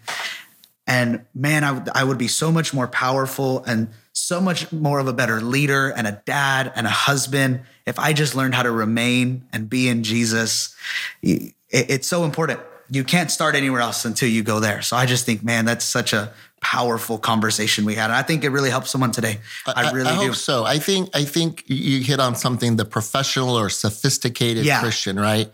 and 0.87 1.25
man, 1.35 1.65
I 1.95 2.05
would 2.05 2.19
be 2.19 2.29
so 2.29 2.53
much 2.53 2.75
more 2.75 2.87
powerful 2.87 3.65
and 3.65 3.89
so 4.13 4.39
much 4.41 4.71
more 4.71 4.99
of 4.99 5.09
a 5.09 5.13
better 5.15 5.41
leader 5.41 5.89
and 5.89 6.07
a 6.07 6.21
dad 6.27 6.71
and 6.77 6.87
a 6.87 6.91
husband 6.91 7.61
if 7.87 7.99
I 7.99 8.13
just 8.13 8.35
learned 8.35 8.55
how 8.55 8.63
to 8.65 8.71
remain 8.71 9.47
and 9.53 9.69
be 9.69 9.89
in 9.89 10.03
Jesus. 10.05 10.75
It- 11.23 11.55
it's 11.71 12.07
so 12.07 12.25
important. 12.25 12.61
You 12.91 13.03
can't 13.03 13.31
start 13.31 13.57
anywhere 13.57 13.81
else 13.81 14.05
until 14.05 14.29
you 14.29 14.43
go 14.45 14.61
there. 14.61 14.83
So 14.83 14.95
I 14.97 15.07
just 15.07 15.25
think, 15.27 15.43
man, 15.43 15.65
that's 15.65 15.85
such 15.85 16.13
a 16.13 16.33
powerful 16.61 17.19
conversation 17.19 17.85
we 17.85 17.95
had. 17.95 18.05
And 18.05 18.13
I 18.15 18.23
think 18.23 18.45
it 18.45 18.51
really 18.51 18.71
helped 18.71 18.87
someone 18.87 19.11
today. 19.11 19.41
I, 19.67 19.91
really 19.91 20.09
I 20.11 20.19
do. 20.21 20.27
hope 20.27 20.37
so. 20.37 20.65
I 20.65 20.79
think 20.79 21.11
I 21.15 21.25
think 21.25 21.65
you 21.67 22.01
hit 22.05 22.21
on 22.21 22.37
something. 22.37 22.77
The 22.77 22.85
professional 22.85 23.59
or 23.59 23.71
sophisticated 23.71 24.65
Yeah. 24.65 24.81
Christian, 24.81 25.19
right? 25.19 25.51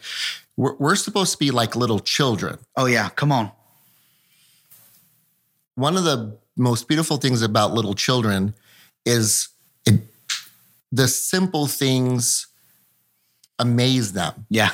We're, 0.60 0.74
we're 0.76 0.94
supposed 0.96 1.32
to 1.32 1.38
be 1.38 1.50
like 1.50 1.74
little 1.74 2.00
children. 2.00 2.58
Oh 2.76 2.84
yeah, 2.84 3.08
come 3.08 3.32
on. 3.32 3.50
One 5.74 5.96
of 5.96 6.04
the 6.04 6.36
most 6.56 6.86
beautiful 6.86 7.16
things 7.16 7.40
about 7.40 7.72
little 7.72 7.94
children 7.94 8.52
is 9.06 9.48
it, 9.86 10.00
the 10.92 11.08
simple 11.08 11.66
things 11.66 12.46
amaze 13.58 14.12
them. 14.12 14.46
Yeah, 14.50 14.72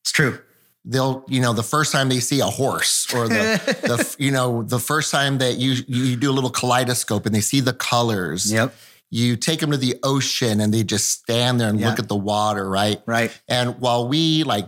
it's 0.00 0.10
true. 0.10 0.40
they'll 0.84 1.24
you 1.28 1.40
know 1.40 1.52
the 1.52 1.62
first 1.62 1.92
time 1.92 2.08
they 2.08 2.18
see 2.20 2.40
a 2.40 2.46
horse 2.46 3.12
or 3.14 3.28
the, 3.28 3.60
the 3.82 4.16
you 4.18 4.32
know 4.32 4.64
the 4.64 4.80
first 4.80 5.12
time 5.12 5.38
that 5.38 5.58
you 5.58 5.76
you 5.86 6.16
do 6.16 6.28
a 6.30 6.34
little 6.34 6.50
kaleidoscope 6.50 7.24
and 7.24 7.34
they 7.34 7.40
see 7.40 7.60
the 7.60 7.72
colors 7.72 8.52
Yep. 8.52 8.74
you 9.10 9.36
take 9.36 9.60
them 9.60 9.70
to 9.70 9.76
the 9.76 9.94
ocean 10.02 10.60
and 10.60 10.74
they 10.74 10.82
just 10.82 11.08
stand 11.10 11.60
there 11.60 11.68
and 11.68 11.78
Yeah. 11.80 11.90
look 11.90 11.98
at 12.00 12.08
the 12.08 12.16
water 12.16 12.68
right 12.68 13.00
Right. 13.06 13.30
and 13.48 13.78
while 13.80 14.08
we 14.08 14.42
like 14.44 14.66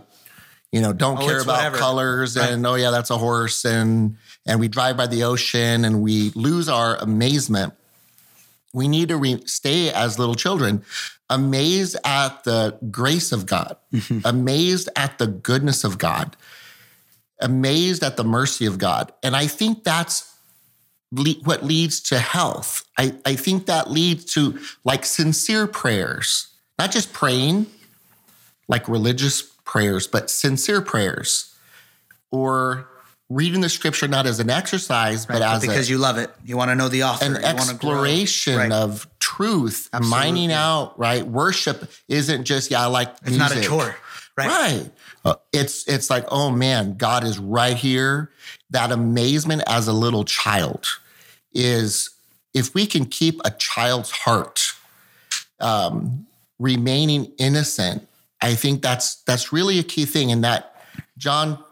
you 0.76 0.82
know 0.84 0.92
don't 0.92 1.18
Oh, 1.22 1.26
care 1.26 1.40
about 1.40 1.56
whatever. 1.56 1.78
colors 1.78 2.36
Right. 2.36 2.50
and 2.52 2.66
oh 2.70 2.74
yeah 2.82 2.90
that's 2.96 3.10
a 3.10 3.16
horse 3.26 3.64
and 3.64 4.16
and 4.46 4.60
we 4.60 4.68
drive 4.68 4.96
by 4.96 5.06
the 5.14 5.22
ocean 5.32 5.84
and 5.86 5.94
we 6.02 6.30
lose 6.34 6.68
our 6.68 6.96
amazement 6.96 7.72
we 8.74 8.86
need 8.94 9.08
to 9.08 9.16
re- 9.16 9.42
stay 9.46 9.90
as 9.90 10.18
little 10.18 10.34
children 10.34 10.84
amazed 11.30 11.96
at 12.04 12.44
the 12.44 12.78
grace 12.90 13.32
of 13.32 13.46
god 13.46 13.76
Mm-hmm. 13.92 14.20
amazed 14.24 14.88
at 15.04 15.12
the 15.18 15.26
goodness 15.48 15.80
of 15.88 15.96
god 15.98 16.36
amazed 17.40 18.02
at 18.02 18.16
the 18.16 18.24
mercy 18.24 18.66
of 18.66 18.78
god 18.78 19.12
and 19.22 19.36
i 19.36 19.46
think 19.46 19.84
that's 19.84 20.34
le- 21.12 21.40
what 21.44 21.62
leads 21.64 22.00
to 22.00 22.18
health 22.18 22.84
I, 22.98 23.14
I 23.24 23.34
think 23.36 23.66
that 23.66 23.90
leads 23.90 24.24
to 24.34 24.58
like 24.84 25.04
sincere 25.04 25.66
prayers 25.66 26.48
not 26.78 26.90
just 26.90 27.12
praying 27.12 27.66
like 28.68 28.88
religious 28.88 29.44
prayers 29.66 30.06
but 30.06 30.30
sincere 30.30 30.80
prayers 30.80 31.54
or 32.30 32.88
reading 33.28 33.60
the 33.60 33.68
scripture 33.68 34.06
not 34.08 34.24
as 34.26 34.40
an 34.40 34.48
exercise 34.48 35.26
but 35.26 35.40
Right, 35.40 35.54
as 35.56 35.64
a, 35.64 35.66
because 35.66 35.90
you 35.90 35.98
love 35.98 36.16
it. 36.16 36.30
You 36.44 36.56
want 36.56 36.70
to 36.70 36.74
know 36.76 36.88
the 36.88 37.02
author. 37.02 37.24
an 37.26 37.34
You 37.34 37.42
wanna 37.42 37.56
grow. 37.56 37.72
exploration 37.74 38.56
Right. 38.56 38.72
of 38.72 39.06
truth, 39.18 39.88
Absolutely. 39.92 40.08
mining 40.18 40.52
out, 40.52 40.98
right? 40.98 41.26
Worship 41.26 41.90
isn't 42.08 42.44
just, 42.44 42.70
yeah, 42.70 42.82
I 42.82 42.86
like 42.86 43.14
It's 43.24 43.36
not 43.36 43.54
a 43.54 43.60
chore. 43.60 43.96
Right. 44.38 44.48
Right. 44.48 44.90
Uh, 45.24 45.34
it's 45.52 45.88
it's 45.88 46.08
like, 46.10 46.24
oh 46.28 46.50
man, 46.50 46.96
God 46.96 47.24
is 47.24 47.38
right 47.38 47.76
here. 47.76 48.30
That 48.70 48.92
amazement 48.92 49.62
as 49.66 49.88
a 49.88 49.92
little 49.92 50.24
child 50.24 50.86
is 51.52 52.10
if 52.54 52.74
we 52.74 52.86
can 52.86 53.06
keep 53.06 53.40
a 53.44 53.50
child's 53.50 54.10
heart 54.10 54.74
um, 55.58 56.26
remaining 56.58 57.32
innocent, 57.38 58.06
I 58.40 58.54
think 58.54 58.82
that's 58.82 59.22
that's 59.22 59.52
really 59.52 59.78
a 59.78 59.82
key 59.82 60.04
thing. 60.04 60.30
In 60.30 60.42
that 60.42 60.74
John 61.18 61.62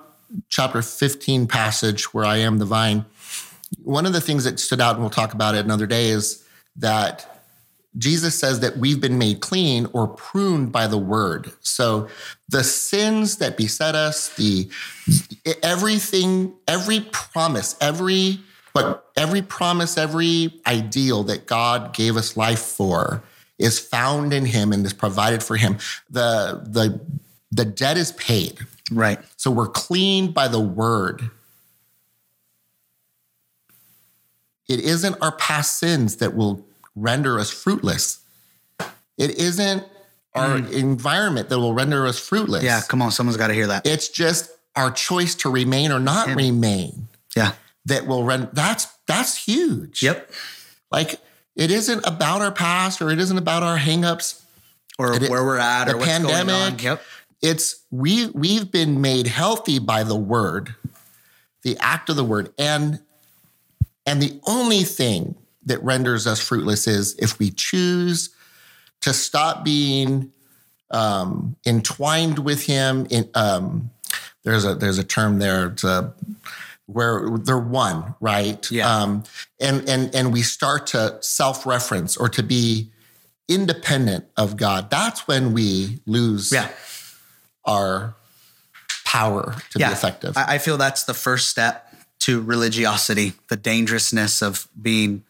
chapter 0.48 0.82
15 0.82 1.46
passage 1.46 2.12
where 2.14 2.24
I 2.24 2.38
am 2.38 2.58
the 2.58 2.64
vine, 2.64 3.04
one 3.82 4.06
of 4.06 4.12
the 4.12 4.20
things 4.20 4.44
that 4.44 4.58
stood 4.58 4.80
out, 4.80 4.94
and 4.94 5.00
we'll 5.00 5.10
talk 5.10 5.34
about 5.34 5.54
it 5.54 5.64
another 5.64 5.86
day, 5.86 6.08
is 6.08 6.44
that 6.76 7.30
Jesus 7.96 8.36
says 8.36 8.60
that 8.60 8.76
we've 8.78 9.00
been 9.00 9.18
made 9.18 9.40
clean 9.40 9.86
or 9.92 10.08
pruned 10.08 10.72
by 10.72 10.86
the 10.86 10.98
word. 10.98 11.52
So 11.60 12.08
the 12.48 12.64
sins 12.64 13.36
that 13.36 13.56
beset 13.56 13.94
us, 13.94 14.30
the 14.30 14.68
everything, 15.62 16.54
every 16.66 17.00
promise, 17.12 17.76
every 17.80 18.40
but 18.72 19.12
every 19.16 19.40
promise, 19.40 19.96
every 19.96 20.60
ideal 20.66 21.22
that 21.24 21.46
God 21.46 21.94
gave 21.94 22.16
us 22.16 22.36
life 22.36 22.58
for 22.58 23.22
is 23.59 23.78
found 23.78 24.32
in 24.32 24.44
him 24.46 24.72
and 24.72 24.84
is 24.84 24.92
provided 24.92 25.42
for 25.42 25.57
him. 25.57 25.78
The 26.11 26.61
the 26.64 27.00
the 27.50 27.64
debt 27.64 27.96
is 27.96 28.12
paid. 28.12 28.59
Right. 28.90 29.18
So 29.36 29.50
we're 29.50 29.68
cleaned 29.68 30.34
by 30.34 30.48
the 30.48 30.61
word. 30.61 31.30
It 34.68 34.80
isn't 34.80 35.16
our 35.20 35.32
past 35.32 35.78
sins 35.78 36.16
that 36.16 36.34
will 36.34 36.64
render 36.96 37.38
us 37.38 37.50
fruitless. 37.50 38.20
It 39.18 39.38
isn't 39.38 39.84
our 40.34 40.57
environment 40.59 41.48
that 41.50 41.59
will 41.59 41.74
render 41.74 42.07
us 42.07 42.18
fruitless. 42.18 42.62
Mm. 42.62 42.66
Yeah. 42.66 42.80
Come 42.88 43.02
on. 43.02 43.12
Someone's 43.12 43.36
got 43.36 43.48
to 43.48 43.55
hear 43.55 43.68
that. 43.68 43.86
It's 43.86 44.09
just 44.09 44.50
our 44.74 44.90
choice 44.90 45.34
to 45.36 45.50
remain 45.50 45.92
or 45.92 46.00
not 46.00 46.34
remain 46.34 47.07
Yeah. 47.36 47.52
that 47.86 48.07
will 48.07 48.24
render 48.24 48.48
that's 48.52 48.86
that's 49.07 49.44
huge. 49.44 50.02
Yep. 50.02 50.30
Like 50.90 51.20
it 51.57 51.70
isn't 51.70 52.07
about 52.07 52.40
our 52.42 52.52
past 52.52 53.00
or 53.02 53.11
it 53.11 53.18
isn't 53.18 53.38
about 53.38 53.62
our 53.62 53.78
hangups. 53.78 54.40
Or 54.98 55.14
It- 55.14 55.28
where 55.30 55.44
we're 55.44 55.59
at 55.59 55.86
the 55.86 55.94
or 55.94 55.96
what's 55.98 56.11
going 56.18 56.24
on. 56.24 56.46
pandemic, 56.46 56.82
Yep. 56.82 57.02
it's 57.42 57.76
we 57.90 58.26
we've 58.28 58.70
been 58.70 59.00
made 59.00 59.26
healthy 59.26 59.78
by 59.80 60.05
the 60.05 60.14
word 60.16 60.74
the 61.62 61.76
act 61.78 62.09
of 62.11 62.16
the 62.16 62.24
word 62.24 62.52
and 62.59 63.00
and 64.07 64.20
the 64.22 64.38
only 64.46 64.84
thing 64.84 65.34
that 65.66 65.82
renders 65.82 66.26
us 66.26 66.38
fruitless 66.40 66.86
is 66.86 67.16
if 67.18 67.38
we 67.38 67.50
choose 67.50 68.30
to 69.00 69.12
stop 69.12 69.64
being 69.64 70.30
um, 70.90 71.57
entwined 71.66 72.38
with 72.38 72.64
him 72.64 73.07
in 73.11 73.28
um, 73.34 73.90
there's 74.44 74.64
a 74.64 74.74
there's 74.76 74.98
a 74.98 75.05
term 75.05 75.38
there 75.40 75.70
to 75.70 76.12
where 76.87 77.39
they're 77.39 77.59
one 77.59 78.14
right 78.20 78.70
Yeah. 78.70 78.89
um, 78.95 79.24
and 79.61 79.89
and 79.89 80.14
and 80.14 80.32
we 80.32 80.43
start 80.43 80.87
to 80.89 81.18
self-reference 81.20 82.16
or 82.16 82.28
to 82.28 82.43
be 82.43 82.91
independent 83.49 84.26
of 84.37 84.57
god 84.57 84.91
that's 84.91 85.26
when 85.28 85.53
we 85.53 86.01
lose 86.07 86.53
Yeah. 86.53 86.68
our 87.66 88.14
power 89.05 89.55
to 89.70 89.78
yeah. 89.78 89.89
be 89.89 89.93
effective. 89.93 90.37
I, 90.37 90.55
I 90.55 90.59
feel 90.59 90.76
that's 90.76 91.05
the 91.05 91.14
first 91.14 91.49
step 91.49 91.95
to 92.20 92.41
religiosity, 92.41 93.35
the 93.49 93.57
dangerousness 93.57 94.43
of 94.43 94.66
being 94.80 95.22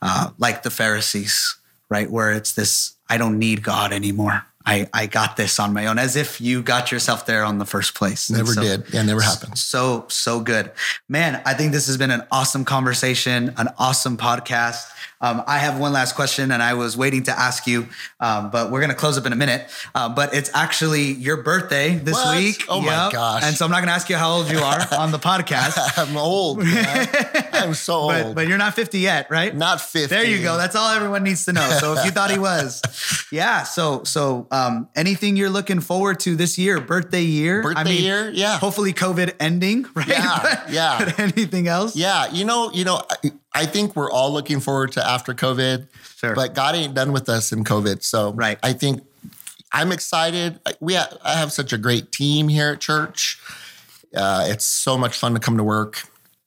uh, 0.00 0.30
like 0.38 0.62
the 0.62 0.70
Pharisees, 0.70 1.56
right? 1.90 2.10
Where 2.10 2.32
it's 2.32 2.52
this, 2.52 2.94
I 3.10 3.18
don't 3.18 3.38
need 3.38 3.62
God 3.62 3.92
anymore. 3.92 4.46
I, 4.66 4.88
I 4.92 5.06
got 5.06 5.36
this 5.36 5.60
on 5.60 5.72
my 5.72 5.86
own, 5.86 5.98
as 5.98 6.16
if 6.16 6.40
you 6.40 6.60
got 6.62 6.90
yourself 6.90 7.24
there 7.24 7.44
on 7.44 7.58
the 7.58 7.64
first 7.64 7.94
place. 7.94 8.28
Never 8.28 8.52
so- 8.52 8.62
did. 8.62 8.84
Yeah, 8.92 9.02
never 9.02 9.20
happened. 9.20 9.56
So, 9.58 10.06
so 10.08 10.40
good. 10.40 10.72
Man, 11.08 11.40
I 11.46 11.54
think 11.54 11.72
this 11.72 11.86
has 11.86 11.96
been 11.96 12.10
an 12.10 12.24
awesome 12.32 12.64
conversation, 12.64 13.54
an 13.56 13.68
awesome 13.78 14.16
podcast. 14.16 14.90
Um, 15.18 15.42
I 15.46 15.58
have 15.58 15.78
one 15.80 15.94
last 15.94 16.14
question 16.14 16.50
and 16.52 16.62
I 16.62 16.74
was 16.74 16.94
waiting 16.94 17.22
to 17.22 17.32
ask 17.38 17.66
you, 17.66 17.86
um, 18.20 18.50
but 18.50 18.70
we're 18.70 18.80
going 18.80 18.90
to 18.90 18.96
close 18.96 19.16
up 19.16 19.24
in 19.24 19.32
a 19.32 19.36
minute. 19.36 19.66
Uh, 19.94 20.10
but 20.10 20.34
it's 20.34 20.50
actually 20.54 21.04
your 21.12 21.38
birthday 21.42 21.94
this 21.96 22.12
What? 22.14 22.36
week. 22.36 22.64
Oh 22.68 22.82
my 22.82 23.08
gosh. 23.10 23.42
And 23.42 23.56
so 23.56 23.64
I'm 23.64 23.70
not 23.70 23.78
going 23.78 23.88
to 23.88 23.94
ask 23.94 24.10
you 24.10 24.16
how 24.16 24.32
old 24.32 24.50
you 24.50 24.58
are 24.58 24.86
on 24.98 25.12
the 25.12 25.18
podcast, 25.18 25.78
I'm 25.96 26.18
old. 26.18 26.60
I'm 27.54 27.72
so 27.72 27.94
old. 27.94 28.10
but, 28.10 28.34
but 28.34 28.48
you're 28.48 28.58
not 28.58 28.74
50 28.74 28.98
yet, 28.98 29.30
right? 29.30 29.56
Not 29.56 29.80
50. 29.80 30.14
There 30.14 30.22
you 30.24 30.42
go. 30.42 30.58
That's 30.58 30.76
all 30.76 30.90
everyone 30.90 31.22
needs 31.22 31.46
to 31.46 31.52
know. 31.54 31.66
So 31.80 31.94
if 31.94 32.04
you 32.04 32.10
thought 32.10 32.30
he 32.30 32.38
was, 32.38 32.82
yeah. 33.32 33.62
So 33.62 34.04
so 34.04 34.46
um, 34.56 34.88
anything 34.94 35.36
you're 35.36 35.50
looking 35.50 35.80
forward 35.80 36.20
to 36.20 36.36
this 36.36 36.56
year, 36.58 36.80
birthday 36.80 37.22
year, 37.22 37.62
Birthday 37.62 37.94
year? 37.96 38.30
Yeah. 38.30 38.58
Hopefully 38.58 38.92
COVID 38.92 39.34
ending, 39.40 39.86
right? 39.94 40.08
Yeah, 40.08 40.38
But- 40.42 40.72
yeah. 40.72 40.98
But 41.04 41.18
anything 41.18 41.68
else? 41.68 41.96
yeah, 41.96 42.30
you 42.32 42.44
know, 42.44 42.70
you 42.72 42.84
know, 42.84 43.02
I, 43.10 43.32
I 43.54 43.66
think 43.66 43.96
we're 43.96 44.10
all 44.10 44.32
looking 44.32 44.60
forward 44.60 44.92
to 44.92 45.06
after 45.06 45.34
COVID, 45.34 45.88
Sure. 46.16 46.34
but 46.34 46.54
God 46.54 46.74
ain't 46.74 46.94
done 46.94 47.12
with 47.12 47.28
us 47.28 47.52
in 47.52 47.64
COVID. 47.64 48.02
So 48.02 48.32
Right. 48.32 48.58
I 48.62 48.72
think 48.72 49.02
I'm 49.72 49.92
excited. 49.92 50.58
We 50.80 50.94
ha- 50.94 51.16
I 51.22 51.34
have 51.34 51.52
such 51.52 51.72
a 51.72 51.78
great 51.78 52.12
team 52.12 52.48
here 52.48 52.70
at 52.72 52.80
church. 52.80 53.38
Uh, 54.14 54.46
it's 54.48 54.64
so 54.64 54.96
much 54.96 55.16
fun 55.18 55.34
to 55.34 55.40
come 55.40 55.56
to 55.58 55.64
work. 55.64 56.02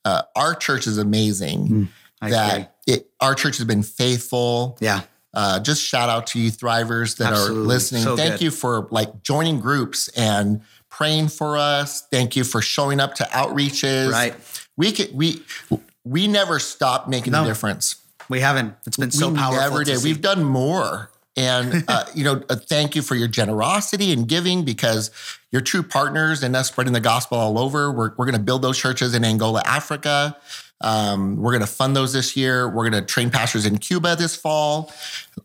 Uh, 0.05 0.22
our 0.36 0.55
church 0.55 0.88
is 0.88 0.97
amazing. 0.97 1.68
Mm, 1.68 1.88
I 2.22 2.30
that 2.32 2.53
agree. 2.55 2.68
it, 2.88 3.10
our 3.20 3.36
church 3.36 3.57
has 3.57 3.68
been 3.68 3.84
faithful. 3.84 4.78
Yeah. 4.80 5.01
Uh, 5.34 5.59
just 5.59 5.84
shout 5.84 6.09
out 6.09 6.27
to 6.27 6.39
you 6.39 6.51
thrivers 6.51 7.17
that 7.17 7.32
Absolutely. 7.34 7.57
are 7.57 7.67
listening. 7.67 8.03
So 8.03 8.15
Thank 8.17 8.34
good. 8.34 8.41
you 8.41 8.51
for 8.51 8.88
like 8.91 9.21
joining 9.23 9.59
groups 9.59 10.07
and 10.09 10.61
praying 10.89 11.27
for 11.27 11.57
us. 11.57 12.01
Thank 12.11 12.36
you 12.36 12.43
for 12.43 12.61
showing 12.61 12.99
up 12.99 13.13
to 13.15 13.23
outreaches. 13.25 14.11
Right. 14.11 14.36
We 14.75 14.91
could 14.91 15.13
we 15.13 15.43
we 16.03 16.27
never 16.27 16.57
stopped 16.59 17.07
making 17.07 17.34
No. 17.34 17.43
a 17.43 17.45
difference. 17.47 17.97
We 18.30 18.39
haven't. 18.41 18.75
It's 18.86 18.97
been 18.97 19.11
so 19.11 19.30
we 19.30 19.38
powerful. 19.38 19.61
never 19.61 19.84
did. 19.84 20.03
We've 20.03 20.21
done 20.21 20.43
more. 20.43 21.09
And 21.36 21.84
uh, 21.88 22.05
you 22.15 22.23
know, 22.23 22.43
uh, 22.49 22.55
thank 22.55 22.95
you 22.95 23.01
for 23.01 23.15
your 23.15 23.27
generosity 23.27 24.11
and 24.11 24.27
giving 24.27 24.63
because 24.65 25.11
you're 25.51 25.61
true 25.61 25.84
partners 25.84 26.43
in 26.43 26.55
us 26.55 26.67
spreading 26.69 26.93
the 26.93 26.99
gospel 26.99 27.38
all 27.38 27.57
over. 27.59 27.91
We're 27.91 28.11
we're 28.17 28.25
going 28.25 28.34
to 28.34 28.41
build 28.41 28.61
those 28.61 28.77
churches 28.77 29.13
in 29.13 29.23
Angola, 29.23 29.61
Africa. 29.65 30.38
Um, 30.82 31.36
we're 31.38 31.51
going 31.51 31.61
to 31.61 31.67
fund 31.67 31.95
those 31.95 32.13
this 32.13 32.38
year. 32.38 32.67
We're 32.69 32.89
going 32.89 33.01
to 33.03 33.05
train 33.07 33.30
pastors 33.30 33.65
in 33.65 33.77
Cuba 33.80 34.15
this 34.15 34.36
fall. 34.36 34.91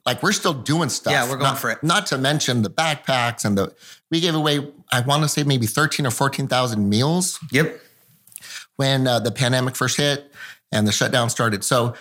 Like 0.06 0.22
we're 0.22 0.32
still 0.32 0.52
doing 0.54 0.88
stuff. 0.88 1.12
Yeah, 1.12 1.24
we're 1.24 1.30
going 1.36 1.42
Not- 1.50 1.58
for 1.58 1.70
it. 1.70 1.82
Not 1.82 2.06
to 2.06 2.18
mention 2.18 2.62
the 2.62 2.70
backpacks 2.70 3.44
and 3.44 3.58
the 3.58 3.74
we 4.10 4.20
gave 4.20 4.34
away. 4.34 4.66
I 4.92 5.00
want 5.00 5.22
to 5.24 5.28
say 5.28 5.42
maybe 5.42 5.66
thirteen 5.66 6.06
or 6.06 6.10
fourteen 6.10 6.46
thousand 6.46 6.88
meals 6.88 7.38
Yep. 7.50 7.80
when 8.76 9.06
uh, 9.06 9.18
the 9.18 9.32
pandemic 9.32 9.74
first 9.76 9.96
hit 9.96 10.30
and 10.70 10.86
the 10.86 10.92
shutdown 10.92 11.30
started. 11.30 11.64
So 11.64 11.94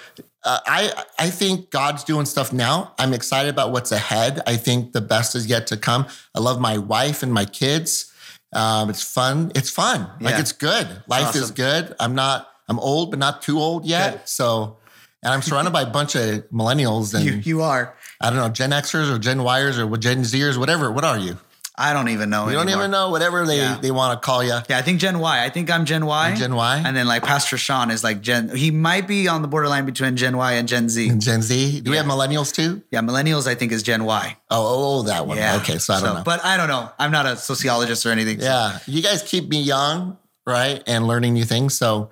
uh, 0.44 0.60
I 0.68 1.04
I 1.18 1.30
think 1.30 1.72
God's 1.72 2.04
doing 2.04 2.26
stuff 2.26 2.54
now. 2.54 2.94
I'm 3.00 3.14
excited 3.14 3.50
about 3.50 3.72
what's 3.72 3.92
ahead. 3.92 4.42
I 4.46 4.58
think 4.58 4.94
the 4.94 5.02
best 5.02 5.36
is 5.36 5.48
yet 5.48 5.66
to 5.68 5.78
come. 5.78 6.06
I 6.36 6.40
love 6.40 6.60
my 6.60 6.78
wife 6.78 7.24
and 7.24 7.34
my 7.34 7.46
kids. 7.46 8.12
Um, 8.52 8.92
it's 8.92 9.02
fun. 9.02 9.52
It's 9.56 9.72
fun. 9.72 10.08
Like 10.22 10.40
it's 10.40 10.52
good. 10.52 10.88
Life 11.08 11.36
is 11.36 11.50
good. 11.50 11.96
I'm 12.00 12.14
not. 12.14 12.48
I'm 12.70 12.80
old, 12.80 13.10
but 13.12 13.20
not 13.20 13.42
too 13.42 13.60
old 13.60 13.86
yet. 13.86 14.12
Good. 14.14 14.30
So, 14.30 14.78
and 15.22 15.34
I'm 15.34 15.42
surrounded 15.42 15.72
by 15.72 15.82
a 15.84 15.90
bunch 15.90 16.16
of 16.16 16.50
millennials 16.52 17.14
and 17.14 17.24
You 17.26 17.34
you 17.34 17.62
are. 17.62 17.96
I 18.22 18.30
don't 18.30 18.40
know 18.40 18.50
Gen 18.50 18.72
Xers 18.72 19.14
or 19.14 19.20
Gen 19.20 19.40
Yers 19.40 19.78
or 19.78 19.98
Gen 19.98 20.20
Zers, 20.22 20.58
whatever. 20.58 20.92
What 20.92 21.04
are 21.04 21.18
you? 21.18 21.38
I 21.76 21.92
don't 21.92 22.10
even 22.10 22.30
know. 22.30 22.48
You 22.50 22.54
don't 22.54 22.70
even 22.70 22.92
know 22.92 23.10
whatever 23.10 23.48
they, 23.48 23.58
Yeah. 23.58 23.80
they 23.82 23.90
want 23.90 24.22
to 24.22 24.24
call 24.24 24.44
you. 24.44 24.52
Yeah, 24.70 24.78
I 24.78 24.84
think 24.84 25.00
Gen 25.00 25.18
Y. 25.18 25.44
I 25.44 25.50
think 25.50 25.72
I'm 25.72 25.86
Gen 25.86 26.06
Y. 26.06 26.36
Gen 26.36 26.54
Y? 26.54 26.84
And 26.86 26.96
then 26.96 27.08
like 27.08 27.24
Pastor 27.24 27.58
Sean 27.58 27.90
is 27.90 28.04
like 28.04 28.22
Gen. 28.22 28.56
He 28.56 28.70
might 28.70 29.08
be 29.08 29.28
on 29.28 29.42
the 29.42 29.48
borderline 29.48 29.84
between 29.88 30.16
Gen 30.16 30.38
Y 30.38 30.52
and 30.54 30.68
Gen 30.68 30.88
Z. 30.88 31.10
And 31.10 31.20
Gen 31.20 31.42
Z. 31.42 31.82
Do 31.82 31.90
we 31.90 31.98
have 31.98 32.06
millennials 32.06 32.54
too? 32.54 32.84
Yeah, 32.92 33.00
millennials 33.02 33.48
I 33.48 33.56
think 33.56 33.72
is 33.72 33.82
Gen 33.82 34.04
Y. 34.06 34.38
Oh, 34.52 34.56
oh, 34.62 35.00
oh, 35.00 35.02
that 35.04 35.26
one. 35.26 35.38
Yeah. 35.38 35.56
Okay, 35.58 35.80
so 35.80 35.96
I 35.96 36.00
don't 36.02 36.14
know. 36.18 36.24
But 36.24 36.46
I 36.46 36.58
don't 36.58 36.68
know. 36.68 36.92
I'm 37.00 37.10
not 37.12 37.26
a 37.26 37.36
sociologist 37.38 38.06
or 38.06 38.12
anything. 38.12 38.40
so- 38.40 38.46
yeah, 38.46 38.78
you 38.86 39.02
guys 39.02 39.24
keep 39.24 39.50
me 39.50 39.60
young, 39.64 40.18
right, 40.46 40.84
and 40.86 41.08
learning 41.08 41.34
new 41.34 41.44
things. 41.44 41.76
So, 41.76 42.12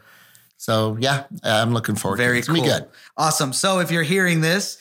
so 0.62 0.96
yeah, 1.00 1.24
I'm 1.42 1.74
looking 1.74 1.96
forward. 1.96 2.18
to 2.18 2.22
it. 2.22 2.26
Very 2.28 2.38
It's 2.38 2.48
cool. 2.48 2.64
Good. 2.64 2.86
Awesome. 3.18 3.52
So 3.52 3.80
if 3.80 3.90
you're 3.90 4.04
hearing 4.04 4.42
this, 4.42 4.78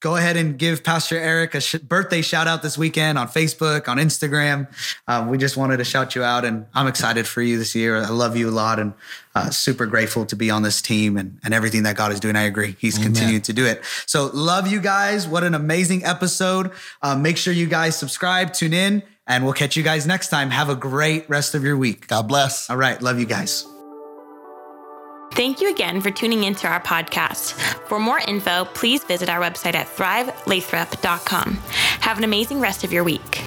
go 0.00 0.16
ahead 0.16 0.36
and 0.36 0.58
give 0.58 0.82
Pastor 0.82 1.16
Eric 1.16 1.54
a 1.54 1.60
sh- 1.60 1.76
birthday 1.76 2.22
shout 2.22 2.48
out 2.48 2.60
this 2.60 2.76
weekend 2.76 3.16
on 3.18 3.28
Facebook, 3.28 3.86
on 3.86 3.98
Instagram. 3.98 4.66
Um, 5.06 5.28
we 5.28 5.38
just 5.38 5.56
wanted 5.56 5.76
to 5.76 5.84
shout 5.84 6.16
you 6.16 6.24
out, 6.24 6.44
and 6.44 6.66
I'm 6.74 6.88
excited 6.88 7.28
for 7.28 7.40
you 7.40 7.56
this 7.56 7.72
year. 7.76 7.98
I 7.98 8.08
love 8.08 8.36
you 8.36 8.48
a 8.48 8.50
lot, 8.50 8.80
and 8.80 8.94
uh, 9.36 9.50
super 9.50 9.86
grateful 9.86 10.26
to 10.26 10.34
be 10.34 10.50
on 10.50 10.62
this 10.62 10.82
team 10.82 11.16
and, 11.16 11.38
and 11.44 11.54
everything 11.54 11.84
that 11.84 11.94
God 11.94 12.10
is 12.10 12.18
doing. 12.18 12.34
I 12.34 12.42
agree. 12.42 12.74
He's 12.80 12.98
continued 12.98 13.44
to 13.44 13.52
do 13.52 13.64
it. 13.64 13.84
So 14.06 14.28
love 14.34 14.66
you 14.66 14.80
guys. 14.80 15.28
What 15.28 15.44
an 15.44 15.54
amazing 15.54 16.04
episode. 16.04 16.72
Uh, 17.00 17.14
make 17.14 17.36
sure 17.36 17.52
you 17.52 17.68
guys 17.68 17.96
subscribe, 17.96 18.52
tune 18.54 18.72
in, 18.72 19.04
and 19.28 19.44
we'll 19.44 19.52
catch 19.52 19.76
you 19.76 19.84
guys 19.84 20.04
next 20.04 20.30
time. 20.30 20.50
Have 20.50 20.68
a 20.68 20.74
great 20.74 21.30
rest 21.30 21.54
of 21.54 21.62
your 21.62 21.76
week. 21.76 22.08
God 22.08 22.26
bless. 22.26 22.68
All 22.68 22.76
right. 22.76 23.00
Love 23.00 23.20
you 23.20 23.26
guys. 23.26 23.71
Thank 25.34 25.62
you 25.62 25.70
again 25.70 26.02
for 26.02 26.10
tuning 26.10 26.44
into 26.44 26.66
our 26.66 26.80
podcast. 26.80 27.54
For 27.88 27.98
more 27.98 28.18
info, 28.18 28.66
please 28.66 29.02
visit 29.02 29.30
our 29.30 29.40
website 29.40 29.74
at 29.74 29.86
thrivelathrop.com. 29.88 31.54
Have 32.00 32.18
an 32.18 32.24
amazing 32.24 32.60
rest 32.60 32.84
of 32.84 32.92
your 32.92 33.02
week. 33.02 33.46